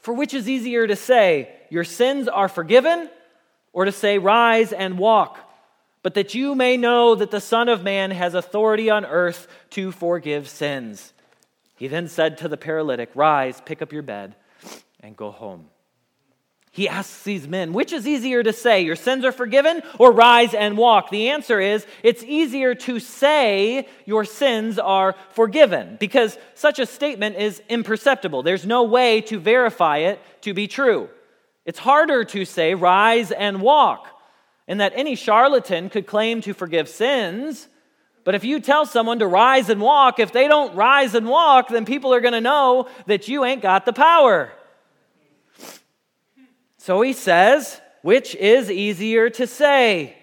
For 0.00 0.14
which 0.14 0.34
is 0.34 0.48
easier 0.48 0.86
to 0.86 0.96
say, 0.96 1.54
Your 1.70 1.84
sins 1.84 2.26
are 2.26 2.48
forgiven, 2.48 3.08
or 3.72 3.84
to 3.84 3.92
say, 3.92 4.18
Rise 4.18 4.72
and 4.72 4.98
walk? 4.98 5.38
But 6.02 6.14
that 6.14 6.34
you 6.34 6.54
may 6.54 6.76
know 6.76 7.14
that 7.14 7.30
the 7.30 7.40
Son 7.40 7.68
of 7.68 7.82
Man 7.82 8.10
has 8.10 8.34
authority 8.34 8.88
on 8.88 9.04
earth 9.04 9.46
to 9.70 9.92
forgive 9.92 10.48
sins. 10.48 11.12
He 11.76 11.88
then 11.88 12.08
said 12.08 12.38
to 12.38 12.48
the 12.48 12.56
paralytic, 12.56 13.10
Rise, 13.14 13.60
pick 13.64 13.82
up 13.82 13.92
your 13.92 14.02
bed, 14.02 14.34
and 15.00 15.16
go 15.16 15.30
home. 15.30 15.66
He 16.72 16.88
asks 16.88 17.24
these 17.24 17.48
men, 17.48 17.72
which 17.72 17.92
is 17.92 18.06
easier 18.06 18.44
to 18.44 18.52
say, 18.52 18.82
your 18.82 18.94
sins 18.94 19.24
are 19.24 19.32
forgiven, 19.32 19.82
or 19.98 20.12
rise 20.12 20.54
and 20.54 20.76
walk? 20.76 21.10
The 21.10 21.30
answer 21.30 21.58
is, 21.58 21.84
it's 22.04 22.22
easier 22.22 22.76
to 22.76 23.00
say 23.00 23.88
your 24.06 24.24
sins 24.24 24.78
are 24.78 25.16
forgiven, 25.30 25.96
because 25.98 26.38
such 26.54 26.78
a 26.78 26.86
statement 26.86 27.36
is 27.36 27.60
imperceptible. 27.68 28.44
There's 28.44 28.66
no 28.66 28.84
way 28.84 29.20
to 29.22 29.40
verify 29.40 29.98
it 29.98 30.20
to 30.42 30.54
be 30.54 30.68
true. 30.68 31.08
It's 31.64 31.80
harder 31.80 32.24
to 32.24 32.44
say, 32.44 32.74
rise 32.74 33.32
and 33.32 33.60
walk 33.60 34.06
and 34.70 34.80
that 34.80 34.92
any 34.94 35.16
charlatan 35.16 35.90
could 35.90 36.06
claim 36.06 36.40
to 36.42 36.54
forgive 36.54 36.88
sins. 36.88 37.66
But 38.22 38.36
if 38.36 38.44
you 38.44 38.60
tell 38.60 38.86
someone 38.86 39.18
to 39.18 39.26
rise 39.26 39.68
and 39.68 39.80
walk, 39.80 40.20
if 40.20 40.30
they 40.30 40.46
don't 40.46 40.76
rise 40.76 41.16
and 41.16 41.26
walk, 41.26 41.70
then 41.70 41.84
people 41.84 42.14
are 42.14 42.20
going 42.20 42.34
to 42.34 42.40
know 42.40 42.86
that 43.06 43.26
you 43.26 43.44
ain't 43.44 43.62
got 43.62 43.84
the 43.84 43.92
power. 43.92 44.52
So 46.78 47.00
he 47.00 47.12
says, 47.14 47.80
which 48.02 48.36
is 48.36 48.70
easier 48.70 49.28
to 49.30 49.46
say? 49.48 50.16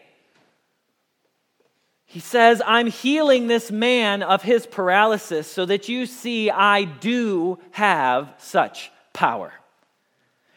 He 2.05 2.21
says, 2.21 2.61
I'm 2.65 2.87
healing 2.87 3.47
this 3.47 3.69
man 3.69 4.23
of 4.23 4.43
his 4.43 4.65
paralysis 4.65 5.45
so 5.45 5.65
that 5.65 5.89
you 5.89 6.05
see 6.05 6.49
I 6.49 6.85
do 6.85 7.59
have 7.71 8.33
such 8.37 8.91
power. 9.11 9.51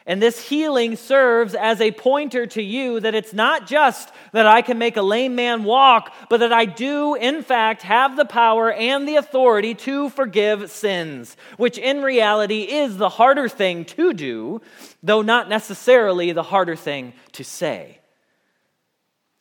And 0.05 0.21
this 0.21 0.49
healing 0.49 0.95
serves 0.95 1.53
as 1.53 1.79
a 1.79 1.91
pointer 1.91 2.47
to 2.47 2.61
you 2.61 2.99
that 2.99 3.13
it's 3.13 3.33
not 3.33 3.67
just 3.67 4.11
that 4.31 4.47
I 4.47 4.63
can 4.63 4.79
make 4.79 4.97
a 4.97 5.01
lame 5.01 5.35
man 5.35 5.63
walk, 5.63 6.11
but 6.27 6.39
that 6.39 6.51
I 6.51 6.65
do, 6.65 7.13
in 7.13 7.43
fact, 7.43 7.83
have 7.83 8.15
the 8.15 8.25
power 8.25 8.71
and 8.71 9.07
the 9.07 9.17
authority 9.17 9.75
to 9.75 10.09
forgive 10.09 10.71
sins, 10.71 11.37
which 11.57 11.77
in 11.77 12.01
reality 12.01 12.61
is 12.63 12.97
the 12.97 13.09
harder 13.09 13.47
thing 13.47 13.85
to 13.85 14.13
do, 14.13 14.61
though 15.03 15.21
not 15.21 15.49
necessarily 15.49 16.31
the 16.31 16.43
harder 16.43 16.75
thing 16.75 17.13
to 17.33 17.43
say. 17.43 17.99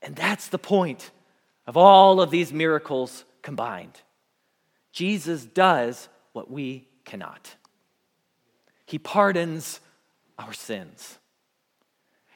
And 0.02 0.14
that's 0.14 0.48
the 0.48 0.58
point 0.58 1.10
of 1.66 1.76
all 1.76 2.20
of 2.20 2.30
these 2.30 2.52
miracles 2.52 3.24
combined. 3.42 4.00
Jesus 4.92 5.44
does 5.44 6.08
what 6.32 6.50
we 6.50 6.86
cannot, 7.04 7.54
He 8.84 8.98
pardons 8.98 9.80
our 10.40 10.52
sins. 10.52 11.18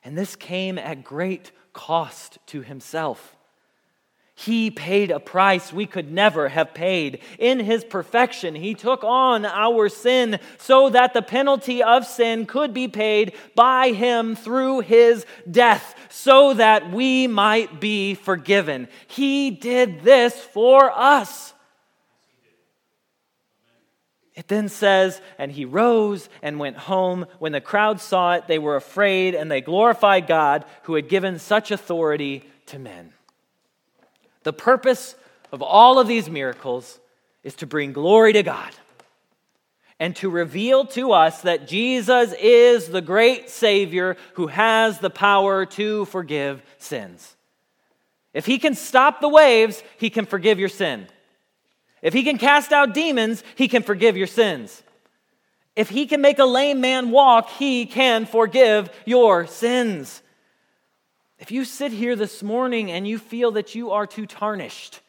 And 0.04 0.16
this 0.16 0.36
came 0.36 0.78
at 0.78 1.04
great 1.04 1.50
cost 1.72 2.38
to 2.48 2.60
himself. 2.60 3.36
He 4.36 4.70
paid 4.70 5.12
a 5.12 5.20
price 5.20 5.72
we 5.72 5.86
could 5.86 6.10
never 6.10 6.48
have 6.48 6.74
paid. 6.74 7.20
In 7.38 7.60
his 7.60 7.84
perfection, 7.84 8.56
he 8.56 8.74
took 8.74 9.04
on 9.04 9.46
our 9.46 9.88
sin 9.88 10.40
so 10.58 10.90
that 10.90 11.14
the 11.14 11.22
penalty 11.22 11.84
of 11.84 12.04
sin 12.04 12.44
could 12.44 12.74
be 12.74 12.88
paid 12.88 13.34
by 13.54 13.92
him 13.92 14.34
through 14.34 14.80
his 14.80 15.24
death, 15.48 15.94
so 16.10 16.52
that 16.54 16.90
we 16.90 17.28
might 17.28 17.80
be 17.80 18.14
forgiven. 18.14 18.88
He 19.06 19.52
did 19.52 20.02
this 20.02 20.34
for 20.34 20.90
us. 20.90 21.53
It 24.34 24.48
then 24.48 24.68
says, 24.68 25.20
and 25.38 25.52
he 25.52 25.64
rose 25.64 26.28
and 26.42 26.58
went 26.58 26.76
home. 26.76 27.26
When 27.38 27.52
the 27.52 27.60
crowd 27.60 28.00
saw 28.00 28.34
it, 28.34 28.48
they 28.48 28.58
were 28.58 28.76
afraid 28.76 29.34
and 29.34 29.50
they 29.50 29.60
glorified 29.60 30.26
God 30.26 30.64
who 30.84 30.94
had 30.94 31.08
given 31.08 31.38
such 31.38 31.70
authority 31.70 32.44
to 32.66 32.78
men. 32.78 33.12
The 34.42 34.52
purpose 34.52 35.14
of 35.52 35.62
all 35.62 35.98
of 35.98 36.08
these 36.08 36.28
miracles 36.28 36.98
is 37.44 37.54
to 37.56 37.66
bring 37.66 37.92
glory 37.92 38.32
to 38.32 38.42
God 38.42 38.72
and 40.00 40.16
to 40.16 40.28
reveal 40.28 40.84
to 40.86 41.12
us 41.12 41.42
that 41.42 41.68
Jesus 41.68 42.34
is 42.40 42.88
the 42.88 43.00
great 43.00 43.48
Savior 43.48 44.16
who 44.34 44.48
has 44.48 44.98
the 44.98 45.10
power 45.10 45.64
to 45.66 46.04
forgive 46.06 46.60
sins. 46.78 47.36
If 48.32 48.46
he 48.46 48.58
can 48.58 48.74
stop 48.74 49.20
the 49.20 49.28
waves, 49.28 49.82
he 49.96 50.10
can 50.10 50.26
forgive 50.26 50.58
your 50.58 50.68
sin. 50.68 51.06
If 52.04 52.12
he 52.12 52.22
can 52.22 52.36
cast 52.36 52.70
out 52.70 52.92
demons, 52.92 53.42
he 53.56 53.66
can 53.66 53.82
forgive 53.82 54.16
your 54.16 54.26
sins. 54.26 54.82
If 55.74 55.88
he 55.88 56.06
can 56.06 56.20
make 56.20 56.38
a 56.38 56.44
lame 56.44 56.82
man 56.82 57.10
walk, 57.10 57.48
he 57.48 57.86
can 57.86 58.26
forgive 58.26 58.90
your 59.06 59.46
sins. 59.46 60.22
If 61.38 61.50
you 61.50 61.64
sit 61.64 61.92
here 61.92 62.14
this 62.14 62.42
morning 62.42 62.92
and 62.92 63.08
you 63.08 63.18
feel 63.18 63.52
that 63.52 63.74
you 63.74 63.90
are 63.90 64.06
too 64.06 64.26
tarnished, 64.26 65.00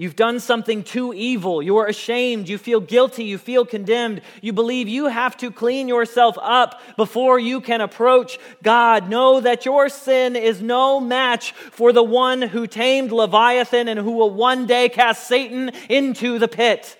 You've 0.00 0.14
done 0.14 0.38
something 0.38 0.84
too 0.84 1.12
evil. 1.12 1.60
You're 1.60 1.86
ashamed. 1.86 2.48
You 2.48 2.56
feel 2.56 2.78
guilty. 2.78 3.24
You 3.24 3.36
feel 3.36 3.66
condemned. 3.66 4.20
You 4.40 4.52
believe 4.52 4.86
you 4.86 5.06
have 5.06 5.36
to 5.38 5.50
clean 5.50 5.88
yourself 5.88 6.38
up 6.40 6.80
before 6.96 7.40
you 7.40 7.60
can 7.60 7.80
approach 7.80 8.38
God. 8.62 9.08
Know 9.08 9.40
that 9.40 9.66
your 9.66 9.88
sin 9.88 10.36
is 10.36 10.62
no 10.62 11.00
match 11.00 11.50
for 11.50 11.92
the 11.92 12.04
one 12.04 12.42
who 12.42 12.68
tamed 12.68 13.10
Leviathan 13.10 13.88
and 13.88 13.98
who 13.98 14.12
will 14.12 14.30
one 14.30 14.68
day 14.68 14.88
cast 14.88 15.26
Satan 15.26 15.72
into 15.88 16.38
the 16.38 16.46
pit. 16.46 16.96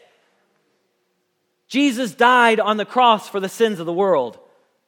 Jesus 1.68 2.12
died 2.16 2.58
on 2.58 2.78
the 2.78 2.84
cross 2.84 3.28
for 3.28 3.38
the 3.38 3.48
sins 3.48 3.78
of 3.78 3.86
the 3.86 3.92
world, 3.92 4.40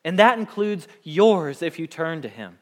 and 0.04 0.18
that 0.18 0.36
includes 0.36 0.88
yours 1.04 1.62
if 1.62 1.78
you 1.78 1.86
turn 1.86 2.22
to 2.22 2.28
him. 2.28 2.58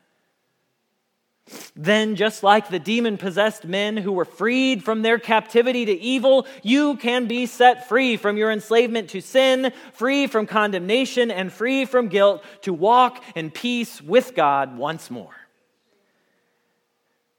Then, 1.80 2.16
just 2.16 2.42
like 2.42 2.68
the 2.68 2.80
demon 2.80 3.18
possessed 3.18 3.64
men 3.64 3.96
who 3.96 4.10
were 4.10 4.24
freed 4.24 4.82
from 4.82 5.02
their 5.02 5.20
captivity 5.20 5.84
to 5.84 5.92
evil, 5.92 6.44
you 6.64 6.96
can 6.96 7.28
be 7.28 7.46
set 7.46 7.88
free 7.88 8.16
from 8.16 8.36
your 8.36 8.50
enslavement 8.50 9.10
to 9.10 9.20
sin, 9.20 9.72
free 9.92 10.26
from 10.26 10.48
condemnation, 10.48 11.30
and 11.30 11.52
free 11.52 11.84
from 11.84 12.08
guilt 12.08 12.42
to 12.62 12.72
walk 12.72 13.22
in 13.36 13.52
peace 13.52 14.02
with 14.02 14.34
God 14.34 14.76
once 14.76 15.08
more. 15.08 15.36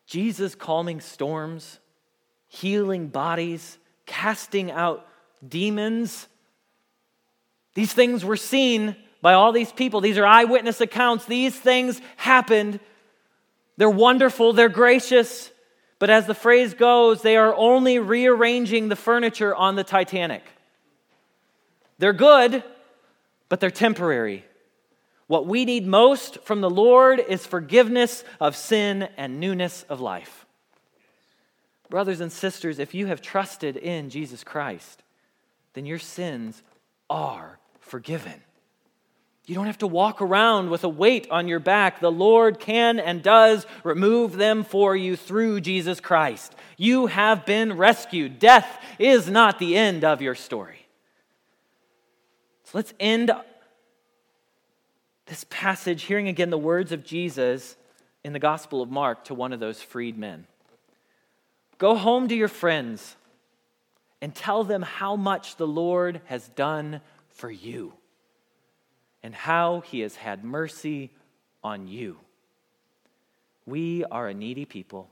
Jesus 0.05 0.55
calming 0.55 1.01
storms, 1.01 1.77
healing 2.47 3.09
bodies, 3.09 3.77
casting 4.05 4.71
out 4.71 5.05
demons. 5.45 6.29
These 7.73 7.91
things 7.91 8.23
were 8.23 8.37
seen 8.37 8.95
by 9.21 9.33
all 9.33 9.51
these 9.51 9.73
people. 9.73 9.99
These 9.99 10.17
are 10.17 10.25
eyewitness 10.25 10.79
accounts. 10.79 11.25
These 11.25 11.59
things 11.59 11.99
happened 12.15 12.79
they're 13.80 13.89
wonderful, 13.89 14.51
they're 14.51 14.67
gracious, 14.67 15.51
but 15.99 16.09
as 16.09 16.27
the 16.27 16.34
phrase 16.34 16.73
goes, 16.73 17.21
they 17.21 17.38
are 17.38 17.55
only 17.55 17.97
rearranging 17.97 18.89
the 18.89 18.97
furniture 18.97 19.55
on 19.55 19.77
the 19.77 19.86
Titanic. 19.86 20.43
They're 21.97 22.11
good, 22.11 22.61
but 23.47 23.61
they're 23.61 23.71
temporary. 23.71 24.43
What 25.27 25.47
we 25.47 25.63
need 25.63 25.88
most 25.88 26.39
from 26.43 26.59
the 26.59 26.69
Lord 26.69 27.21
is 27.25 27.45
forgiveness 27.45 28.25
of 28.41 28.53
sin 28.57 29.07
and 29.15 29.39
newness 29.39 29.86
of 29.88 30.01
life. 30.01 30.45
Brothers 31.89 32.19
and 32.19 32.34
sisters, 32.34 32.80
if 32.80 32.93
you 32.93 33.05
have 33.05 33.21
trusted 33.21 33.77
in 33.77 34.09
Jesus 34.09 34.43
Christ, 34.43 35.03
then 35.71 35.86
your 35.86 35.99
sins 35.99 36.63
are 37.09 37.59
forgiven. 37.80 38.41
You 39.50 39.56
don't 39.56 39.66
have 39.66 39.80
to 39.80 39.88
walk 39.88 40.22
around 40.22 40.70
with 40.70 40.84
a 40.84 40.89
weight 40.89 41.28
on 41.32 41.47
your 41.47 41.58
back. 41.58 42.02
The 42.02 42.12
Lord 42.12 42.60
can 42.60 43.00
and 43.00 43.24
does 43.24 43.66
remove 43.84 44.38
them 44.38 44.64
for 44.64 44.95
you 44.95 45.16
through 45.16 45.62
Jesus 45.62 46.00
Christ. 46.00 46.54
You 46.78 47.08
have 47.08 47.47
been 47.47 47.76
rescued. 47.76 48.38
Death 48.38 48.68
is 49.00 49.28
not 49.28 49.58
the 49.58 49.76
end 49.76 50.04
of 50.04 50.22
your 50.22 50.36
story. 50.36 50.86
So 52.66 52.78
let's 52.78 52.93
end 53.00 53.32
this 55.26 55.47
passage 55.50 56.04
hearing 56.04 56.28
again 56.28 56.52
the 56.52 56.58
words 56.60 56.91
of 56.91 57.04
Jesus 57.04 57.76
in 58.24 58.34
the 58.34 58.39
Gospel 58.39 58.84
of 58.84 58.91
Mark 58.91 59.24
to 59.24 59.34
one 59.34 59.52
of 59.52 59.60
those 59.60 59.82
freed 59.82 60.16
men. 60.16 60.45
Go 61.80 61.95
home 61.95 62.28
to 62.28 62.36
your 62.36 62.50
friends 62.50 63.16
and 64.22 64.36
tell 64.36 64.64
them 64.64 64.84
how 64.84 65.16
much 65.16 65.56
the 65.56 65.66
Lord 65.66 66.22
has 66.26 66.50
done 66.50 67.02
for 67.30 67.50
you 67.50 67.93
and 69.24 69.34
how 69.34 69.82
he 69.82 69.99
has 70.01 70.15
had 70.15 70.43
mercy 70.43 71.11
on 71.63 71.88
you. 71.88 72.17
We 73.65 74.03
are 74.05 74.28
a 74.28 74.34
needy 74.34 74.65
people, 74.65 75.09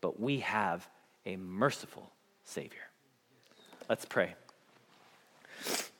but 0.00 0.20
we 0.20 0.40
have 0.40 0.88
a 1.26 1.36
merciful 1.36 2.10
Savior. 2.44 2.88
Let's 3.88 4.04
pray. 4.04 4.34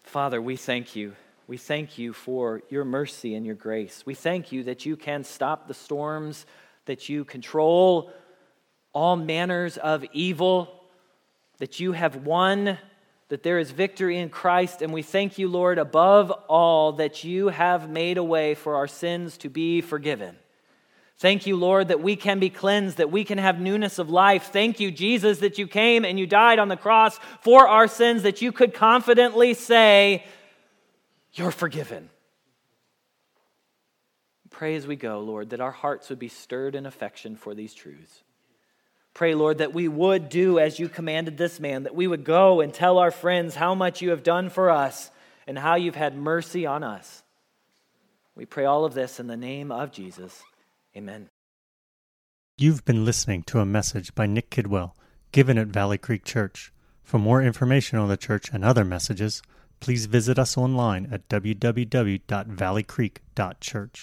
Father, 0.02 0.40
we 0.40 0.56
thank 0.56 0.94
you. 0.94 1.14
We 1.46 1.56
thank 1.56 1.98
you 1.98 2.12
for 2.12 2.62
your 2.70 2.84
mercy 2.84 3.34
and 3.34 3.44
your 3.44 3.54
grace. 3.54 4.04
We 4.06 4.14
thank 4.14 4.52
you 4.52 4.64
that 4.64 4.86
you 4.86 4.96
can 4.96 5.24
stop 5.24 5.68
the 5.68 5.74
storms, 5.74 6.46
that 6.86 7.08
you 7.08 7.24
control 7.24 8.12
all 8.92 9.16
manners 9.16 9.76
of 9.78 10.04
evil, 10.12 10.82
that 11.58 11.80
you 11.80 11.92
have 11.92 12.16
won 12.16 12.78
that 13.32 13.42
there 13.42 13.58
is 13.58 13.70
victory 13.70 14.18
in 14.18 14.28
Christ, 14.28 14.82
and 14.82 14.92
we 14.92 15.00
thank 15.00 15.38
you, 15.38 15.48
Lord, 15.48 15.78
above 15.78 16.30
all, 16.48 16.92
that 16.92 17.24
you 17.24 17.48
have 17.48 17.88
made 17.88 18.18
a 18.18 18.22
way 18.22 18.54
for 18.54 18.74
our 18.74 18.86
sins 18.86 19.38
to 19.38 19.48
be 19.48 19.80
forgiven. 19.80 20.36
Thank 21.16 21.46
you, 21.46 21.56
Lord, 21.56 21.88
that 21.88 22.02
we 22.02 22.14
can 22.14 22.40
be 22.40 22.50
cleansed, 22.50 22.98
that 22.98 23.10
we 23.10 23.24
can 23.24 23.38
have 23.38 23.58
newness 23.58 23.98
of 23.98 24.10
life. 24.10 24.50
Thank 24.52 24.80
you, 24.80 24.90
Jesus, 24.90 25.38
that 25.38 25.56
you 25.56 25.66
came 25.66 26.04
and 26.04 26.18
you 26.18 26.26
died 26.26 26.58
on 26.58 26.68
the 26.68 26.76
cross 26.76 27.18
for 27.40 27.66
our 27.66 27.88
sins, 27.88 28.24
that 28.24 28.42
you 28.42 28.52
could 28.52 28.74
confidently 28.74 29.54
say, 29.54 30.26
You're 31.32 31.52
forgiven. 31.52 32.10
Pray 34.50 34.76
as 34.76 34.86
we 34.86 34.96
go, 34.96 35.20
Lord, 35.20 35.48
that 35.50 35.60
our 35.62 35.72
hearts 35.72 36.10
would 36.10 36.18
be 36.18 36.28
stirred 36.28 36.74
in 36.74 36.84
affection 36.84 37.36
for 37.36 37.54
these 37.54 37.72
truths. 37.72 38.24
Pray, 39.14 39.34
Lord, 39.34 39.58
that 39.58 39.74
we 39.74 39.88
would 39.88 40.28
do 40.28 40.58
as 40.58 40.78
you 40.78 40.88
commanded 40.88 41.36
this 41.36 41.60
man, 41.60 41.82
that 41.82 41.94
we 41.94 42.06
would 42.06 42.24
go 42.24 42.60
and 42.60 42.72
tell 42.72 42.98
our 42.98 43.10
friends 43.10 43.54
how 43.54 43.74
much 43.74 44.00
you 44.00 44.10
have 44.10 44.22
done 44.22 44.48
for 44.48 44.70
us 44.70 45.10
and 45.46 45.58
how 45.58 45.74
you've 45.74 45.96
had 45.96 46.16
mercy 46.16 46.64
on 46.64 46.82
us. 46.82 47.22
We 48.34 48.46
pray 48.46 48.64
all 48.64 48.86
of 48.86 48.94
this 48.94 49.20
in 49.20 49.26
the 49.26 49.36
name 49.36 49.70
of 49.70 49.92
Jesus. 49.92 50.42
Amen. 50.96 51.28
You've 52.56 52.84
been 52.84 53.04
listening 53.04 53.42
to 53.44 53.60
a 53.60 53.66
message 53.66 54.12
by 54.14 54.26
Nick 54.26 54.50
Kidwell, 54.50 54.96
given 55.32 55.58
at 55.58 55.68
Valley 55.68 55.98
Creek 55.98 56.24
Church. 56.24 56.72
For 57.02 57.18
more 57.18 57.42
information 57.42 57.98
on 57.98 58.08
the 58.08 58.16
church 58.16 58.50
and 58.52 58.64
other 58.64 58.84
messages, 58.84 59.42
please 59.80 60.06
visit 60.06 60.38
us 60.38 60.56
online 60.56 61.08
at 61.10 61.28
www.valleycreek.church. 61.28 64.00